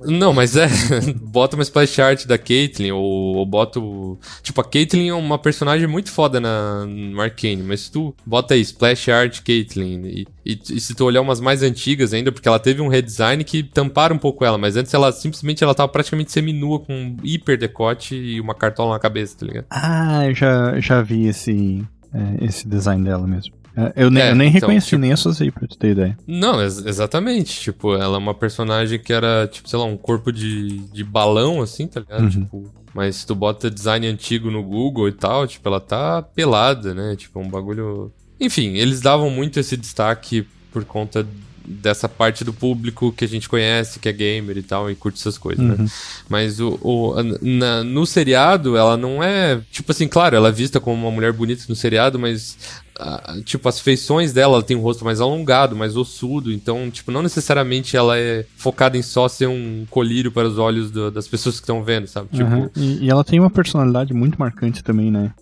Não, 0.06 0.34
mas 0.34 0.56
é. 0.56 0.68
bota 1.22 1.56
uma 1.56 1.64
splash 1.64 2.00
art 2.00 2.26
da 2.26 2.38
Caitlyn, 2.38 2.92
ou, 2.92 3.36
ou 3.36 3.46
bota 3.46 3.80
o. 3.80 4.18
Tipo, 4.42 4.62
a 4.62 4.64
Caitlyn 4.64 5.10
é 5.10 5.14
uma 5.14 5.38
personagem 5.38 5.88
muito 5.88 6.12
foda 6.12 6.40
na, 6.40 6.86
no 6.86 7.22
Arcane, 7.22 7.64
mas 7.64 7.82
se 7.82 7.92
tu 7.92 8.16
bota 8.26 8.54
aí 8.54 8.62
splash 8.62 9.10
art 9.10 9.42
Caitlyn, 9.42 10.06
e, 10.06 10.28
e, 10.46 10.60
e, 10.70 10.80
se 10.80 10.96
tu 10.96 11.06
olhar 11.06 11.22
umas 11.22 11.40
mais 11.40 11.64
antigas 11.64 12.14
ainda, 12.14 12.32
porque 12.32 12.48
ela 12.48 12.60
teve 12.60 12.82
um 12.82 12.88
redesign 12.88 13.44
que 13.44 13.64
tamparam 13.64 14.16
um 14.16 14.20
pouco 14.20 14.46
ela, 14.46 14.58
mas 14.58 14.76
antes 14.76 14.94
ela 14.94 15.12
simplesmente 15.12 15.64
ela 15.64 15.76
tava 15.76 15.90
praticamente 15.90 16.32
seminua 16.32 16.80
com 16.80 16.94
um 16.94 17.18
hiper 17.24 17.58
decote 17.58 18.16
e 18.16 18.40
uma 18.40 18.56
cartola 18.56 18.94
na 18.94 19.00
cabeça, 19.00 19.38
tá 19.40 19.46
ligado? 19.46 19.66
Ah, 19.70 20.26
eu 20.26 20.36
já, 20.36 20.80
já 20.80 21.02
vi 21.02 21.28
esse, 21.28 21.84
é, 22.14 22.46
esse 22.46 22.68
design 22.68 23.04
dela 23.04 23.28
mesmo. 23.28 23.54
É, 23.78 23.94
eu 23.96 24.10
nem, 24.10 24.24
é, 24.24 24.32
eu 24.32 24.36
nem 24.36 24.48
então, 24.48 24.62
reconheci, 24.62 24.88
tipo, 24.88 25.02
nem 25.02 25.12
associei 25.12 25.52
pra 25.52 25.68
tu 25.68 25.78
ter 25.78 25.92
ideia. 25.92 26.18
Não, 26.26 26.60
ex 26.60 26.84
exatamente. 26.84 27.62
Tipo, 27.62 27.94
ela 27.94 28.16
é 28.16 28.18
uma 28.18 28.34
personagem 28.34 28.98
que 28.98 29.13
era, 29.13 29.48
tipo, 29.48 29.70
sei 29.70 29.78
lá, 29.78 29.86
um 29.86 29.96
corpo 29.96 30.32
de, 30.32 30.80
de 30.92 31.04
balão, 31.04 31.62
assim, 31.62 31.86
tá 31.86 32.00
ligado? 32.00 32.24
Uhum. 32.24 32.30
Tipo, 32.30 32.72
mas 32.92 33.18
se 33.18 33.28
tu 33.28 33.36
bota 33.36 33.70
design 33.70 34.08
antigo 34.08 34.50
no 34.50 34.63
Google 34.63 35.08
e 35.08 35.12
tal, 35.12 35.46
tipo, 35.46 35.70
ela 35.70 35.80
tá 35.80 36.24
pelada, 36.24 36.96
né? 36.96 37.16
Tipo, 37.16 37.40
um 37.40 37.48
bagulho. 37.48 38.12
Enfim, 38.40 38.74
eles 38.74 39.00
davam 39.00 39.30
muito 39.30 39.60
esse 39.60 39.78
destaque 39.78 40.48
por 40.72 40.84
conta 40.84 41.26
dessa 41.68 42.08
parte 42.08 42.46
do 42.46 42.54
público 42.54 43.12
que 43.12 43.26
a 43.26 43.28
gente 43.28 43.50
conhece, 43.50 44.00
que 44.00 44.08
é 44.08 44.13
gamer 44.13 44.58
e 44.58 44.63
tal, 44.63 44.90
e 44.90 44.96
curte 44.96 45.20
essas 45.20 45.38
coisas, 45.38 45.63
né? 45.63 45.76
uhum. 45.76 45.84
né? 45.84 45.90
Mas 46.30 46.60
o, 46.60 46.80
o 46.82 47.16
na, 47.42 47.84
no 47.84 48.06
seriado, 48.06 48.78
ela 48.78 48.96
não 48.96 49.22
é. 49.22 49.60
Tipo 49.70 49.92
assim, 49.92 50.08
claro, 50.08 50.36
ela 50.36 50.48
é 50.48 50.52
vista 50.52 50.80
como 50.80 50.96
uma 50.96 51.12
mulher 51.12 51.34
bonita 51.34 51.66
no 51.68 51.76
seriado, 51.76 52.18
mas 52.18 52.58
tipo, 53.44 53.68
as 53.70 53.80
feições 53.80 54.34
dela, 54.34 54.56
ela 54.56 54.64
tem 54.64 54.76
um 54.76 54.82
rosto 54.82 55.06
mais 55.06 55.22
alongado, 55.22 55.76
mais 55.76 55.96
ossudo, 55.96 56.52
então, 56.52 56.90
tipo, 56.90 57.12
não 57.12 57.22
necessariamente 57.22 57.96
ela 57.96 58.18
é 58.18 58.46
focada 58.56 58.98
em 58.98 59.02
só 59.02 59.28
ser 59.28 59.48
um 59.48 59.86
colírio 59.90 60.32
para 60.32 60.48
os 60.48 60.58
olhos 60.58 60.92
do, 60.92 61.12
das 61.12 61.28
pessoas 61.28 61.56
que 61.56 61.64
estão 61.64 61.84
vendo, 61.84 62.08
sabe? 62.08 62.30
Tipo, 62.32 62.50
uhum. 62.50 62.70
e, 62.76 63.06
e, 63.06 63.10
ela 63.10 63.24
tem 63.24 63.40
uma 63.40 63.50
personalidade 63.50 64.14
muito 64.14 64.38
marcante 64.40 64.84
também, 64.84 65.12
né? 65.12 65.34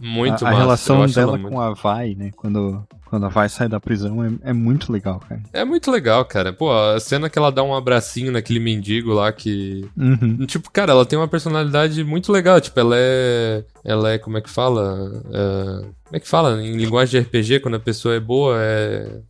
muito 0.00 0.44
A, 0.44 0.50
a 0.50 0.52
relação 0.52 1.06
dela 1.06 1.38
com 1.38 1.60
a 1.60 1.72
Vai, 1.74 2.14
né? 2.14 2.30
Quando, 2.36 2.82
quando 3.14 3.30
Vai 3.30 3.48
sai 3.48 3.68
da 3.68 3.78
prisão 3.80 4.24
é, 4.24 4.50
é 4.50 4.52
muito 4.52 4.92
legal, 4.92 5.20
cara. 5.20 5.40
É 5.52 5.64
muito 5.64 5.90
legal, 5.90 6.24
cara. 6.24 6.52
Pô, 6.52 6.72
a 6.72 6.98
cena 6.98 7.30
que 7.30 7.38
ela 7.38 7.50
dá 7.50 7.62
um 7.62 7.74
abracinho 7.74 8.32
naquele 8.32 8.58
mendigo 8.58 9.12
lá 9.12 9.32
que. 9.32 9.88
Uhum. 9.96 10.46
Tipo, 10.46 10.70
cara, 10.70 10.92
ela 10.92 11.06
tem 11.06 11.18
uma 11.18 11.28
personalidade 11.28 12.02
muito 12.02 12.32
legal. 12.32 12.60
Tipo, 12.60 12.80
ela 12.80 12.96
é. 12.96 13.64
Ela 13.84 14.12
é, 14.12 14.18
como 14.18 14.36
é 14.36 14.40
que 14.40 14.50
fala? 14.50 15.22
É... 15.32 15.86
Como 16.04 16.16
é 16.16 16.20
que 16.20 16.28
fala? 16.28 16.62
Em 16.62 16.76
linguagem 16.76 17.20
de 17.20 17.26
RPG, 17.26 17.60
quando 17.60 17.76
a 17.76 17.80
pessoa 17.80 18.14
é 18.14 18.20
boa, 18.20 18.56
é. 18.60 19.20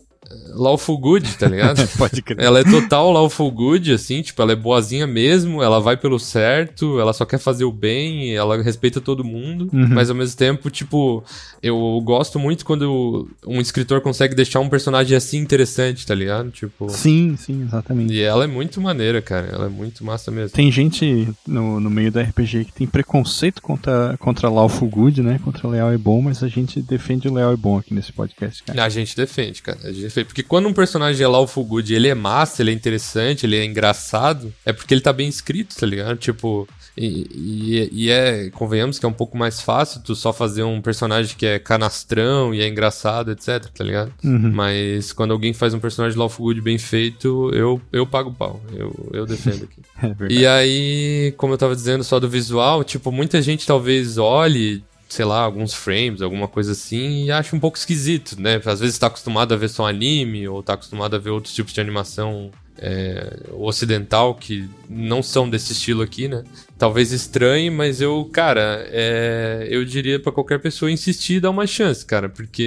Lawful 0.55 0.99
good, 0.99 1.27
tá 1.37 1.47
ligado? 1.49 1.87
Pode 1.99 2.23
crer. 2.23 2.41
ela 2.41 2.61
é 2.61 2.65
total 2.65 3.11
lawful 3.13 3.51
good, 3.51 3.93
assim, 3.93 4.23
tipo, 4.23 4.41
ela 4.41 4.53
é 4.53 4.57
boazinha 4.57 5.07
mesmo, 5.07 5.63
ela 5.63 5.81
vai 5.81 5.97
pelo 5.97 6.19
certo, 6.19 6.99
ela 7.01 7.13
só 7.13 7.25
quer 7.25 7.39
fazer 7.39 7.65
o 7.65 7.73
bem, 7.73 8.35
ela 8.35 8.61
respeita 8.63 9.01
todo 9.01 9.25
mundo, 9.25 9.69
Uhum. 9.73 9.89
mas 9.89 10.11
ao 10.11 10.17
mesmo 10.17 10.37
tempo, 10.37 10.71
tipo, 10.71 11.23
eu 11.63 12.01
gosto 12.05 12.39
muito 12.39 12.65
quando 12.65 13.29
um 13.47 13.61
escritor 13.61 14.01
consegue 14.01 14.35
deixar 14.35 14.61
um 14.61 14.69
personagem 14.69 15.17
assim 15.17 15.39
interessante, 15.39 16.07
tá 16.07 16.15
ligado? 16.15 16.51
Tipo, 16.51 16.89
Sim, 16.89 17.37
sim, 17.37 17.63
exatamente. 17.63 18.13
e 18.13 18.21
ela 18.21 18.45
é 18.45 18.47
muito 18.47 18.81
maneira, 18.81 19.21
cara, 19.21 19.47
ela 19.53 19.67
é 19.67 19.69
muito 19.69 20.05
massa 20.05 20.31
mesmo. 20.31 20.51
Tem 20.51 20.71
gente 20.71 21.29
no, 21.47 21.81
no 21.81 21.91
meio 21.91 22.11
da 22.13 22.23
RPG 22.23 22.67
que 22.67 22.73
tem 22.73 22.87
preconceito 22.87 23.61
contra, 23.63 24.17
contra 24.19 24.49
Lawful 24.49 24.89
Good, 24.89 25.23
né? 25.23 25.41
Contra 25.45 25.69
Leal 25.69 25.93
e 25.95 25.99
Bom, 25.99 26.23
mas 26.23 26.43
a 26.43 26.49
gente 26.49 26.81
defende 26.81 27.29
o 27.29 27.35
Leal 27.35 27.53
e 27.53 27.57
Bom 27.57 27.79
aqui 27.79 27.93
nesse 27.95 28.13
podcast, 28.13 28.63
cara. 28.63 28.85
A 28.85 28.89
gente 28.89 29.17
defende, 29.17 29.63
cara. 29.63 29.79
A 29.85 29.93
gente 29.93 30.03
defende. 30.14 30.27
Porque 30.27 30.42
quando 30.42 30.68
um 30.68 30.72
personagem 30.72 31.24
é 31.24 31.29
lawful 31.29 31.64
good, 31.64 31.92
ele 31.94 32.09
é 32.09 32.14
massa, 32.14 32.62
ele 32.62 32.70
é 32.70 32.74
interessante, 32.74 33.44
ele 33.46 33.57
é 33.57 33.64
engraçado, 33.64 34.53
é 34.64 34.72
porque 34.72 34.94
ele 34.94 35.00
tá 35.00 35.12
bem 35.12 35.29
escrito, 35.29 35.74
tá 35.77 35.87
ligado? 35.87 36.16
Tipo, 36.16 36.68
e, 36.96 37.27
e- 37.35 37.88
e 38.05 38.11
é, 38.11 38.50
convenhamos 38.50 38.98
que 38.98 39.05
é 39.05 39.09
um 39.09 39.12
pouco 39.12 39.37
mais 39.37 39.61
fácil 39.61 40.00
tu 40.03 40.14
só 40.14 40.33
fazer 40.33 40.62
um 40.62 40.81
personagem 40.81 41.35
que 41.37 41.44
é 41.44 41.59
canastrão 41.59 42.55
e 42.55 42.61
é 42.61 42.68
engraçado, 42.68 43.33
etc, 43.33 43.66
tá 43.74 43.83
ligado? 43.85 44.12
Uhum. 44.22 44.53
Mas 44.53 45.12
quando 45.12 45.33
alguém 45.33 45.53
faz 45.53 45.74
um 45.74 45.81
personagem 45.81 46.16
lawful 46.18 46.46
good 46.46 46.61
bem 46.61 46.79
feito, 46.79 47.50
eu, 47.53 47.81
eu 47.92 48.07
pago 48.07 48.31
o 48.31 48.35
pau. 48.35 48.62
Eu, 48.72 49.11
eu 49.12 49.27
defendo 49.27 49.64
aqui. 49.64 49.81
É. 50.05 50.33
E 50.33 50.46
aí, 50.46 51.33
como 51.37 51.55
eu 51.55 51.59
tava 51.59 51.74
dizendo 51.74 52.05
só 52.05 52.20
do 52.20 52.29
visual, 52.29 52.85
tipo, 52.85 53.11
muita 53.11 53.40
gente 53.40 53.66
talvez 53.66 54.18
olhe, 54.18 54.85
sei 55.14 55.24
lá, 55.24 55.40
alguns 55.40 55.72
frames, 55.72 56.20
alguma 56.20 56.48
coisa 56.48 56.72
assim, 56.72 57.27
e 57.27 57.31
ache 57.31 57.55
um 57.55 57.61
pouco 57.61 57.79
esquisito, 57.79 58.40
né? 58.40 58.61
Às 58.64 58.81
vezes 58.81 58.98
tá 58.98 59.07
acostumado 59.07 59.55
a 59.55 59.57
ver 59.57 59.68
só 59.68 59.87
anime, 59.87 60.48
ou 60.48 60.61
tá 60.61 60.74
acostumado 60.74 61.14
a 61.14 61.18
ver 61.20 61.31
outros 61.31 61.55
tipos 61.55 61.72
de 61.72 61.81
animação 61.81 62.50
é, 62.79 63.38
ocidental 63.53 64.35
que 64.35 64.68
não 64.90 65.22
são 65.22 65.48
desse 65.48 65.72
estilo 65.72 66.03
aqui, 66.03 66.27
né? 66.27 66.42
Talvez 66.77 67.12
estranhe, 67.12 67.70
mas 67.70 68.00
eu, 68.00 68.29
cara, 68.33 68.85
é, 68.90 69.68
eu 69.70 69.85
diria 69.85 70.18
pra 70.18 70.33
qualquer 70.33 70.61
pessoa 70.61 70.90
insistir 70.90 71.35
e 71.35 71.40
dar 71.40 71.50
uma 71.50 71.66
chance, 71.66 72.05
cara, 72.05 72.29
porque 72.29 72.62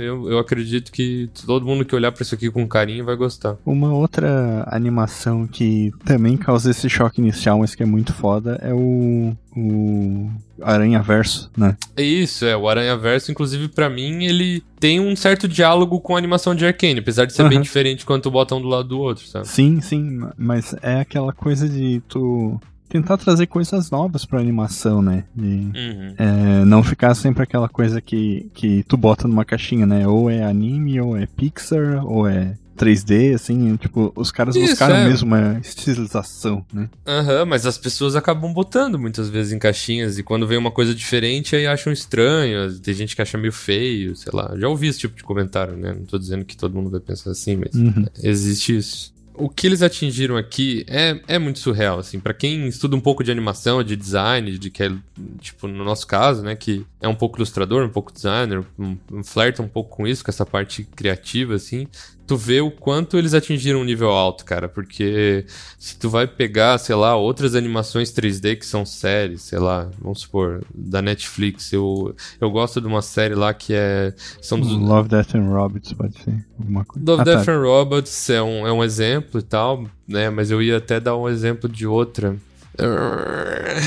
eu, 0.00 0.30
eu 0.30 0.38
acredito 0.38 0.90
que 0.90 1.28
todo 1.46 1.66
mundo 1.66 1.84
que 1.84 1.94
olhar 1.94 2.10
pra 2.10 2.22
isso 2.22 2.34
aqui 2.34 2.50
com 2.50 2.66
carinho 2.66 3.04
vai 3.04 3.14
gostar. 3.14 3.56
Uma 3.66 3.92
outra 3.92 4.66
animação 4.68 5.46
que 5.46 5.92
também 6.04 6.38
causa 6.38 6.70
esse 6.70 6.88
choque 6.88 7.20
inicial, 7.20 7.58
mas 7.58 7.74
que 7.74 7.82
é 7.82 7.86
muito 7.86 8.14
foda, 8.14 8.58
é 8.62 8.72
o, 8.72 9.36
o 9.56 10.30
Aranha 10.62 11.00
Verso, 11.02 11.50
né? 11.56 11.76
É 11.96 12.02
isso, 12.02 12.44
é. 12.44 12.56
O 12.56 12.68
Aranha 12.68 12.96
Verso, 12.96 13.30
inclusive, 13.30 13.68
pra 13.68 13.88
mim, 13.90 14.24
ele 14.24 14.62
tem 14.78 15.00
um 15.00 15.14
certo 15.16 15.48
diálogo 15.48 16.00
com 16.00 16.14
a 16.14 16.18
animação 16.18 16.54
de 16.54 16.64
Arcane, 16.66 17.00
apesar 17.00 17.24
de 17.26 17.32
ser 17.32 17.48
bem 17.48 17.58
Uhum. 17.58 17.62
diferente 17.62 18.06
quando 18.06 18.22
tu 18.22 18.30
bota 18.30 18.54
um 18.54 18.60
do 18.62 18.68
lado 18.68 18.88
do 18.88 18.98
outro, 18.98 19.26
sabe? 19.26 19.48
Sim, 19.48 19.80
sim, 19.80 20.20
mas 20.38 20.74
é 20.82 21.00
aquela 21.00 21.32
coisa 21.32 21.68
de 21.68 22.00
tu 22.08 22.60
tentar 22.88 23.16
trazer 23.18 23.46
coisas 23.46 23.88
novas 23.90 24.24
pra 24.24 24.40
animação, 24.40 25.00
né? 25.00 25.22
Uhum. 25.38 26.14
é, 26.18 26.64
não 26.64 26.82
ficar 26.82 27.14
sempre 27.14 27.42
aquela 27.44 27.68
coisa 27.68 28.00
que, 28.00 28.50
que 28.52 28.82
tu 28.88 28.96
bota 28.96 29.28
numa 29.28 29.44
caixinha, 29.44 29.86
né? 29.86 30.08
Ou 30.08 30.28
é 30.28 30.42
anime, 30.42 31.00
ou 31.00 31.16
é 31.16 31.24
Pixar, 31.26 32.04
ou 32.04 32.26
é 32.28 32.54
3D, 32.76 33.34
assim, 33.34 33.76
tipo, 33.76 34.12
os 34.16 34.30
caras 34.32 34.56
Isso, 34.56 34.68
buscaram 34.68 34.96
é. 34.96 35.08
mesmo 35.08 35.26
uma 35.26 35.58
estilização, 35.60 36.64
né? 36.72 36.88
Aham, 37.06 37.44
mas 37.44 37.66
as 37.66 37.76
pessoas 37.76 38.16
acabam 38.16 38.52
botando 38.52 38.98
muitas 38.98 39.28
vezes 39.28 39.52
em 39.52 39.58
caixinhas 39.58 40.18
e 40.18 40.22
quando 40.22 40.46
vem 40.46 40.56
uma 40.58 40.70
coisa 40.70 40.94
diferente 40.94 41.54
aí 41.56 41.66
acham 41.66 41.92
estranho, 41.92 42.72
tem 42.80 42.94
gente 42.94 43.14
que 43.14 43.22
acha 43.22 43.36
meio 43.36 43.52
feio, 43.52 44.16
sei 44.16 44.32
lá. 44.34 44.54
Já 44.56 44.68
ouvi 44.68 44.88
esse 44.88 44.98
tipo 45.00 45.16
de 45.16 45.22
comentário, 45.22 45.76
né? 45.76 45.92
Não 45.92 46.04
tô 46.04 46.18
dizendo 46.18 46.44
que 46.44 46.56
todo 46.56 46.74
mundo 46.74 46.90
vai 46.90 47.00
pensar 47.00 47.30
assim, 47.30 47.56
mas 47.56 47.74
Uhum. 47.74 48.06
existe 48.22 48.76
isso. 48.76 49.12
O 49.32 49.48
que 49.48 49.66
eles 49.66 49.80
atingiram 49.80 50.36
aqui 50.36 50.84
é, 50.86 51.18
é 51.26 51.38
muito 51.38 51.60
surreal, 51.60 51.98
assim, 51.98 52.20
Pra 52.20 52.34
quem 52.34 52.66
estuda 52.66 52.94
um 52.94 53.00
pouco 53.00 53.24
de 53.24 53.30
animação, 53.30 53.82
de 53.82 53.96
design, 53.96 54.58
de 54.58 54.68
que 54.68 54.82
é, 54.82 54.92
tipo, 55.40 55.66
no 55.66 55.82
nosso 55.82 56.06
caso, 56.06 56.42
né, 56.42 56.54
que 56.54 56.84
é 57.00 57.08
um 57.08 57.14
pouco 57.14 57.38
ilustrador, 57.38 57.82
um 57.86 57.88
pouco 57.88 58.12
designer, 58.12 58.62
um, 58.78 58.98
um 59.10 59.24
flerta 59.24 59.62
um 59.62 59.68
pouco 59.68 59.96
com 59.96 60.06
isso, 60.06 60.22
com 60.22 60.30
essa 60.30 60.44
parte 60.44 60.84
criativa, 60.94 61.54
assim, 61.54 61.86
tu 62.30 62.36
vê 62.36 62.60
o 62.60 62.70
quanto 62.70 63.18
eles 63.18 63.34
atingiram 63.34 63.80
um 63.80 63.84
nível 63.84 64.10
alto, 64.10 64.44
cara, 64.44 64.68
porque 64.68 65.44
se 65.76 65.98
tu 65.98 66.08
vai 66.08 66.28
pegar, 66.28 66.78
sei 66.78 66.94
lá, 66.94 67.16
outras 67.16 67.56
animações 67.56 68.12
3D 68.12 68.54
que 68.54 68.64
são 68.64 68.86
séries, 68.86 69.42
sei 69.42 69.58
lá, 69.58 69.90
vamos 70.00 70.20
supor, 70.20 70.62
da 70.72 71.02
Netflix, 71.02 71.72
eu, 71.72 72.14
eu 72.40 72.48
gosto 72.48 72.80
de 72.80 72.86
uma 72.86 73.02
série 73.02 73.34
lá 73.34 73.52
que 73.52 73.74
é, 73.74 74.14
são 74.40 74.60
dos, 74.60 74.70
Love, 74.70 75.08
Death 75.08 75.34
and 75.34 75.48
Robots, 75.50 75.92
pode 75.92 76.16
ser 76.22 76.46
alguma 76.56 76.84
coisa. 76.84 77.04
Love, 77.10 77.20
Ah, 77.22 77.24
Death 77.24 77.46
tá. 77.46 77.52
and 77.52 77.62
Robots 77.62 78.30
é 78.30 78.40
um, 78.40 78.64
é 78.64 78.72
um 78.72 78.84
exemplo 78.84 79.40
e 79.40 79.42
tal, 79.42 79.84
né? 80.06 80.30
Mas 80.30 80.52
eu 80.52 80.62
ia 80.62 80.76
até 80.76 81.00
dar 81.00 81.16
um 81.16 81.28
exemplo 81.28 81.68
de 81.68 81.84
outra. 81.84 82.36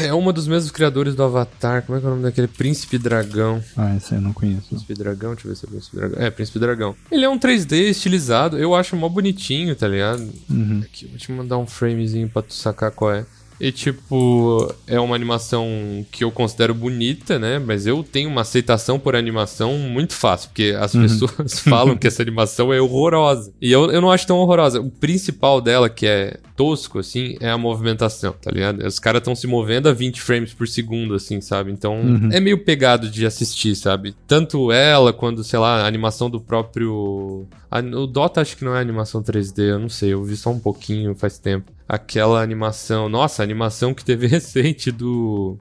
É 0.05 0.13
uma 0.13 0.31
dos 0.31 0.47
mesmos 0.47 0.71
criadores 0.71 1.15
do 1.15 1.23
Avatar. 1.23 1.83
Como 1.83 1.97
é 1.97 2.01
que 2.01 2.05
é 2.05 2.09
o 2.09 2.11
nome 2.11 2.23
daquele? 2.23 2.47
Príncipe 2.47 2.97
Dragão. 2.97 3.63
Ah, 3.75 3.95
esse 3.95 4.13
eu 4.13 4.21
não 4.21 4.33
conheço. 4.33 4.67
Príncipe 4.69 4.93
Dragão? 4.93 5.33
Deixa 5.33 5.47
eu 5.47 5.51
ver 5.51 5.57
se 5.57 5.65
é 5.65 5.69
Príncipe 5.69 5.95
Dragão. 5.97 6.21
É, 6.21 6.31
Príncipe 6.31 6.59
Dragão. 6.59 6.95
Ele 7.11 7.25
é 7.25 7.29
um 7.29 7.39
3D 7.39 7.89
estilizado. 7.89 8.57
Eu 8.57 8.75
acho 8.75 8.95
mó 8.95 9.09
bonitinho, 9.09 9.75
tá 9.75 9.87
ligado? 9.87 10.27
Uhum. 10.49 10.81
Aqui, 10.83 11.05
vou 11.07 11.17
te 11.17 11.31
mandar 11.31 11.57
um 11.57 11.67
framezinho 11.67 12.29
pra 12.29 12.41
tu 12.41 12.53
sacar 12.53 12.91
qual 12.91 13.11
é. 13.11 13.25
E, 13.59 13.71
tipo, 13.71 14.73
é 14.87 14.99
uma 14.99 15.15
animação 15.15 15.65
que 16.11 16.23
eu 16.23 16.31
considero 16.31 16.73
bonita, 16.73 17.39
né? 17.39 17.59
Mas 17.59 17.85
eu 17.85 18.03
tenho 18.03 18.29
uma 18.29 18.41
aceitação 18.41 18.99
por 18.99 19.15
animação 19.15 19.77
muito 19.77 20.13
fácil, 20.13 20.49
porque 20.49 20.75
as 20.77 20.91
pessoas 20.91 21.59
falam 21.63 21.95
que 21.95 22.07
essa 22.07 22.21
animação 22.21 22.73
é 22.73 22.81
horrorosa. 22.81 23.53
E 23.61 23.71
eu, 23.71 23.89
eu 23.91 24.01
não 24.01 24.11
acho 24.11 24.27
tão 24.27 24.37
horrorosa. 24.37 24.81
O 24.81 24.89
principal 24.89 25.61
dela, 25.61 25.89
que 25.89 26.05
é 26.05 26.39
tosco, 26.55 26.99
assim, 26.99 27.35
é 27.39 27.49
a 27.49 27.57
movimentação, 27.57 28.33
tá 28.33 28.51
ligado? 28.51 28.85
Os 28.85 28.99
caras 28.99 29.19
estão 29.19 29.35
se 29.35 29.47
movendo 29.47 29.89
a 29.89 29.93
20 29.93 30.21
frames 30.21 30.53
por 30.53 30.67
segundo, 30.67 31.15
assim, 31.15 31.41
sabe? 31.41 31.71
Então, 31.71 31.99
é 32.31 32.39
meio 32.39 32.63
pegado 32.63 33.09
de 33.09 33.25
assistir, 33.25 33.75
sabe? 33.75 34.15
Tanto 34.27 34.71
ela, 34.71 35.11
quando, 35.11 35.43
sei 35.43 35.59
lá, 35.59 35.81
a 35.81 35.87
animação 35.87 36.29
do 36.29 36.39
próprio. 36.39 37.47
o 37.71 38.07
Dota 38.07 38.41
acho 38.41 38.57
que 38.57 38.65
não 38.65 38.75
é 38.75 38.81
animação 38.81 39.21
3D, 39.21 39.63
eu 39.63 39.79
não 39.79 39.89
sei, 39.89 40.13
eu 40.13 40.23
vi 40.23 40.35
só 40.35 40.51
um 40.51 40.59
pouquinho 40.59 41.15
faz 41.15 41.37
tempo. 41.37 41.71
Aquela 41.87 42.41
animação. 42.41 43.09
Nossa, 43.09 43.41
a 43.41 43.45
animação 43.45 43.93
que 43.93 44.05
teve 44.05 44.27
recente 44.27 44.91
do 44.91 45.57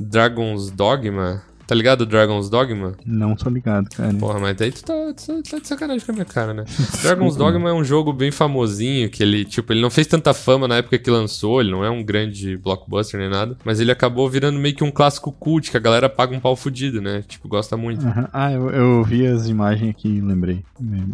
Dragon's 0.00 0.70
Dogma. 0.70 1.42
Tá 1.66 1.74
ligado 1.74 2.06
Dragon's 2.06 2.48
Dogma? 2.48 2.94
Não 3.04 3.34
tô 3.34 3.50
ligado, 3.50 3.88
cara. 3.90 4.14
Porra, 4.14 4.38
mas 4.38 4.56
daí 4.56 4.70
tu 4.70 4.84
tá, 4.84 4.94
tu 5.14 5.42
tá 5.42 5.58
de 5.58 5.66
sacanagem 5.66 6.04
com 6.04 6.12
a 6.12 6.14
minha 6.14 6.24
cara, 6.24 6.54
né? 6.54 6.64
Dragon's 7.02 7.34
Dogma 7.34 7.70
é 7.70 7.72
um 7.72 7.82
jogo 7.82 8.12
bem 8.12 8.30
famosinho, 8.30 9.10
que 9.10 9.22
ele, 9.22 9.44
tipo, 9.44 9.72
ele 9.72 9.80
não 9.80 9.90
fez 9.90 10.06
tanta 10.06 10.32
fama 10.32 10.68
na 10.68 10.76
época 10.76 10.98
que 10.98 11.10
lançou, 11.10 11.60
ele 11.60 11.72
não 11.72 11.84
é 11.84 11.90
um 11.90 12.04
grande 12.04 12.56
blockbuster 12.56 13.18
nem 13.18 13.28
nada, 13.28 13.56
mas 13.64 13.80
ele 13.80 13.90
acabou 13.90 14.28
virando 14.30 14.58
meio 14.60 14.76
que 14.76 14.84
um 14.84 14.90
clássico 14.92 15.32
cult, 15.32 15.70
que 15.70 15.76
a 15.76 15.80
galera 15.80 16.08
paga 16.08 16.36
um 16.36 16.40
pau 16.40 16.54
fudido, 16.54 17.02
né? 17.02 17.24
Tipo, 17.26 17.48
gosta 17.48 17.76
muito. 17.76 18.06
Ah, 18.32 18.52
eu, 18.52 18.70
eu 18.70 19.02
vi 19.02 19.26
as 19.26 19.48
imagens 19.48 19.90
aqui 19.90 20.08
e 20.08 20.20
lembrei. 20.20 20.62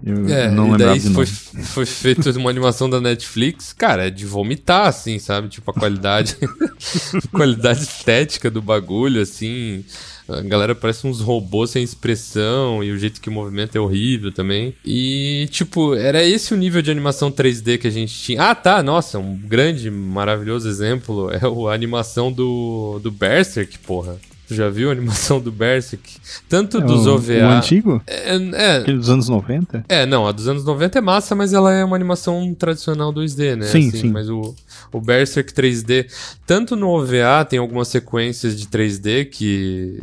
Eu 0.04 0.28
É, 0.28 0.50
não 0.50 0.68
e 0.68 0.70
lembrava 0.72 0.92
daí 0.92 1.00
foi, 1.00 1.26
foi 1.26 1.86
feita 1.86 2.30
uma 2.38 2.50
animação 2.50 2.88
da 2.88 3.00
Netflix, 3.00 3.72
cara, 3.72 4.06
é 4.06 4.10
de 4.10 4.26
vomitar, 4.26 4.86
assim, 4.86 5.18
sabe? 5.18 5.48
Tipo, 5.48 5.70
a 5.70 5.74
qualidade, 5.74 6.36
a 7.32 7.36
qualidade 7.36 7.82
estética 7.82 8.50
do 8.50 8.60
bagulho, 8.60 9.20
assim. 9.20 9.84
A 10.38 10.42
galera 10.42 10.74
parece 10.74 11.06
uns 11.06 11.20
robôs 11.20 11.70
sem 11.70 11.82
expressão 11.82 12.82
e 12.82 12.90
o 12.92 12.98
jeito 12.98 13.20
que 13.20 13.28
o 13.28 13.32
movimento 13.32 13.76
é 13.76 13.80
horrível 13.80 14.32
também. 14.32 14.74
E, 14.84 15.48
tipo, 15.50 15.94
era 15.94 16.22
esse 16.24 16.52
o 16.54 16.56
nível 16.56 16.82
de 16.82 16.90
animação 16.90 17.30
3D 17.30 17.78
que 17.78 17.86
a 17.86 17.90
gente 17.90 18.12
tinha. 18.14 18.42
Ah, 18.50 18.54
tá, 18.54 18.82
nossa, 18.82 19.18
um 19.18 19.36
grande, 19.36 19.90
maravilhoso 19.90 20.68
exemplo 20.68 21.30
é 21.30 21.40
a 21.70 21.74
animação 21.74 22.32
do, 22.32 22.98
do 23.02 23.10
Berserk, 23.10 23.78
porra. 23.80 24.16
Tu 24.48 24.56
já 24.56 24.68
viu 24.68 24.88
a 24.90 24.92
animação 24.92 25.40
do 25.40 25.50
Berserk? 25.52 26.16
Tanto 26.48 26.78
É 26.78 26.80
dos 26.80 27.06
o, 27.06 27.14
OVA. 27.14 27.32
o 27.32 27.50
antigo? 27.52 28.02
É, 28.06 28.34
é, 28.36 28.76
Aquele 28.78 28.98
dos 28.98 29.08
anos 29.08 29.28
90? 29.28 29.84
é, 29.88 30.04
não, 30.04 30.26
a 30.26 30.32
dos 30.32 30.46
anos 30.48 30.64
90 30.64 30.98
é 30.98 31.00
massa, 31.00 31.34
mas 31.34 31.52
ela 31.54 31.72
é 31.72 31.82
uma 31.84 31.96
animação 31.96 32.52
tradicional 32.58 33.12
2D, 33.14 33.56
né? 33.56 33.66
Sim, 33.66 33.90
sim. 33.90 34.10
Mas 34.10 34.28
o, 34.28 34.54
o 34.92 35.00
Berserk 35.00 35.54
3D, 35.54 36.06
tanto 36.44 36.76
no 36.76 36.88
OVA 36.90 37.44
tem 37.48 37.58
algumas 37.58 37.88
sequências 37.88 38.58
de 38.58 38.66
3D 38.66 39.26
que 39.30 40.02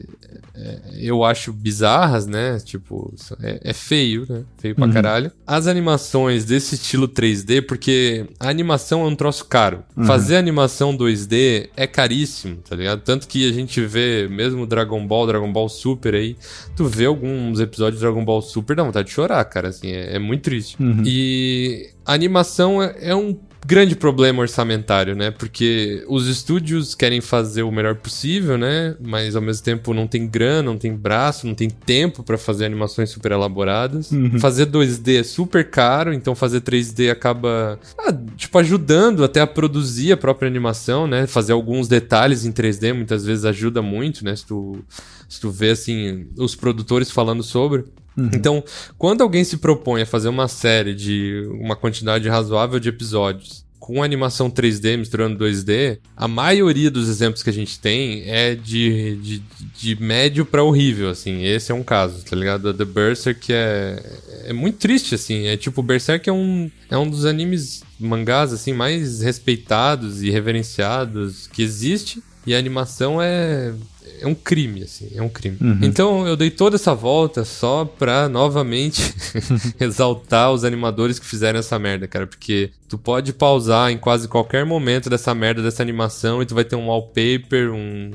é, 0.61 0.79
eu 0.99 1.23
acho 1.23 1.53
bizarras, 1.53 2.25
né? 2.27 2.59
Tipo, 2.59 3.13
é, 3.41 3.59
é 3.63 3.73
feio, 3.73 4.25
né? 4.29 4.43
Feio 4.57 4.75
pra 4.75 4.85
Uhum. 4.85 4.91
caralho. 4.91 5.31
As 5.47 5.67
animações 5.67 6.43
desse 6.45 6.75
estilo 6.75 7.07
3D, 7.07 7.61
porque 7.61 8.25
a 8.39 8.49
animação 8.49 9.01
é 9.03 9.05
um 9.05 9.15
troço 9.15 9.45
caro. 9.45 9.83
Uhum. 9.95 10.05
Fazer 10.05 10.35
animação 10.35 10.95
2D 10.95 11.69
é 11.77 11.87
caríssimo, 11.87 12.57
tá 12.57 12.75
ligado? 12.75 13.01
Tanto 13.01 13.27
que 13.27 13.49
a 13.49 13.53
gente 13.53 13.79
vê, 13.85 14.27
mesmo 14.29 14.65
Dragon 14.67 15.05
Ball, 15.07 15.27
Dragon 15.27 15.51
Ball 15.51 15.69
Super 15.69 16.13
aí, 16.15 16.35
tu 16.75 16.85
vê 16.85 17.05
alguns 17.05 17.59
episódios 17.59 17.99
de 17.99 18.05
Dragon 18.05 18.23
Ball 18.25 18.41
Super, 18.41 18.75
dá 18.75 18.83
vontade 18.83 19.07
de 19.07 19.13
chorar, 19.13 19.43
cara, 19.45 19.69
assim, 19.69 19.91
é, 19.91 20.15
é 20.15 20.19
muito 20.19 20.43
triste. 20.43 20.75
Uhum. 20.81 21.03
E 21.05 21.89
a 22.05 22.13
animação 22.13 22.81
é, 22.83 22.95
é 22.99 23.15
um 23.15 23.37
grande 23.65 23.95
problema 23.95 24.41
orçamentário, 24.41 25.15
né? 25.15 25.31
Porque 25.31 26.03
os 26.07 26.27
estúdios 26.27 26.95
querem 26.95 27.21
fazer 27.21 27.63
o 27.63 27.71
melhor 27.71 27.95
possível, 27.95 28.57
né? 28.57 28.95
Mas 28.99 29.35
ao 29.35 29.41
mesmo 29.41 29.63
tempo 29.63 29.93
não 29.93 30.07
tem 30.07 30.27
grana, 30.27 30.63
não 30.63 30.77
tem 30.77 30.95
braço, 30.95 31.45
não 31.45 31.53
tem 31.53 31.69
tempo 31.69 32.23
para 32.23 32.37
fazer 32.37 32.65
animações 32.65 33.09
super 33.09 33.31
elaboradas. 33.31 34.11
Uhum. 34.11 34.39
Fazer 34.39 34.65
2D 34.67 35.19
é 35.19 35.23
super 35.23 35.69
caro, 35.69 36.13
então 36.13 36.33
fazer 36.35 36.61
3D 36.61 37.11
acaba, 37.11 37.79
ah, 37.97 38.13
tipo, 38.35 38.57
ajudando 38.57 39.23
até 39.23 39.41
a 39.41 39.47
produzir 39.47 40.13
a 40.13 40.17
própria 40.17 40.47
animação, 40.47 41.05
né? 41.05 41.27
Fazer 41.27 41.53
alguns 41.53 41.87
detalhes 41.87 42.45
em 42.45 42.51
3D 42.51 42.93
muitas 42.93 43.25
vezes 43.25 43.45
ajuda 43.45 43.81
muito, 43.81 44.23
né? 44.23 44.35
Se 44.35 44.45
tu, 44.45 44.79
se 45.27 45.39
tu 45.39 45.51
vê, 45.51 45.71
assim, 45.71 46.27
os 46.37 46.55
produtores 46.55 47.11
falando 47.11 47.43
sobre. 47.43 47.85
Então, 48.17 48.63
quando 48.97 49.21
alguém 49.21 49.43
se 49.43 49.57
propõe 49.57 50.01
a 50.01 50.05
fazer 50.05 50.29
uma 50.29 50.47
série 50.47 50.93
de 50.93 51.47
uma 51.61 51.75
quantidade 51.75 52.27
razoável 52.27 52.79
de 52.79 52.89
episódios 52.89 53.65
com 53.89 54.03
animação 54.03 54.51
3D 54.51 54.99
misturando 54.99 55.43
2D, 55.43 55.97
a 56.15 56.27
maioria 56.27 56.91
dos 56.91 57.09
exemplos 57.09 57.41
que 57.41 57.49
a 57.49 57.53
gente 57.53 57.79
tem 57.79 58.21
é 58.27 58.53
de, 58.53 59.15
de, 59.15 59.43
de 59.75 59.99
médio 59.99 60.45
pra 60.45 60.63
horrível, 60.63 61.09
assim. 61.09 61.43
Esse 61.43 61.71
é 61.71 61.75
um 61.75 61.81
caso, 61.81 62.23
tá 62.23 62.35
ligado? 62.35 62.71
The 62.71 62.85
Berserk 62.85 63.51
é, 63.51 63.99
é 64.45 64.53
muito 64.53 64.77
triste, 64.77 65.15
assim. 65.15 65.47
É 65.47 65.57
tipo, 65.57 65.81
Berserk 65.81 66.29
é 66.29 66.31
um, 66.31 66.69
é 66.87 66.95
um 66.99 67.09
dos 67.09 67.25
animes, 67.25 67.81
mangás, 67.99 68.53
assim, 68.53 68.73
mais 68.73 69.21
respeitados 69.21 70.21
e 70.21 70.29
reverenciados 70.29 71.47
que 71.47 71.63
existe. 71.63 72.21
E 72.45 72.53
a 72.53 72.59
animação 72.59 73.19
é, 73.19 73.73
é 74.21 74.27
um 74.27 74.35
crime, 74.35 74.83
assim, 74.83 75.09
é 75.13 75.21
um 75.21 75.29
crime. 75.29 75.57
Uhum. 75.59 75.79
Então 75.81 76.27
eu 76.27 76.35
dei 76.35 76.49
toda 76.49 76.75
essa 76.75 76.93
volta 76.93 77.43
só 77.45 77.85
pra 77.85 78.27
novamente 78.29 79.13
exaltar 79.79 80.51
os 80.51 80.63
animadores 80.63 81.19
que 81.19 81.25
fizeram 81.25 81.59
essa 81.59 81.77
merda, 81.79 82.07
cara. 82.07 82.27
Porque 82.27 82.71
tu 82.87 82.97
pode 82.97 83.33
pausar 83.33 83.91
em 83.91 83.97
quase 83.97 84.27
qualquer 84.27 84.65
momento 84.65 85.09
dessa 85.09 85.33
merda, 85.33 85.61
dessa 85.61 85.81
animação, 85.81 86.41
e 86.41 86.45
tu 86.45 86.55
vai 86.55 86.63
ter 86.63 86.75
um 86.75 86.87
wallpaper, 86.87 87.71
um, 87.71 88.11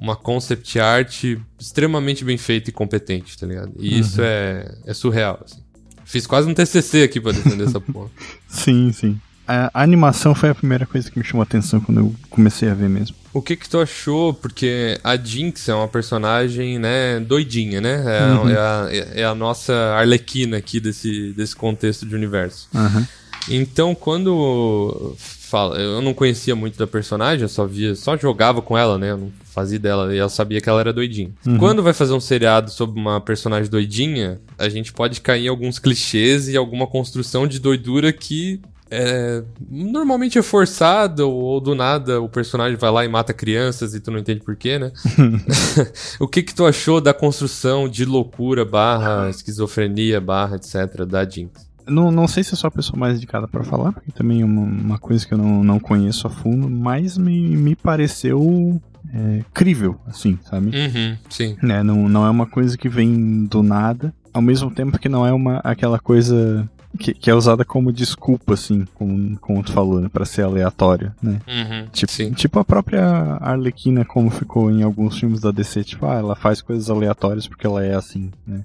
uma 0.00 0.16
concept 0.16 0.78
art 0.78 1.24
extremamente 1.58 2.24
bem 2.24 2.36
feita 2.36 2.70
e 2.70 2.72
competente, 2.72 3.36
tá 3.38 3.46
ligado? 3.46 3.72
E 3.78 3.98
isso 3.98 4.20
é, 4.22 4.74
é 4.86 4.94
surreal, 4.94 5.40
assim. 5.44 5.62
Fiz 6.04 6.26
quase 6.26 6.48
um 6.48 6.54
TCC 6.54 7.02
aqui 7.02 7.20
pra 7.20 7.32
defender 7.32 7.66
essa 7.66 7.80
porra. 7.82 8.10
Sim, 8.48 8.90
sim. 8.92 9.20
A, 9.48 9.70
a 9.72 9.82
animação 9.82 10.34
foi 10.34 10.50
a 10.50 10.54
primeira 10.54 10.84
coisa 10.86 11.10
que 11.10 11.18
me 11.18 11.24
chamou 11.24 11.40
a 11.40 11.44
atenção 11.44 11.80
quando 11.80 11.98
eu 12.00 12.14
comecei 12.28 12.68
a 12.68 12.74
ver 12.74 12.88
mesmo. 12.88 13.16
O 13.32 13.40
que 13.40 13.56
que 13.56 13.68
tu 13.68 13.78
achou? 13.80 14.34
Porque 14.34 14.98
a 15.02 15.16
Jinx 15.16 15.68
é 15.68 15.74
uma 15.74 15.88
personagem, 15.88 16.78
né, 16.78 17.18
doidinha, 17.20 17.80
né? 17.80 18.02
É, 18.06 18.32
Uhum. 18.34 18.48
é 18.48 18.56
a, 18.56 18.88
é 19.20 19.24
a 19.24 19.34
nossa 19.34 19.72
arlequina 19.96 20.56
aqui 20.58 20.78
desse, 20.80 21.32
desse 21.32 21.56
contexto 21.56 22.04
de 22.06 22.14
universo. 22.14 22.68
Aham. 22.74 23.06
Então, 23.50 23.94
quando 23.94 25.14
fala, 25.16 25.78
eu 25.78 26.02
não 26.02 26.12
conhecia 26.12 26.54
muito 26.54 26.78
da 26.78 26.86
personagem, 26.86 27.42
eu 27.42 27.48
só 27.48 27.64
via, 27.66 27.94
só 27.94 28.16
jogava 28.16 28.60
com 28.60 28.76
ela, 28.76 28.98
né? 28.98 29.12
Eu 29.12 29.16
não 29.16 29.32
fazia 29.44 29.78
dela 29.78 30.14
e 30.14 30.18
eu 30.18 30.28
sabia 30.28 30.60
que 30.60 30.68
ela 30.68 30.80
era 30.80 30.92
doidinha. 30.92 31.30
Quando 31.58 31.82
vai 31.82 31.94
fazer 31.94 32.12
um 32.12 32.20
seriado 32.20 32.70
sobre 32.70 33.00
uma 33.00 33.18
personagem 33.20 33.70
doidinha, 33.70 34.38
a 34.58 34.68
gente 34.68 34.92
pode 34.92 35.20
cair 35.22 35.46
em 35.46 35.48
alguns 35.48 35.78
clichês 35.78 36.48
e 36.48 36.56
alguma 36.56 36.86
construção 36.86 37.46
de 37.46 37.58
doidura 37.58 38.12
que 38.12 38.60
é, 38.90 39.42
normalmente 39.70 40.38
é 40.38 40.42
forçada 40.42 41.26
ou, 41.26 41.60
do 41.60 41.74
nada 41.74 42.20
o 42.20 42.28
personagem 42.28 42.76
vai 42.76 42.90
lá 42.90 43.04
e 43.04 43.08
mata 43.08 43.32
crianças 43.34 43.94
e 43.94 44.00
tu 44.00 44.10
não 44.10 44.18
entende 44.18 44.40
porquê, 44.40 44.78
né? 44.78 44.92
o 46.18 46.26
que 46.26 46.42
que 46.42 46.54
tu 46.54 46.64
achou 46.64 47.00
da 47.00 47.12
construção 47.12 47.88
de 47.88 48.04
loucura 48.04 48.64
barra 48.64 49.28
esquizofrenia 49.28 50.20
barra 50.20 50.56
etc 50.56 51.04
da 51.06 51.28
Jinx? 51.28 51.68
Não, 51.86 52.10
não 52.10 52.28
sei 52.28 52.44
se 52.44 52.52
eu 52.52 52.56
sou 52.56 52.68
a 52.68 52.70
pessoa 52.70 52.98
mais 52.98 53.16
indicada 53.16 53.48
pra 53.48 53.64
falar, 53.64 53.92
porque 53.92 54.12
também 54.12 54.42
é 54.42 54.44
uma, 54.44 54.62
uma 54.62 54.98
coisa 54.98 55.26
que 55.26 55.32
eu 55.32 55.38
não, 55.38 55.64
não 55.64 55.80
conheço 55.80 56.26
a 56.26 56.30
fundo, 56.30 56.68
mas 56.68 57.16
me, 57.16 57.56
me 57.56 57.74
pareceu 57.74 58.80
é, 59.12 59.42
crível, 59.54 59.98
assim, 60.06 60.38
sabe? 60.50 60.66
Uhum, 60.66 61.16
sim. 61.30 61.56
Né, 61.62 61.82
não, 61.82 62.06
não 62.06 62.26
é 62.26 62.30
uma 62.30 62.46
coisa 62.46 62.76
que 62.76 62.90
vem 62.90 63.46
do 63.46 63.62
nada, 63.62 64.12
ao 64.34 64.42
mesmo 64.42 64.70
tempo 64.70 64.98
que 64.98 65.08
não 65.08 65.26
é 65.26 65.32
uma 65.32 65.60
aquela 65.64 65.98
coisa 65.98 66.68
que, 66.98 67.12
que 67.14 67.30
é 67.30 67.34
usada 67.34 67.64
como 67.64 67.92
desculpa, 67.92 68.54
assim, 68.54 68.86
como, 68.94 69.36
como 69.38 69.62
tu 69.62 69.72
falou, 69.72 70.00
né, 70.00 70.08
pra 70.12 70.24
ser 70.24 70.42
aleatório, 70.42 71.12
né? 71.22 71.40
Uhum, 71.46 71.86
Tipo, 71.92 72.12
sim. 72.12 72.32
tipo 72.32 72.58
a 72.58 72.64
própria 72.64 73.04
Arlequina, 73.40 74.04
como 74.04 74.30
ficou 74.30 74.70
em 74.70 74.82
alguns 74.82 75.18
filmes 75.18 75.40
da 75.40 75.50
DC, 75.50 75.84
tipo, 75.84 76.06
ah, 76.06 76.14
ela 76.14 76.34
faz 76.36 76.60
coisas 76.62 76.88
aleatórias 76.88 77.46
porque 77.46 77.66
ela 77.66 77.84
é 77.84 77.94
assim, 77.94 78.30
né? 78.46 78.62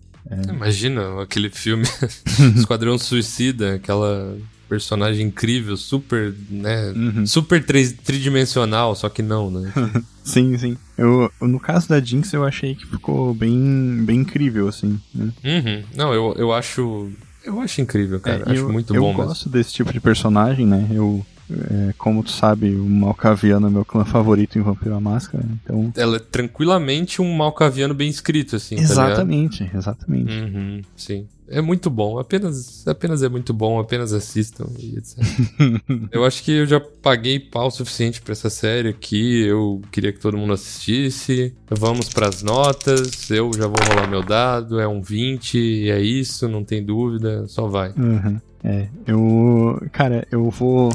Imagina 0.50 1.22
aquele 1.22 1.50
filme 1.50 1.84
Esquadrão 2.56 2.98
Suicida, 2.98 3.76
aquela 3.76 4.38
personagem 4.70 5.28
incrível, 5.28 5.76
super, 5.78 6.34
né? 6.50 6.92
Uhum. 6.96 7.26
Super 7.28 7.64
tri- 7.64 7.92
tridimensional, 7.92 8.96
só 8.96 9.10
que 9.10 9.22
não, 9.22 9.52
né? 9.52 9.72
Sim, 10.24 10.58
sim. 10.58 10.78
Eu, 10.98 11.30
no 11.42 11.60
caso 11.60 11.90
da 11.90 12.00
Jinx, 12.00 12.32
eu 12.32 12.46
achei 12.46 12.74
que 12.74 12.86
ficou 12.88 13.34
bem, 13.34 14.02
bem 14.06 14.22
incrível, 14.22 14.70
assim. 14.70 14.98
Né? 15.14 15.30
Uhum. 15.44 15.84
Não, 15.98 16.14
eu, 16.14 16.34
eu 16.38 16.54
acho. 16.54 17.12
Eu 17.44 17.60
acho 17.60 17.82
incrível, 17.82 18.20
cara. 18.20 18.44
É, 18.48 18.52
acho 18.54 18.62
eu, 18.62 18.72
muito 18.72 18.96
eu 18.96 19.02
bom 19.02 19.10
mesmo. 19.14 19.24
gosto 19.26 19.50
desse 19.50 19.74
tipo 19.74 19.92
de 19.92 20.00
personagem, 20.00 20.66
né? 20.66 20.88
Eu, 20.92 21.26
é, 21.72 21.94
como 21.98 22.24
tu 22.24 22.32
sabe, 22.32 22.76
o 22.76 22.86
Malkaviano 22.86 23.68
é 23.68 23.70
meu 23.70 23.86
clã 23.86 24.06
favorito 24.06 24.58
em 24.58 24.62
Vampiro 24.62 24.96
à 24.96 25.00
Máscara, 25.00 25.44
então... 25.64 25.92
Ela 25.96 26.18
é 26.18 26.20
tranquilamente 26.20 27.22
um 27.22 27.36
malcaviano 27.36 27.94
bem 27.94 28.10
escrito, 28.10 28.56
assim. 28.56 28.76
tá 28.76 28.82
exatamente, 28.82 29.70
exatamente. 29.74 30.34
Uhum, 30.34 30.82
sim. 30.96 31.28
É 31.48 31.62
muito 31.62 31.90
bom. 31.90 32.18
Apenas, 32.20 32.88
apenas 32.88 33.22
é 33.22 33.30
muito 33.30 33.54
bom. 33.54 33.80
Apenas 33.80 34.14
assistam 34.14 34.66
e 34.80 34.98
etc. 34.98 35.20
eu 36.12 36.26
acho 36.26 36.44
que 36.44 36.52
eu 36.52 36.66
já 36.66 36.80
paguei 36.80 37.40
pau 37.40 37.70
suficiente 37.70 38.22
pra 38.22 38.32
essa 38.32 38.50
série 38.50 38.90
aqui. 38.90 39.46
Eu 39.46 39.82
queria 39.92 40.12
que 40.12 40.20
todo 40.20 40.38
mundo 40.38 40.54
assistisse. 40.54 41.54
Vamos 41.70 42.10
pras 42.10 42.42
notas. 42.42 43.30
Eu 43.30 43.52
já 43.54 43.68
vou 43.68 43.76
rolar 43.88 44.10
meu 44.10 44.24
dado. 44.24 44.80
É 44.80 44.88
um 44.88 45.02
20. 45.02 45.58
E 45.58 45.90
é 45.90 46.02
isso. 46.02 46.48
Não 46.48 46.64
tem 46.64 46.84
dúvida. 46.84 47.48
Só 47.48 47.68
vai. 47.68 47.92
Uhum. 47.92 48.40
É, 48.64 48.88
eu... 49.06 49.82
Cara, 49.92 50.26
eu 50.32 50.50
vou 50.50 50.90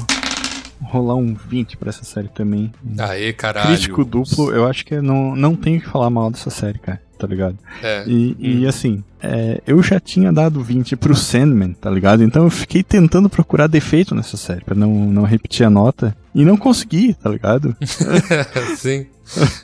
rolar 0.81 1.15
um 1.15 1.33
20 1.33 1.77
pra 1.77 1.89
essa 1.89 2.03
série 2.03 2.27
também. 2.29 2.71
Aê, 2.97 3.33
caralho. 3.33 3.67
Crítico 3.67 4.05
duplo, 4.05 4.51
eu 4.51 4.67
acho 4.67 4.85
que 4.85 4.99
não, 5.01 5.35
não 5.35 5.55
tenho 5.55 5.79
que 5.81 5.87
falar 5.87 6.09
mal 6.09 6.31
dessa 6.31 6.49
série, 6.49 6.79
cara, 6.79 7.01
tá 7.17 7.27
ligado? 7.27 7.57
É. 7.83 8.03
E, 8.07 8.35
e, 8.39 8.67
assim, 8.67 9.03
é, 9.21 9.61
eu 9.67 9.81
já 9.83 9.99
tinha 9.99 10.31
dado 10.31 10.61
20 10.61 10.95
pro 10.95 11.15
Sandman, 11.15 11.73
tá 11.73 11.89
ligado? 11.89 12.23
Então 12.23 12.43
eu 12.43 12.49
fiquei 12.49 12.83
tentando 12.83 13.29
procurar 13.29 13.67
defeito 13.67 14.15
nessa 14.15 14.37
série, 14.37 14.63
pra 14.63 14.75
não, 14.75 14.91
não 15.05 15.23
repetir 15.23 15.65
a 15.65 15.69
nota. 15.69 16.15
E 16.33 16.45
não 16.45 16.55
consegui, 16.55 17.13
tá 17.15 17.29
ligado? 17.29 17.75
Sim. 18.77 19.07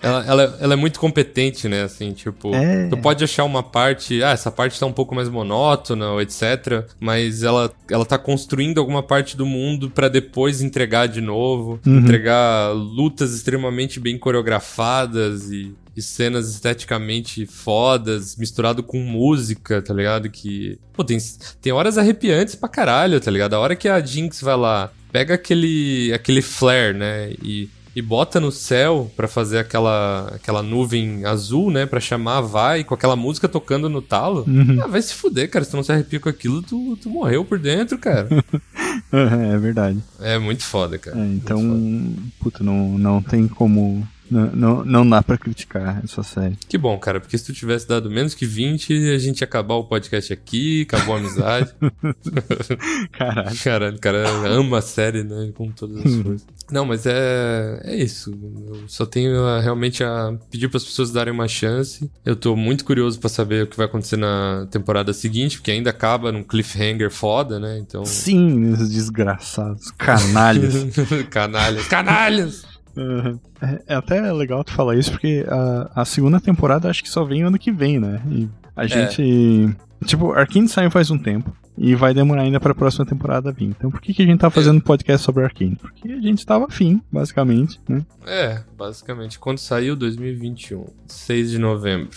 Ela, 0.02 0.26
ela, 0.26 0.58
ela 0.62 0.74
é 0.74 0.76
muito 0.76 1.00
competente, 1.00 1.68
né? 1.68 1.84
Assim, 1.84 2.12
tipo, 2.14 2.54
É. 2.54 2.88
tu 2.88 2.98
pode 2.98 3.24
achar 3.24 3.44
uma 3.44 3.64
parte, 3.64 4.22
ah, 4.24 4.32
essa 4.32 4.52
parte 4.52 4.80
tá 4.80 4.86
um 4.86 4.92
pouco 4.94 5.16
mais 5.16 5.28
monótona, 5.30 6.12
ou 6.12 6.22
etc. 6.22 6.86
Mas 7.00 7.44
ela, 7.44 7.72
ela 7.90 8.06
tá 8.06 8.18
construindo 8.18 8.78
alguma 8.80 9.02
parte 9.02 9.36
do 9.36 9.46
mundo 9.46 9.90
pra 9.90 10.08
depois 10.08 10.62
entregar 10.62 11.08
de 11.08 11.22
novo. 11.22 11.80
Uhum. 11.86 12.00
Entregar 12.00 12.72
lutas 12.74 13.34
extremamente 13.34 14.00
bem 14.00 14.18
coreografadas 14.18 15.50
e, 15.52 15.74
e 15.96 16.02
cenas 16.02 16.50
esteticamente 16.50 17.46
fodas, 17.46 18.36
misturado 18.36 18.84
com 18.84 19.00
música, 19.00 19.82
tá 19.82 19.94
ligado? 19.94 20.30
Que. 20.30 20.78
Pô, 20.94 21.04
tem, 21.04 21.18
tem 21.62 21.74
horas 21.74 21.98
arrepiantes 21.98 22.56
pra 22.56 22.70
caralho, 22.70 23.20
tá 23.20 23.32
ligado? 23.32 23.54
A 23.56 23.60
hora 23.60 23.76
que 23.76 23.88
a 23.88 24.00
Jinx 24.00 24.42
vai 24.42 24.56
lá, 24.58 24.92
pega 25.12 25.34
aquele, 25.36 26.12
aquele 26.14 26.42
flare, 26.42 26.94
né? 26.98 27.32
E 27.44 27.70
e 27.96 28.02
bota 28.02 28.42
no 28.42 28.52
céu 28.52 29.10
pra 29.16 29.28
fazer 29.28 29.60
aquela, 29.60 30.30
aquela 30.36 30.62
nuvem 30.62 31.24
azul, 31.24 31.72
né? 31.72 31.86
Pra 31.86 32.02
chamar 32.02 32.40
a 32.40 32.42
vai 32.42 32.84
com 32.84 32.94
aquela 32.94 33.16
música 33.16 33.48
tocando 33.48 33.88
no 33.88 34.02
talo. 34.02 34.44
Uhum. 34.46 34.80
Ah, 34.84 34.88
vai 34.88 35.02
se 35.02 35.14
fuder, 35.14 35.50
cara. 35.50 35.64
Se 35.64 35.72
tu 35.72 35.78
não 35.78 35.84
se 35.84 35.94
arrepia 35.94 36.20
com 36.20 36.28
aquilo, 36.28 36.62
tu, 36.62 36.98
tu 37.02 37.10
morreu 37.10 37.46
por 37.46 37.58
dentro, 37.58 37.98
cara. 37.98 38.28
é 39.54 39.58
verdade. 39.58 40.04
é 40.20 40.38
muito 40.38 40.64
foda, 40.64 40.98
cara. 40.98 41.18
É, 41.18 41.26
então, 41.26 42.14
puta, 42.42 42.62
não, 42.64 42.98
não 42.98 43.22
tem 43.22 43.48
como. 43.48 44.06
Não, 44.30 44.52
não, 44.56 44.86
não 44.86 45.10
dá 45.10 45.22
pra 45.22 45.38
criticar 45.38 46.02
essa 46.04 46.24
série. 46.24 46.58
Que 46.68 46.78
bom, 46.78 46.98
cara, 46.98 47.20
porque 47.20 47.38
se 47.38 47.46
tu 47.46 47.54
tivesse 47.54 47.88
dado 47.88 48.10
menos 48.10 48.34
que 48.34 48.46
20, 48.46 49.12
a 49.14 49.18
gente 49.18 49.42
ia 49.42 49.46
acabar 49.46 49.76
o 49.76 49.84
podcast 49.84 50.34
aqui, 50.34 50.82
acabou 50.82 51.16
a 51.16 51.20
amizade. 51.20 51.72
Caralho. 53.12 53.58
Caralho, 53.64 53.96
o 53.96 54.00
cara 54.00 54.28
ama 54.50 54.80
a 54.80 54.82
série, 54.82 55.24
né? 55.24 55.52
Com 55.56 55.70
todas 55.72 55.98
as 56.06 56.16
forças. 56.22 56.46
Não, 56.72 56.86
mas 56.86 57.06
é, 57.06 57.82
é 57.84 57.96
isso. 57.96 58.32
Eu 58.68 58.84
só 58.88 59.06
tenho 59.06 59.44
a- 59.46 59.62
realmente 59.62 60.04
a 60.04 60.34
pedir 60.50 60.68
para 60.70 60.78
as 60.78 60.84
pessoas 60.84 61.12
darem 61.12 61.34
uma 61.34 61.48
chance. 61.48 62.10
Eu 62.26 62.36
tô 62.36 62.56
muito 62.56 62.84
curioso 62.86 63.20
pra 63.20 63.30
saber 63.30 63.64
o 63.64 63.68
que 63.68 63.78
vai 63.78 63.86
acontecer 63.86 64.18
na 64.18 64.68
temporada 64.72 65.14
seguinte, 65.14 65.58
porque 65.58 65.72
ainda 65.72 65.90
acaba 65.92 66.32
num 66.32 66.44
cliffhanger 66.44 67.12
foda, 67.12 67.60
né? 67.60 67.78
Então. 67.80 68.04
Sim, 68.06 68.74
desgraçados, 68.74 69.92
canalhas. 69.92 70.74
canalhas, 71.30 71.88
canalhas! 71.88 72.75
Uhum. 72.96 73.40
É, 73.62 73.94
é 73.94 73.96
até 73.96 74.32
legal 74.32 74.64
tu 74.64 74.72
falar 74.72 74.96
isso, 74.96 75.12
porque 75.12 75.46
a, 75.48 76.02
a 76.02 76.06
segunda 76.06 76.40
temporada 76.40 76.90
acho 76.90 77.04
que 77.04 77.10
só 77.10 77.24
vem 77.24 77.44
ano 77.44 77.60
que 77.60 77.72
vem, 77.72 78.00
né? 78.00 78.22
E 78.30 78.50
a 78.76 78.88
gente. 78.88 79.76
Tipo, 80.06 80.34
Arkane 80.34 80.68
saiu 80.68 80.92
faz 80.92 81.10
um 81.10 81.18
tempo. 81.18 81.56
e 81.78 81.96
vai 81.96 82.14
demorar 82.14 82.44
ainda 82.44 82.60
pra 82.60 82.76
próxima 82.76 83.06
temporada 83.06 83.52
vir. 83.52 83.66
Então 83.66 83.90
por 83.92 84.00
que, 84.02 84.14
que 84.14 84.22
a 84.22 84.26
gente 84.26 84.40
tá 84.40 84.50
fazendo 84.50 84.78
um 84.78 84.82
podcast 84.82 85.26
sobre 85.26 85.44
Arkane? 85.44 85.76
Porque 85.76 86.12
a 86.12 86.22
gente 86.22 86.46
tava 86.46 86.66
afim, 86.66 87.02
basicamente, 87.12 87.80
né? 87.88 88.06
É, 88.26 88.62
basicamente. 88.78 89.40
Quando 89.40 89.58
saiu 89.58 89.96
2021, 89.96 90.86
6 91.08 91.52
de 91.52 91.60
novembro. 91.60 92.10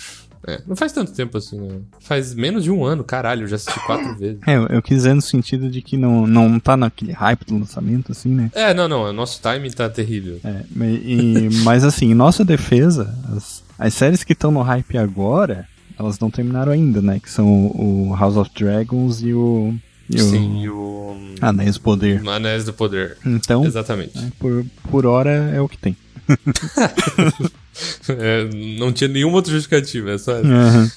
É, 0.47 0.61
não 0.67 0.77
faz 0.77 0.93
tanto 0.93 1.13
tempo 1.13 1.37
assim, 1.37 1.59
né? 1.61 1.81
Faz 2.01 2.35
menos 2.35 2.63
de 2.65 2.71
um 2.71 2.85
ano, 2.85 3.03
caralho, 3.05 3.43
eu 3.43 3.49
já 3.49 3.57
assisti 3.57 3.79
quatro 3.87 4.15
vezes. 4.19 4.39
É, 4.47 4.57
eu, 4.57 4.67
eu 4.67 4.83
quis 4.83 4.99
dizer 4.99 5.15
no 5.15 5.23
sentido 5.23 5.69
de 5.71 5.83
que 5.83 5.97
não, 5.97 6.27
não 6.27 6.59
tá 6.61 6.77
naquele 6.77 7.13
hype 7.13 7.45
do 7.45 7.59
lançamento, 7.59 8.13
assim, 8.13 8.31
né? 8.35 8.51
É, 8.55 8.73
não, 8.73 8.89
não, 8.89 9.03
o 9.05 9.13
nosso 9.13 9.41
timing 9.43 9.71
tá 9.71 9.89
terrível. 9.89 10.41
É, 10.45 10.63
e- 10.85 11.49
mas 11.65 11.85
assim, 11.85 12.11
em 12.11 12.15
nossa 12.15 12.45
defesa, 12.45 13.15
as, 13.37 13.63
as 13.79 13.95
séries 13.95 14.23
que 14.25 14.33
estão 14.33 14.51
no 14.51 14.63
hype 14.63 14.97
agora, 14.97 15.67
elas 15.99 16.19
não 16.19 16.31
terminaram 16.31 16.71
ainda, 16.73 17.03
né? 17.03 17.19
Que 17.21 17.31
são 17.31 17.47
o 17.47 18.15
House 18.19 18.37
of 18.37 18.51
Dragons 18.55 19.23
e 19.23 19.33
o. 19.35 19.75
E 20.11 20.17
o 20.23 20.25
Sim, 20.31 20.63
e 20.63 20.71
o. 20.71 21.17
Anéis 21.41 21.75
do 21.75 21.83
Poder. 21.83 22.27
Anéis 22.29 22.65
do 22.65 22.73
Poder. 22.73 23.19
Então, 23.27 23.65
Exatamente. 23.65 24.17
né, 24.17 24.33
por, 24.39 24.65
por 24.91 25.05
hora 25.05 25.31
é 25.53 25.61
o 25.61 25.69
que 25.69 25.77
tem. 25.77 25.97
É, 28.09 28.49
não 28.79 28.93
tinha 28.93 29.09
nenhuma 29.09 29.37
outra 29.37 29.53
justificativa, 29.53 30.11
é 30.11 30.19
só 30.19 30.33
essa. 30.33 30.47
Aham. 30.47 30.91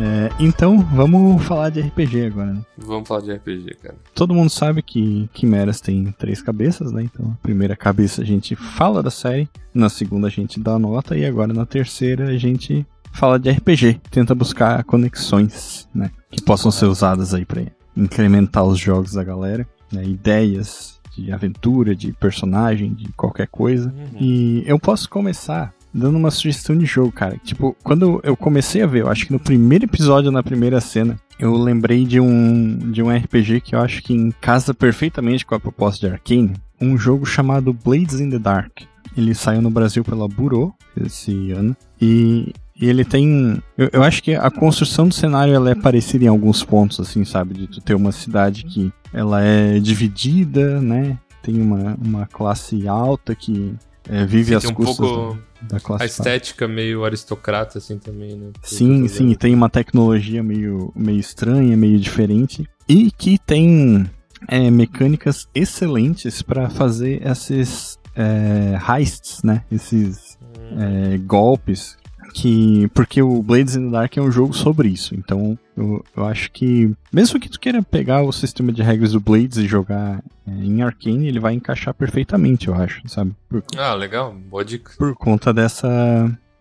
É, 0.00 0.30
então, 0.38 0.78
vamos 0.94 1.42
falar 1.44 1.70
de 1.70 1.80
RPG 1.80 2.26
agora. 2.26 2.52
Né? 2.52 2.62
Vamos 2.76 3.08
falar 3.08 3.20
de 3.20 3.32
RPG, 3.32 3.74
cara. 3.82 3.96
Todo 4.14 4.32
mundo 4.32 4.48
sabe 4.48 4.80
que 4.80 5.28
Quimeras 5.32 5.80
tem 5.80 6.14
três 6.16 6.40
cabeças, 6.40 6.92
né? 6.92 7.02
Então, 7.02 7.32
a 7.32 7.42
primeira 7.42 7.74
cabeça 7.74 8.22
a 8.22 8.24
gente 8.24 8.54
fala 8.54 9.02
da 9.02 9.10
série, 9.10 9.48
na 9.74 9.88
segunda 9.88 10.28
a 10.28 10.30
gente 10.30 10.60
dá 10.60 10.78
nota 10.78 11.16
e 11.16 11.26
agora 11.26 11.52
na 11.52 11.66
terceira 11.66 12.28
a 12.28 12.36
gente 12.38 12.86
fala 13.12 13.38
de 13.38 13.50
RPG, 13.50 14.00
tenta 14.10 14.34
buscar 14.34 14.84
conexões, 14.84 15.88
né? 15.92 16.10
Que 16.30 16.40
possam 16.40 16.70
ser 16.70 16.86
usadas 16.86 17.34
aí 17.34 17.44
para 17.44 17.64
incrementar 17.96 18.64
os 18.64 18.78
jogos 18.78 19.12
da 19.12 19.24
galera, 19.24 19.66
né? 19.92 20.04
ideias 20.04 20.98
de 21.16 21.32
aventura, 21.32 21.94
de 21.94 22.12
personagem, 22.12 22.94
de 22.94 23.08
qualquer 23.12 23.48
coisa. 23.48 23.92
E 24.20 24.62
eu 24.66 24.78
posso 24.78 25.08
começar 25.08 25.74
dando 25.92 26.16
uma 26.16 26.30
sugestão 26.30 26.76
de 26.76 26.86
jogo, 26.86 27.10
cara. 27.10 27.36
Tipo, 27.42 27.76
quando 27.82 28.20
eu 28.22 28.36
comecei 28.36 28.82
a 28.82 28.86
ver, 28.86 29.02
eu 29.02 29.10
acho 29.10 29.26
que 29.26 29.32
no 29.32 29.40
primeiro 29.40 29.84
episódio, 29.84 30.30
na 30.30 30.42
primeira 30.42 30.80
cena, 30.80 31.18
eu 31.38 31.56
lembrei 31.56 32.04
de 32.04 32.20
um, 32.20 32.78
de 32.90 33.02
um 33.02 33.10
RPG 33.10 33.60
que 33.60 33.74
eu 33.74 33.80
acho 33.80 34.02
que 34.02 34.12
encasa 34.12 34.72
perfeitamente 34.72 35.44
com 35.44 35.54
a 35.54 35.60
proposta 35.60 36.06
de 36.06 36.12
Arkane. 36.12 36.54
Um 36.80 36.96
jogo 36.96 37.26
chamado 37.26 37.72
Blades 37.72 38.20
in 38.20 38.30
the 38.30 38.38
Dark. 38.38 38.82
Ele 39.16 39.34
saiu 39.34 39.60
no 39.60 39.70
Brasil 39.70 40.04
pela 40.04 40.28
Burô 40.28 40.72
esse 40.96 41.50
ano. 41.50 41.76
E, 42.00 42.52
e 42.80 42.88
ele 42.88 43.04
tem. 43.04 43.60
Eu, 43.76 43.90
eu 43.92 44.02
acho 44.04 44.22
que 44.22 44.34
a 44.34 44.50
construção 44.50 45.08
do 45.08 45.14
cenário 45.14 45.54
ela 45.54 45.70
é 45.70 45.74
parecida 45.74 46.24
em 46.24 46.28
alguns 46.28 46.62
pontos, 46.62 47.00
assim, 47.00 47.24
sabe? 47.24 47.54
De 47.54 47.66
tu 47.66 47.80
ter 47.80 47.94
uma 47.94 48.12
cidade 48.12 48.64
que 48.64 48.92
ela 49.12 49.42
é 49.42 49.78
dividida, 49.78 50.80
né? 50.80 51.18
Tem 51.42 51.60
uma, 51.60 51.96
uma 52.02 52.26
classe 52.26 52.86
alta 52.86 53.34
que 53.34 53.74
é, 54.08 54.24
vive 54.24 54.54
Sim, 54.54 54.60
tem 54.60 54.70
um 54.70 54.74
custas 54.74 54.96
pouco 54.96 55.38
da, 55.62 55.74
da 55.74 55.80
classe 55.80 56.02
A 56.02 56.06
estética 56.06 56.66
meio 56.66 57.04
aristocrata, 57.04 57.78
assim, 57.78 57.98
também, 57.98 58.36
né? 58.36 58.50
Sim, 58.62 59.06
sim, 59.08 59.34
tem 59.34 59.54
uma 59.54 59.68
tecnologia 59.68 60.42
meio, 60.42 60.92
meio 60.96 61.20
estranha, 61.20 61.76
meio 61.76 61.98
diferente. 61.98 62.68
E 62.88 63.10
que 63.10 63.38
tem 63.38 64.10
é, 64.46 64.70
mecânicas 64.70 65.46
excelentes 65.54 66.40
para 66.40 66.70
fazer 66.70 67.26
esses 67.26 67.98
é, 68.16 68.78
heists, 68.90 69.42
né? 69.42 69.62
Esses 69.70 70.38
é, 70.76 71.18
golpes. 71.18 71.97
Que, 72.32 72.88
porque 72.94 73.20
o 73.22 73.42
Blades 73.42 73.74
in 73.76 73.86
the 73.86 73.90
Dark 73.92 74.16
é 74.16 74.20
um 74.22 74.30
jogo 74.30 74.52
sobre 74.54 74.88
isso. 74.88 75.14
Então, 75.14 75.58
eu, 75.76 76.04
eu 76.16 76.24
acho 76.26 76.50
que, 76.52 76.92
mesmo 77.12 77.40
que 77.40 77.48
tu 77.48 77.58
queira 77.58 77.82
pegar 77.82 78.22
o 78.22 78.32
sistema 78.32 78.72
de 78.72 78.82
regras 78.82 79.12
do 79.12 79.20
Blades 79.20 79.56
e 79.58 79.66
jogar 79.66 80.22
é, 80.46 80.50
em 80.50 80.82
Arcane, 80.82 81.26
ele 81.26 81.40
vai 81.40 81.54
encaixar 81.54 81.94
perfeitamente, 81.94 82.68
eu 82.68 82.74
acho, 82.74 83.00
sabe? 83.08 83.32
Por, 83.48 83.62
Ah, 83.76 83.94
legal, 83.94 84.34
boa 84.48 84.64
dica. 84.64 84.92
por 84.98 85.14
conta 85.14 85.52
dessa. 85.52 85.88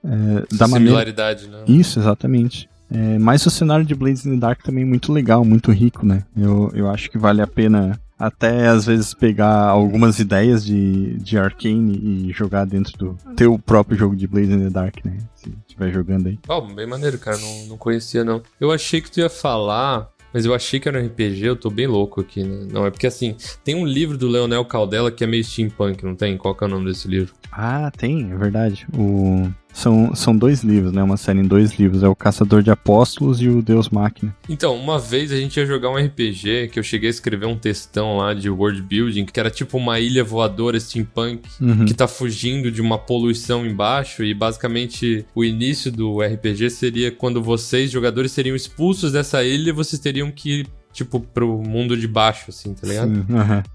é, 0.03 0.55
da 0.55 0.67
maneira. 0.67 0.85
Similaridade, 0.91 1.47
né? 1.47 1.63
Isso, 1.67 1.99
exatamente. 1.99 2.69
É, 2.89 3.17
mas 3.19 3.45
o 3.45 3.49
cenário 3.49 3.83
de 3.85 3.93
Blades 3.93 4.25
in 4.25 4.35
the 4.35 4.37
Dark 4.39 4.61
também 4.63 4.83
é 4.83 4.87
muito 4.87 5.11
legal, 5.11 5.43
muito 5.43 5.71
rico, 5.71 6.05
né? 6.05 6.23
Eu, 6.35 6.71
eu 6.73 6.89
acho 6.89 7.11
que 7.11 7.17
vale 7.17 7.41
a 7.41 7.47
pena 7.47 7.99
até 8.17 8.67
às 8.67 8.85
vezes 8.85 9.13
pegar 9.13 9.67
algumas 9.67 10.19
ideias 10.19 10.65
de, 10.65 11.17
de 11.17 11.37
Arcane 11.37 12.27
e 12.27 12.31
jogar 12.31 12.65
dentro 12.65 12.97
do 12.97 13.17
teu 13.35 13.59
próprio 13.59 13.97
jogo 13.97 14.15
de 14.15 14.27
Blades 14.27 14.51
in 14.51 14.63
the 14.63 14.69
Dark, 14.69 15.05
né? 15.05 15.17
Se 15.35 15.53
estiver 15.67 15.91
jogando 15.91 16.27
aí. 16.27 16.39
Ó, 16.47 16.61
bem 16.61 16.87
maneiro, 16.87 17.17
cara. 17.19 17.37
Não, 17.37 17.65
não 17.67 17.77
conhecia, 17.77 18.23
não. 18.23 18.41
Eu 18.59 18.71
achei 18.71 19.01
que 19.01 19.11
tu 19.11 19.19
ia 19.19 19.29
falar, 19.29 20.09
mas 20.33 20.45
eu 20.45 20.53
achei 20.53 20.79
que 20.79 20.87
era 20.89 20.99
um 20.99 21.05
RPG. 21.05 21.45
Eu 21.45 21.55
tô 21.55 21.69
bem 21.69 21.87
louco 21.87 22.21
aqui, 22.21 22.43
né? 22.43 22.67
Não, 22.71 22.85
é 22.85 22.91
porque 22.91 23.07
assim, 23.07 23.35
tem 23.63 23.75
um 23.75 23.85
livro 23.85 24.17
do 24.17 24.27
Leonel 24.27 24.65
Caldela 24.65 25.11
que 25.11 25.23
é 25.23 25.27
meio 25.27 25.43
steampunk, 25.43 26.03
não 26.03 26.15
tem? 26.15 26.37
Qual 26.37 26.55
que 26.55 26.63
é 26.63 26.67
o 26.67 26.69
nome 26.69 26.85
desse 26.85 27.07
livro? 27.07 27.33
Ah, 27.51 27.91
tem, 27.95 28.31
é 28.31 28.35
verdade. 28.35 28.87
O... 28.97 29.49
São, 29.77 30.15
são 30.15 30.35
dois 30.35 30.63
livros, 30.63 30.91
né? 30.91 31.03
Uma 31.03 31.17
série 31.17 31.39
em 31.39 31.47
dois 31.47 31.77
livros. 31.77 32.01
É 32.01 32.07
o 32.07 32.15
Caçador 32.15 32.63
de 32.63 32.71
Apóstolos 32.71 33.39
e 33.39 33.47
o 33.47 33.61
Deus 33.61 33.89
Máquina. 33.89 34.35
Então, 34.49 34.75
uma 34.75 34.97
vez 34.97 35.31
a 35.31 35.35
gente 35.35 35.57
ia 35.57 35.67
jogar 35.67 35.91
um 35.91 35.97
RPG 35.97 36.69
que 36.71 36.79
eu 36.79 36.83
cheguei 36.83 37.09
a 37.09 37.11
escrever 37.11 37.45
um 37.45 37.55
textão 37.55 38.17
lá 38.17 38.33
de 38.33 38.49
world 38.49 38.81
building, 38.81 39.25
que 39.25 39.39
era 39.39 39.51
tipo 39.51 39.77
uma 39.77 39.99
ilha 39.99 40.23
voadora 40.23 40.79
steampunk 40.79 41.47
Uhum. 41.61 41.85
que 41.85 41.93
tá 41.93 42.07
fugindo 42.07 42.71
de 42.71 42.81
uma 42.81 42.97
poluição 42.97 43.65
embaixo 43.67 44.23
e 44.23 44.33
basicamente 44.33 45.23
o 45.35 45.43
início 45.45 45.91
do 45.91 46.21
RPG 46.21 46.71
seria 46.71 47.11
quando 47.11 47.39
vocês, 47.41 47.91
jogadores, 47.91 48.31
seriam 48.31 48.55
expulsos 48.55 49.11
dessa 49.11 49.43
ilha 49.43 49.69
e 49.69 49.73
vocês 49.73 49.99
teriam 49.99 50.31
que 50.31 50.65
tipo, 50.97 51.19
pro 51.19 51.61
mundo 51.61 51.95
de 51.95 52.07
baixo, 52.07 52.45
assim, 52.49 52.73
tá 52.73 52.87
ligado? 52.87 53.13
Sim, 53.13 53.25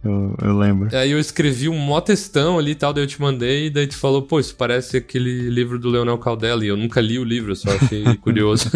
eu, 0.02 0.36
eu 0.42 0.58
lembro. 0.58 0.88
Aí 0.92 1.12
eu 1.12 1.20
escrevi 1.20 1.68
um 1.68 1.78
mó 1.78 2.00
textão 2.00 2.58
ali 2.58 2.72
e 2.72 2.74
tal, 2.74 2.92
daí 2.92 3.04
eu 3.04 3.06
te 3.06 3.20
mandei, 3.20 3.66
e 3.66 3.70
daí 3.70 3.86
tu 3.86 3.96
falou, 3.96 4.22
pô, 4.22 4.40
isso 4.40 4.56
parece 4.56 4.96
aquele 4.96 5.48
livro 5.48 5.78
do 5.78 5.88
Leonel 5.88 6.18
Caldela, 6.18 6.64
e 6.64 6.68
eu 6.68 6.76
nunca 6.76 7.00
li 7.00 7.20
o 7.20 7.24
livro, 7.24 7.54
só 7.54 7.70
achei 7.70 8.02
curioso. 8.18 8.68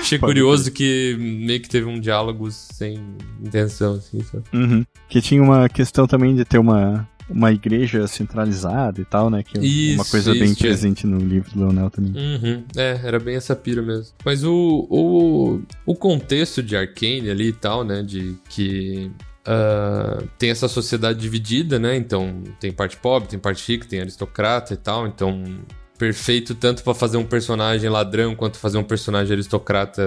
achei 0.00 0.18
Pode 0.18 0.32
curioso 0.32 0.72
que 0.72 1.16
meio 1.16 1.60
que 1.60 1.68
teve 1.68 1.86
um 1.86 2.00
diálogo 2.00 2.50
sem 2.50 2.98
intenção, 3.40 3.94
assim, 3.94 4.20
sabe? 4.24 4.44
Uhum. 4.52 4.84
Que 5.08 5.20
tinha 5.20 5.40
uma 5.40 5.68
questão 5.68 6.04
também 6.04 6.34
de 6.34 6.44
ter 6.44 6.58
uma, 6.58 7.08
uma 7.32 7.52
igreja 7.52 8.06
centralizada 8.06 9.00
e 9.00 9.04
tal, 9.04 9.30
né? 9.30 9.42
Que 9.42 9.58
é 9.58 9.60
uma 9.60 9.66
Isso, 10.02 10.10
coisa 10.10 10.32
bem 10.32 10.44
isso, 10.44 10.56
tinha. 10.56 10.68
presente 10.70 11.06
no 11.06 11.18
livro 11.18 11.50
do 11.52 11.60
Leonel 11.60 11.90
também. 11.90 12.12
Uhum, 12.12 12.64
é, 12.76 13.00
era 13.02 13.18
bem 13.18 13.36
essa 13.36 13.56
pira 13.56 13.82
mesmo. 13.82 14.14
Mas 14.24 14.44
o, 14.44 14.86
o, 14.90 15.62
o 15.86 15.94
contexto 15.94 16.62
de 16.62 16.76
Arcane 16.76 17.30
ali 17.30 17.48
e 17.48 17.52
tal, 17.52 17.84
né, 17.84 18.02
de 18.02 18.36
que 18.48 19.10
ah, 19.44 20.22
tem 20.38 20.50
essa 20.50 20.68
sociedade 20.68 21.18
dividida, 21.18 21.78
né, 21.78 21.96
então 21.96 22.42
tem 22.60 22.72
parte 22.72 22.96
pobre, 22.96 23.28
tem 23.28 23.38
parte 23.38 23.72
rica, 23.72 23.86
tem 23.88 24.00
aristocrata 24.00 24.74
e 24.74 24.76
tal, 24.76 25.06
então 25.06 25.42
perfeito 25.98 26.54
tanto 26.54 26.82
pra 26.82 26.94
fazer 26.94 27.16
um 27.16 27.24
personagem 27.24 27.88
ladrão 27.88 28.34
quanto 28.34 28.58
fazer 28.58 28.78
um 28.78 28.82
personagem 28.84 29.32
aristocrata 29.32 30.02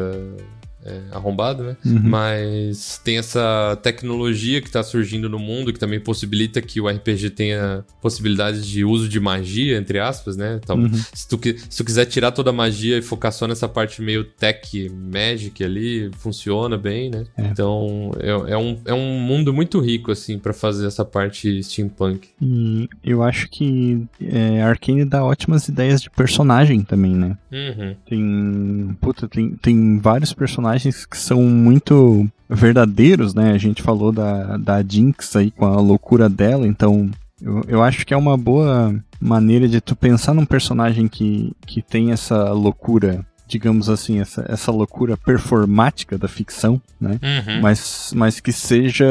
é, 0.86 1.02
arrombado, 1.12 1.64
né? 1.64 1.78
Uhum. 1.86 2.00
Mas 2.04 3.00
tem 3.04 3.18
essa 3.18 3.78
tecnologia 3.82 4.62
que 4.62 4.70
tá 4.70 4.84
surgindo 4.84 5.28
no 5.30 5.40
mundo 5.40 5.74
que 5.74 5.80
também 5.80 6.00
possibilita 6.00 6.62
que 6.62 6.80
o 6.80 6.88
RPG 6.88 7.32
tenha 7.32 7.84
possibilidades 8.02 8.66
de 8.66 8.84
uso 8.86 9.10
de 9.10 9.20
magia, 9.20 9.78
entre 9.78 10.00
aspas, 10.00 10.38
né? 10.38 10.60
Então, 10.64 10.76
Uhum. 10.78 10.92
se, 10.94 11.28
tu, 11.28 11.40
se 11.70 11.78
tu 11.78 11.84
quiser 11.86 12.06
tirar 12.06 12.32
toda 12.32 12.50
a 12.50 12.54
magia 12.54 12.98
e 12.98 13.02
focar 13.02 13.32
só 13.32 13.48
nessa 13.48 13.68
parte 13.68 14.02
meio 14.02 14.24
tech, 14.24 14.90
magic 14.90 15.64
ali, 15.64 16.12
funciona 16.18 16.78
bem, 16.78 17.10
né? 17.10 17.26
É. 17.38 17.48
Então, 17.48 18.12
é, 18.20 18.54
é 18.54 18.58
um, 18.58 18.78
é 18.86 18.94
um 18.94 19.20
mundo 19.20 19.54
muito 19.54 19.80
rico, 19.80 20.12
assim, 20.12 20.38
pra 20.38 20.54
fazer 20.54 20.86
essa 20.86 21.04
parte 21.06 21.64
steampunk. 21.64 22.28
E 22.42 22.88
eu 23.04 23.24
acho 23.24 23.50
que 23.50 24.06
é, 24.22 24.62
Arkane 24.62 25.06
dá 25.06 25.24
ótimas 25.24 25.68
ideias 25.68 26.02
de 26.02 26.10
personagem 26.10 26.82
também, 26.84 27.16
né? 27.16 27.38
Uhum. 27.52 27.96
Tem. 28.08 28.98
Puta, 29.02 29.28
tem, 29.28 29.52
tem 29.56 29.98
vários 30.00 30.34
personagens 30.34 30.75
que 30.84 31.18
são 31.18 31.42
muito 31.42 32.28
verdadeiros, 32.50 33.34
né? 33.34 33.52
A 33.52 33.58
gente 33.58 33.82
falou 33.82 34.12
da, 34.12 34.58
da 34.58 34.84
Jinx 34.84 35.36
aí 35.36 35.52
com 35.52 35.66
a 35.66 35.80
loucura 35.80 36.30
dela, 36.30 36.68
então. 36.68 37.10
Eu, 37.42 37.64
eu 37.68 37.84
acho 37.84 38.06
que 38.06 38.14
é 38.14 38.18
uma 38.18 38.38
boa 38.38 38.96
maneira 39.20 39.68
de 39.68 39.82
tu 39.82 39.96
pensar 39.96 40.34
num 40.34 40.46
personagem 40.46 41.08
que, 41.08 41.52
que 41.66 41.82
tem 41.82 42.12
essa 42.12 42.52
loucura, 42.52 43.26
digamos 43.48 43.90
assim, 43.90 44.22
essa, 44.22 44.46
essa 44.48 44.72
loucura 44.72 45.18
performática 45.18 46.18
da 46.18 46.28
ficção, 46.28 46.82
né? 47.00 47.20
Uhum. 47.22 47.62
mas, 47.62 48.14
mas 48.16 48.40
que 48.40 48.54
seja 48.54 49.06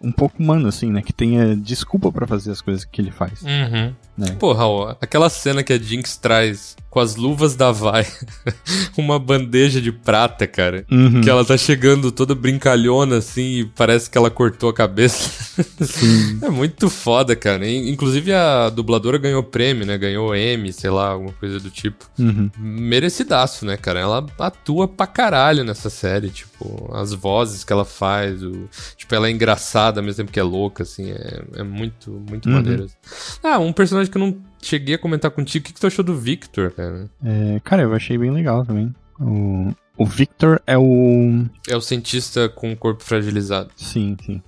um 0.00 0.12
pouco 0.12 0.42
humano, 0.42 0.68
assim, 0.68 0.92
né? 0.92 1.02
Que 1.02 1.12
tenha 1.12 1.56
desculpa 1.56 2.12
pra 2.12 2.26
fazer 2.26 2.52
as 2.52 2.60
coisas 2.60 2.84
que 2.84 3.00
ele 3.00 3.10
faz. 3.10 3.42
Uhum. 3.42 3.92
Né? 4.16 4.36
Pô, 4.38 4.52
Raul, 4.52 4.96
aquela 5.00 5.28
cena 5.30 5.62
que 5.62 5.72
a 5.72 5.78
Jinx 5.78 6.16
traz 6.16 6.76
com 6.90 6.98
as 6.98 7.14
luvas 7.14 7.54
da 7.54 7.70
Vai, 7.70 8.04
uma 8.98 9.16
bandeja 9.16 9.80
de 9.80 9.92
prata, 9.92 10.44
cara. 10.44 10.84
Uhum. 10.90 11.20
Que 11.20 11.30
ela 11.30 11.44
tá 11.44 11.56
chegando 11.56 12.10
toda 12.10 12.34
brincalhona, 12.34 13.18
assim, 13.18 13.60
e 13.60 13.64
parece 13.64 14.10
que 14.10 14.18
ela 14.18 14.28
cortou 14.28 14.68
a 14.70 14.74
cabeça. 14.74 15.62
Sim. 15.84 16.40
é 16.42 16.50
muito 16.50 16.90
foda, 16.90 17.36
cara. 17.36 17.68
Inclusive 17.68 18.32
a 18.32 18.68
dubladora 18.70 19.18
ganhou 19.18 19.40
prêmio, 19.44 19.86
né? 19.86 19.96
Ganhou 19.96 20.34
M, 20.34 20.72
sei 20.72 20.90
lá, 20.90 21.10
alguma 21.10 21.32
coisa 21.34 21.60
do 21.60 21.70
tipo. 21.70 22.10
Uhum. 22.18 22.50
Merecidaço, 22.58 23.64
né, 23.64 23.76
cara? 23.76 24.00
Ela 24.00 24.26
atua 24.40 24.88
pra 24.88 25.06
caralho 25.06 25.62
nessa 25.62 25.88
série, 25.88 26.28
tipo, 26.28 26.90
as 26.92 27.12
vozes 27.12 27.62
que 27.62 27.72
ela 27.72 27.84
faz, 27.84 28.42
o... 28.42 28.68
tipo, 28.96 29.14
ela 29.14 29.28
é 29.28 29.30
engraçada 29.30 30.00
ao 30.00 30.04
mesmo 30.04 30.16
tempo 30.16 30.32
que 30.32 30.40
é 30.40 30.42
louca, 30.42 30.82
assim, 30.82 31.12
é, 31.12 31.42
é 31.54 31.62
muito, 31.62 32.10
muito 32.28 32.48
Uhum. 32.48 32.54
maneiro. 32.56 32.86
Ah, 33.44 33.58
um 33.60 33.72
personagem 33.72 34.09
que 34.10 34.16
eu 34.16 34.20
não 34.20 34.38
cheguei 34.62 34.94
a 34.94 34.98
comentar 34.98 35.30
contigo, 35.30 35.62
o 35.62 35.66
que, 35.66 35.72
que 35.72 35.80
tu 35.80 35.86
achou 35.86 36.04
do 36.04 36.16
Victor, 36.16 36.70
cara? 36.72 37.08
É, 37.24 37.60
cara, 37.60 37.82
eu 37.82 37.94
achei 37.94 38.18
bem 38.18 38.30
legal 38.30 38.64
também. 38.64 38.94
O, 39.20 39.72
o 39.96 40.06
Victor 40.06 40.60
é 40.66 40.78
o. 40.78 41.44
É 41.68 41.76
o 41.76 41.80
cientista 41.80 42.48
com 42.48 42.72
o 42.72 42.76
corpo 42.76 43.02
fragilizado. 43.02 43.70
Sim, 43.76 44.16
sim. 44.24 44.42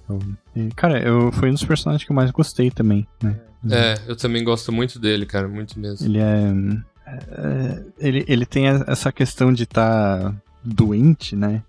Cara, 0.74 1.00
eu, 1.00 1.30
foi 1.32 1.50
um 1.50 1.54
dos 1.54 1.64
personagens 1.64 2.04
que 2.04 2.10
eu 2.10 2.16
mais 2.16 2.30
gostei 2.30 2.70
também, 2.70 3.06
né? 3.22 3.38
É, 3.70 3.94
eu 4.08 4.16
também 4.16 4.42
gosto 4.42 4.72
muito 4.72 4.98
dele, 4.98 5.24
cara, 5.24 5.46
muito 5.46 5.78
mesmo. 5.78 6.06
Ele 6.06 6.18
é. 6.18 6.52
é, 7.06 7.82
ele, 7.98 8.24
ele 8.26 8.46
tem 8.46 8.66
essa 8.66 9.12
questão 9.12 9.52
de 9.52 9.64
estar 9.64 10.34
doente, 10.64 11.34
né? 11.36 11.62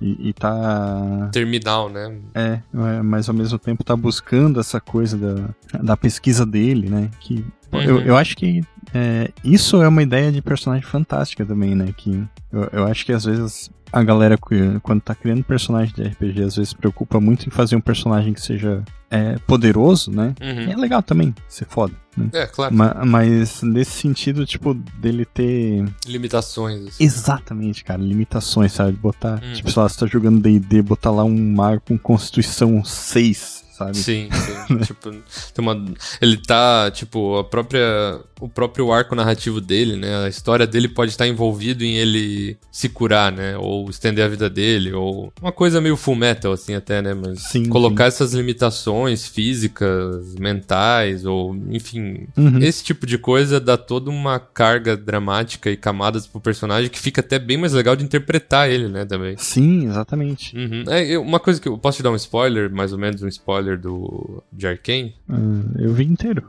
E, 0.00 0.28
e 0.28 0.32
tá. 0.32 1.28
Terminal, 1.32 1.88
né? 1.88 2.16
É, 2.34 2.60
é, 2.74 3.02
mas 3.02 3.28
ao 3.28 3.34
mesmo 3.34 3.58
tempo 3.58 3.82
tá 3.82 3.96
buscando 3.96 4.60
essa 4.60 4.80
coisa 4.80 5.16
da, 5.16 5.82
da 5.82 5.96
pesquisa 5.96 6.46
dele, 6.46 6.88
né? 6.88 7.10
Que 7.20 7.44
pô, 7.70 7.80
eu, 7.80 7.96
Uhum. 7.96 8.02
eu 8.02 8.16
acho 8.16 8.36
que 8.36 8.60
é, 8.94 9.30
isso 9.44 9.82
é 9.82 9.88
uma 9.88 10.02
ideia 10.02 10.32
de 10.32 10.40
personagem 10.42 10.84
fantástica 10.86 11.44
também, 11.44 11.74
né? 11.74 11.92
Que 11.96 12.22
eu, 12.52 12.68
eu 12.72 12.84
acho 12.86 13.04
que 13.04 13.12
às 13.12 13.24
vezes 13.24 13.70
a 13.90 14.02
galera, 14.02 14.36
quando 14.82 15.00
tá 15.00 15.14
criando 15.14 15.42
personagem 15.42 15.94
de 15.94 16.02
RPG, 16.02 16.42
às 16.42 16.56
vezes 16.56 16.70
se 16.70 16.76
preocupa 16.76 17.18
muito 17.20 17.46
em 17.46 17.50
fazer 17.50 17.74
um 17.74 17.80
personagem 17.80 18.34
que 18.34 18.40
seja 18.40 18.82
é, 19.10 19.38
poderoso, 19.46 20.10
né? 20.10 20.34
E 20.40 20.70
é 20.70 20.74
Uhum. 20.74 20.80
legal 20.80 21.02
também 21.02 21.34
ser 21.48 21.64
foda, 21.64 21.94
né? 22.14 22.28
É, 22.34 22.46
claro. 22.46 22.74
Ma- 22.74 23.02
mas 23.06 23.62
nesse 23.62 23.92
sentido, 23.92 24.44
tipo, 24.44 24.74
dele 24.74 25.24
ter 25.24 25.82
Limitações, 26.06 26.88
assim. 26.88 27.04
exatamente, 27.04 27.82
cara, 27.84 28.02
limitações, 28.02 28.72
sabe? 28.72 28.92
Botar, 28.92 29.40
Hum. 29.42 29.52
tipo, 29.54 29.70
sei 29.70 29.82
lá, 29.82 29.88
você 29.88 30.00
tá 30.00 30.06
jogando 30.06 30.40
D&D, 30.40 30.82
botar 30.82 31.10
lá 31.10 31.24
um 31.24 31.52
mago 31.54 31.80
com 31.88 31.96
Constituição 31.98 32.84
6, 32.84 33.64
sabe? 33.78 33.96
Sim, 33.96 34.28
sim. 34.66 34.78
tipo, 34.78 35.10
tem 35.10 35.20
uma. 35.58 35.84
Ele 36.20 36.36
tá, 36.36 36.90
tipo, 36.90 37.36
a 37.38 37.44
própria. 37.44 38.20
O 38.40 38.48
próprio 38.48 38.92
arco 38.92 39.16
narrativo 39.16 39.60
dele, 39.60 39.96
né? 39.96 40.24
A 40.24 40.28
história 40.28 40.64
dele 40.64 40.86
pode 40.86 41.10
estar 41.10 41.26
envolvido 41.26 41.82
em 41.84 41.96
ele 41.96 42.56
se 42.70 42.88
curar, 42.88 43.32
né? 43.32 43.56
Ou 43.58 43.90
estender 43.90 44.24
a 44.24 44.28
vida 44.28 44.48
dele, 44.48 44.92
ou. 44.92 45.32
Uma 45.42 45.50
coisa 45.50 45.80
meio 45.80 45.96
full 45.96 46.14
metal, 46.14 46.52
assim, 46.52 46.72
até, 46.74 47.02
né? 47.02 47.14
Mas 47.14 47.40
Sim, 47.42 47.68
colocar 47.68 48.04
essas 48.04 48.34
limitações 48.34 49.26
físicas, 49.26 50.36
mentais, 50.38 51.24
ou, 51.24 51.52
enfim. 51.70 52.28
Uhum. 52.36 52.58
Esse 52.58 52.84
tipo 52.84 53.04
de 53.06 53.18
coisa 53.18 53.58
dá 53.58 53.76
toda 53.76 54.08
uma 54.08 54.38
carga 54.38 54.96
dramática 54.96 55.68
e 55.68 55.76
camadas 55.76 56.24
pro 56.24 56.40
personagem 56.40 56.88
que 56.88 56.98
fica 57.00 57.20
até 57.20 57.40
bem 57.40 57.56
mais 57.56 57.72
legal 57.72 57.96
de 57.96 58.04
interpretar 58.04 58.70
ele, 58.70 58.86
né? 58.86 59.04
Também. 59.04 59.36
Sim, 59.36 59.86
exatamente. 59.88 60.56
Uhum. 60.56 60.84
É, 60.88 61.04
eu- 61.04 61.22
uma 61.22 61.40
coisa 61.40 61.60
que 61.60 61.68
eu 61.68 61.76
posso 61.76 61.96
te 61.96 62.02
dar 62.04 62.12
um 62.12 62.16
spoiler, 62.16 62.70
mais 62.70 62.92
ou 62.92 62.98
menos 63.00 63.20
um 63.20 63.26
spoiler 63.28 63.67
do 63.76 64.42
de 64.52 64.66
Arkane? 64.66 65.14
Ah, 65.28 65.36
eu 65.78 65.92
vi 65.92 66.04
inteiro. 66.04 66.44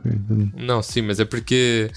Não, 0.56 0.80
sim, 0.82 1.02
mas 1.02 1.18
é 1.20 1.24
porque 1.24 1.90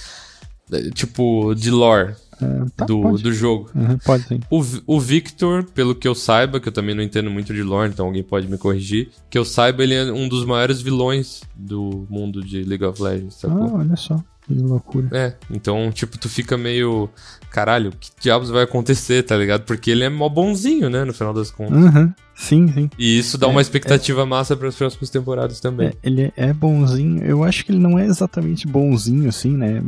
é, 0.72 0.90
tipo 0.90 1.54
de 1.56 1.70
lore 1.70 2.16
Ah, 2.42 2.66
tá, 2.76 2.86
do, 2.86 3.02
pode. 3.02 3.24
do 3.24 3.32
jogo. 3.32 3.70
Uhum, 3.76 3.98
pode 4.00 4.24
sim. 4.24 4.40
O, 4.50 4.62
o 4.88 5.00
Victor, 5.00 5.64
pelo 5.66 5.94
que 5.94 6.08
eu 6.08 6.16
saiba, 6.16 6.60
que 6.60 6.68
eu 6.68 6.74
também 6.74 6.96
não 6.96 7.04
entendo 7.04 7.30
muito 7.30 7.54
de 7.54 7.62
lore, 7.64 7.90
então 7.94 8.08
alguém 8.08 8.24
pode 8.24 8.48
me 8.50 8.58
corrigir, 8.58 9.10
que 9.30 9.38
eu 9.38 9.46
saiba, 9.46 9.84
ele 9.84 9.94
é 9.94 10.12
um 10.12 10.28
dos 10.28 10.44
maiores 10.46 10.82
vilões 10.82 11.44
do 11.56 12.06
mundo 12.10 12.44
de 12.44 12.64
League 12.64 12.84
of 12.84 13.02
Legends, 13.02 13.44
Ah, 13.46 13.54
olha 13.74 13.96
só. 13.96 14.22
Que 14.46 14.54
loucura. 14.56 15.08
É, 15.14 15.36
então, 15.50 15.90
tipo, 15.90 16.18
tu 16.18 16.28
fica 16.28 16.58
meio. 16.58 17.10
Caralho, 17.50 17.94
que 17.98 18.10
diabos 18.20 18.50
vai 18.50 18.64
acontecer, 18.64 19.24
tá 19.24 19.38
ligado? 19.38 19.62
Porque 19.64 19.90
ele 19.90 20.04
é 20.04 20.10
mó 20.10 20.28
bonzinho, 20.28 20.90
né, 20.90 21.06
no 21.06 21.14
final 21.14 21.34
das 21.34 21.50
contas. 21.50 21.78
Uhum. 21.78 22.14
Sim, 22.36 22.68
sim. 22.74 22.90
E 22.98 23.18
isso 23.18 23.38
dá 23.38 23.48
É, 23.48 23.50
uma 23.50 23.62
expectativa 23.62 24.26
massa 24.26 24.56
para 24.56 24.68
as 24.68 24.76
próximas 24.76 25.10
temporadas 25.10 25.60
também. 25.60 25.88
É, 25.88 25.94
ele 26.04 26.34
é 26.36 26.52
bonzinho. 26.52 27.24
Eu 27.24 27.44
acho 27.44 27.64
que 27.66 27.72
ele 27.72 27.80
não 27.80 27.98
é 27.98 28.06
exatamente 28.06 28.68
bonzinho, 28.68 29.30
assim, 29.30 29.56
né? 29.56 29.82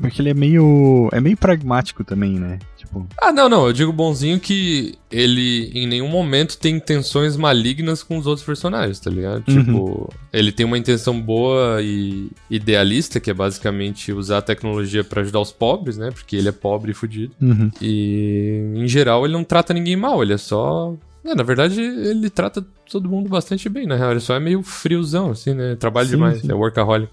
Porque 0.00 0.20
ele 0.20 0.30
é 0.30 0.34
meio. 0.34 1.08
É 1.12 1.20
meio 1.20 1.36
pragmático 1.36 2.04
também, 2.04 2.38
né? 2.38 2.58
Tipo. 2.76 3.06
Ah, 3.20 3.32
não, 3.32 3.48
não. 3.48 3.66
Eu 3.66 3.72
digo 3.72 3.92
bonzinho 3.92 4.40
que 4.40 4.94
ele 5.10 5.70
em 5.74 5.86
nenhum 5.86 6.08
momento 6.08 6.58
tem 6.58 6.76
intenções 6.76 7.36
malignas 7.36 8.02
com 8.02 8.18
os 8.18 8.26
outros 8.26 8.44
personagens, 8.44 8.98
tá 8.98 9.10
ligado? 9.10 9.44
Uhum. 9.48 9.64
Tipo, 9.64 10.14
ele 10.32 10.50
tem 10.50 10.66
uma 10.66 10.78
intenção 10.78 11.20
boa 11.20 11.80
e 11.82 12.30
idealista, 12.50 13.20
que 13.20 13.30
é 13.30 13.34
basicamente 13.34 14.12
usar 14.12 14.38
a 14.38 14.42
tecnologia 14.42 15.04
pra 15.04 15.22
ajudar 15.22 15.40
os 15.40 15.52
pobres, 15.52 15.96
né? 15.96 16.10
Porque 16.10 16.34
ele 16.36 16.48
é 16.48 16.52
pobre 16.52 16.90
e 16.90 16.94
fudido. 16.94 17.34
Uhum. 17.40 17.70
E 17.80 18.72
em 18.74 18.88
geral 18.88 19.24
ele 19.24 19.34
não 19.34 19.44
trata 19.44 19.72
ninguém 19.72 19.96
mal, 19.96 20.22
ele 20.22 20.32
é 20.32 20.38
só. 20.38 20.94
É, 21.24 21.34
na 21.34 21.42
verdade, 21.42 21.80
ele 21.80 22.28
trata 22.28 22.64
todo 22.90 23.08
mundo 23.08 23.28
bastante 23.28 23.68
bem, 23.68 23.86
na 23.86 23.96
real. 23.96 24.10
Ele 24.10 24.20
só 24.20 24.34
é 24.34 24.40
meio 24.40 24.62
friozão, 24.62 25.30
assim, 25.30 25.54
né? 25.54 25.76
Trabalha 25.76 26.06
Sim, 26.06 26.12
demais, 26.12 26.40
sim. 26.40 26.50
é 26.50 26.54
workaholic. 26.54 27.12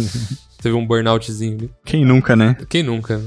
Teve 0.60 0.74
um 0.74 0.86
burnoutzinho 0.86 1.56
ali. 1.58 1.70
Quem 1.84 2.04
nunca, 2.04 2.36
né? 2.36 2.56
Quem 2.68 2.82
nunca? 2.82 3.20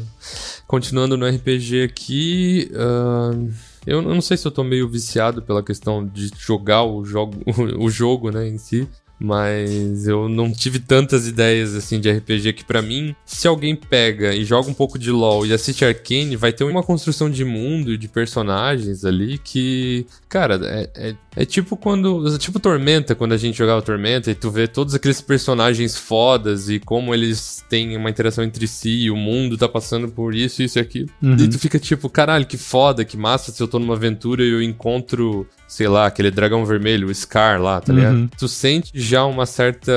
Continuando 0.68 1.18
no 1.18 1.28
RPG 1.28 1.84
aqui. 1.84 2.72
ahn, 2.76 3.50
eu 3.88 4.02
não 4.02 4.22
sei 4.22 4.38
se 4.38 4.48
eu 4.48 4.52
tô 4.52 4.64
meio 4.64 4.88
viciado 4.88 5.42
pela 5.42 5.64
questão 5.64 6.06
de 6.06 6.32
jogar 6.38 6.84
o 6.84 7.04
jogo, 7.04 7.34
o 7.80 7.90
jogo, 7.90 8.30
né, 8.30 8.48
em 8.48 8.58
si. 8.58 8.88
Mas 9.20 10.08
eu 10.08 10.30
não 10.30 10.52
tive 10.52 10.80
tantas 10.80 11.28
ideias 11.28 11.76
assim 11.76 12.00
de 12.00 12.10
RPG 12.10 12.54
que 12.54 12.64
pra 12.64 12.82
mim, 12.82 13.14
se 13.26 13.48
alguém 13.48 13.76
pega 13.76 14.34
e 14.34 14.46
joga 14.46 14.70
um 14.70 14.74
pouco 14.74 14.98
de 14.98 15.12
LoL 15.12 15.46
e 15.46 15.54
assiste 15.54 15.84
Arcane, 15.84 16.38
vai 16.38 16.54
ter 16.54 16.64
uma 16.64 16.82
construção 16.82 17.30
de 17.30 17.44
mundo 17.44 17.92
e 17.92 17.98
de 17.98 18.08
personagens 18.08 19.04
ali 19.04 19.38
que, 19.38 20.06
cara, 20.30 20.60
é, 20.64 21.10
é, 21.10 21.16
é 21.42 21.46
tipo 21.46 21.78
quando, 21.78 22.36
é 22.36 22.38
tipo 22.38 22.60
Tormenta, 22.60 23.16
quando 23.16 23.32
a 23.32 23.38
gente 23.38 23.58
jogava 23.58 23.82
Tormenta 23.82 24.30
e 24.30 24.36
tu 24.36 24.52
vê 24.52 24.68
todos 24.68 24.94
aqueles 24.94 25.22
personagens 25.22 25.96
fodas 25.98 26.70
e 26.70 26.80
como 26.80 27.14
eles 27.14 27.64
têm 27.70 27.96
uma 27.96 28.10
interação 28.10 28.44
entre 28.44 28.68
si, 28.68 28.90
e 29.04 29.10
o 29.12 29.16
mundo 29.16 29.58
tá 29.58 29.68
passando 29.70 30.10
por 30.10 30.36
isso, 30.36 30.62
isso 30.62 30.78
e 30.78 30.82
aquilo. 30.82 31.10
Uhum. 31.22 31.38
E 31.38 31.48
tu 31.48 31.58
fica 31.58 31.80
tipo, 31.80 32.10
caralho, 32.10 32.46
que 32.46 32.58
foda, 32.58 33.06
que 33.06 33.16
massa 33.16 33.52
se 33.52 33.64
eu 33.64 33.68
tô 33.68 33.80
numa 33.80 33.94
aventura 33.96 34.44
e 34.44 34.50
eu 34.52 34.62
encontro, 34.62 35.48
sei 35.68 35.88
lá, 35.88 36.08
aquele 36.08 36.30
dragão 36.30 36.66
vermelho, 36.66 37.08
o 37.08 37.16
Scar 37.16 37.62
lá, 37.62 37.80
tá 37.80 37.94
Uhum. 37.94 38.00
ligado? 38.00 38.30
Tu 38.38 38.48
sente 38.48 38.92
já 38.94 39.24
uma 39.26 39.46
certa. 39.46 39.92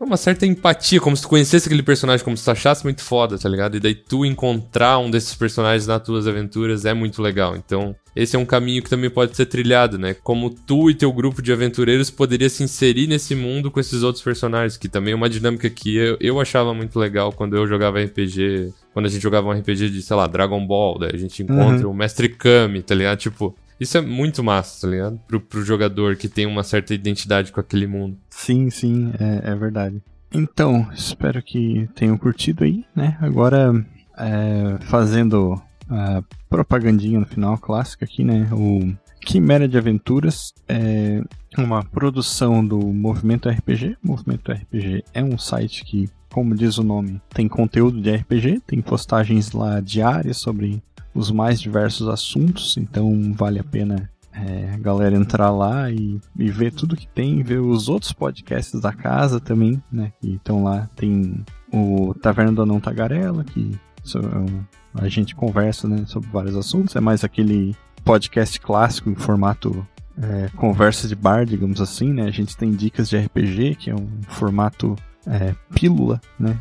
Uma 0.00 0.16
certa 0.16 0.46
empatia, 0.46 1.00
como 1.00 1.16
se 1.16 1.22
tu 1.22 1.28
conhecesse 1.28 1.66
aquele 1.66 1.82
personagem, 1.82 2.24
como 2.24 2.36
se 2.36 2.44
tu 2.44 2.50
achasse 2.52 2.84
muito 2.84 3.02
foda, 3.02 3.36
tá 3.36 3.48
ligado? 3.48 3.76
E 3.76 3.80
daí 3.80 3.96
tu 3.96 4.24
encontrar 4.24 4.98
um 4.98 5.10
desses 5.10 5.34
personagens 5.34 5.88
nas 5.88 6.00
tuas 6.00 6.28
aventuras 6.28 6.84
é 6.84 6.94
muito 6.94 7.20
legal. 7.20 7.56
Então, 7.56 7.96
esse 8.14 8.36
é 8.36 8.38
um 8.38 8.44
caminho 8.44 8.80
que 8.80 8.88
também 8.88 9.10
pode 9.10 9.36
ser 9.36 9.46
trilhado, 9.46 9.98
né? 9.98 10.14
Como 10.14 10.50
tu 10.50 10.88
e 10.88 10.94
teu 10.94 11.12
grupo 11.12 11.42
de 11.42 11.52
aventureiros 11.52 12.10
poderia 12.10 12.48
se 12.48 12.62
inserir 12.62 13.08
nesse 13.08 13.34
mundo 13.34 13.72
com 13.72 13.80
esses 13.80 14.04
outros 14.04 14.22
personagens, 14.22 14.76
que 14.76 14.88
também 14.88 15.12
é 15.12 15.16
uma 15.16 15.28
dinâmica 15.28 15.68
que 15.68 15.96
eu, 15.96 16.16
eu 16.20 16.40
achava 16.40 16.72
muito 16.72 16.96
legal 16.96 17.32
quando 17.32 17.56
eu 17.56 17.66
jogava 17.66 18.00
RPG, 18.00 18.72
quando 18.94 19.06
a 19.06 19.08
gente 19.08 19.22
jogava 19.22 19.48
um 19.48 19.52
RPG 19.52 19.90
de, 19.90 20.00
sei 20.00 20.16
lá, 20.16 20.28
Dragon 20.28 20.64
Ball, 20.64 21.00
daí 21.00 21.10
a 21.12 21.18
gente 21.18 21.42
encontra 21.42 21.88
o 21.88 21.94
Mestre 21.94 22.28
Kami, 22.28 22.82
tá 22.82 22.94
ligado? 22.94 23.18
Tipo, 23.18 23.54
isso 23.80 23.96
é 23.96 24.00
muito 24.00 24.42
massa, 24.42 24.82
tá 24.82 24.88
ligado? 24.90 25.18
Pro, 25.26 25.40
pro 25.40 25.64
jogador 25.64 26.16
que 26.16 26.28
tem 26.28 26.46
uma 26.46 26.62
certa 26.62 26.94
identidade 26.94 27.52
com 27.52 27.60
aquele 27.60 27.86
mundo. 27.86 28.16
Sim, 28.30 28.70
sim, 28.70 29.12
é, 29.18 29.50
é 29.52 29.54
verdade. 29.54 30.02
Então, 30.32 30.88
espero 30.92 31.42
que 31.42 31.88
tenham 31.94 32.18
curtido 32.18 32.64
aí, 32.64 32.84
né? 32.94 33.16
Agora, 33.20 33.72
é, 34.18 34.78
fazendo 34.86 35.60
a 35.88 36.22
propagandinha 36.50 37.20
no 37.20 37.26
final, 37.26 37.56
clássica 37.56 38.04
aqui, 38.04 38.24
né? 38.24 38.48
O 38.52 38.94
Quimera 39.20 39.66
de 39.66 39.78
Aventuras 39.78 40.52
é 40.68 41.22
uma 41.56 41.82
produção 41.82 42.66
do 42.66 42.78
Movimento 42.78 43.48
RPG. 43.48 43.96
O 44.02 44.08
Movimento 44.08 44.52
RPG 44.52 45.04
é 45.14 45.22
um 45.22 45.38
site 45.38 45.84
que, 45.84 46.08
como 46.30 46.54
diz 46.54 46.78
o 46.78 46.82
nome, 46.82 47.20
tem 47.30 47.48
conteúdo 47.48 48.00
de 48.00 48.14
RPG, 48.14 48.60
tem 48.66 48.82
postagens 48.82 49.52
lá 49.52 49.80
diárias 49.80 50.36
sobre 50.36 50.82
os 51.14 51.30
mais 51.30 51.60
diversos 51.60 52.08
assuntos, 52.08 52.76
então 52.76 53.32
vale 53.34 53.58
a 53.58 53.64
pena 53.64 54.10
é, 54.32 54.72
a 54.74 54.78
galera 54.78 55.16
entrar 55.16 55.50
lá 55.50 55.90
e, 55.90 56.20
e 56.38 56.50
ver 56.50 56.72
tudo 56.72 56.96
que 56.96 57.08
tem, 57.08 57.42
ver 57.42 57.58
os 57.58 57.88
outros 57.88 58.12
podcasts 58.12 58.80
da 58.80 58.92
casa 58.92 59.40
também, 59.40 59.82
né? 59.90 60.12
Que 60.20 60.34
estão 60.34 60.62
lá. 60.62 60.88
Tem 60.94 61.44
o 61.72 62.14
Taverna 62.14 62.52
do 62.52 62.62
Anão 62.62 62.80
Tagarela, 62.80 63.42
que 63.42 63.72
é 63.74 64.68
a 64.94 65.08
gente 65.08 65.34
conversa 65.34 65.86
né, 65.86 66.04
sobre 66.06 66.28
vários 66.30 66.56
assuntos. 66.56 66.96
É 66.96 67.00
mais 67.00 67.24
aquele 67.24 67.76
podcast 68.04 68.58
clássico 68.60 69.10
em 69.10 69.14
formato 69.14 69.86
é, 70.20 70.48
conversa 70.56 71.06
de 71.06 71.14
bar, 71.14 71.44
digamos 71.44 71.80
assim, 71.80 72.12
né? 72.12 72.24
A 72.24 72.30
gente 72.30 72.56
tem 72.56 72.72
dicas 72.72 73.08
de 73.08 73.18
RPG, 73.18 73.76
que 73.76 73.90
é 73.90 73.94
um 73.94 74.08
formato 74.28 74.96
é, 75.26 75.54
pílula, 75.74 76.20
né? 76.38 76.58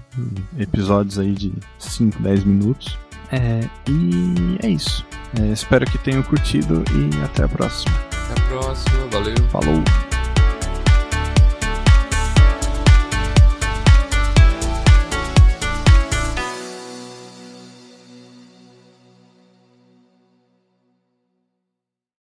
Episódios 0.57 1.17
aí 1.17 1.33
de 1.33 1.53
5, 1.79 2.21
10 2.21 2.43
minutos. 2.43 2.97
É, 3.31 3.61
e 3.89 4.57
é 4.63 4.69
isso. 4.69 5.05
É, 5.39 5.51
espero 5.51 5.85
que 5.85 5.97
tenham 5.97 6.23
curtido 6.23 6.83
e 6.93 7.23
até 7.23 7.43
a 7.43 7.47
próxima. 7.47 7.95
Até 8.29 8.41
a 8.41 8.47
próxima, 8.47 9.07
valeu. 9.11 9.35
Falou! 9.49 10.16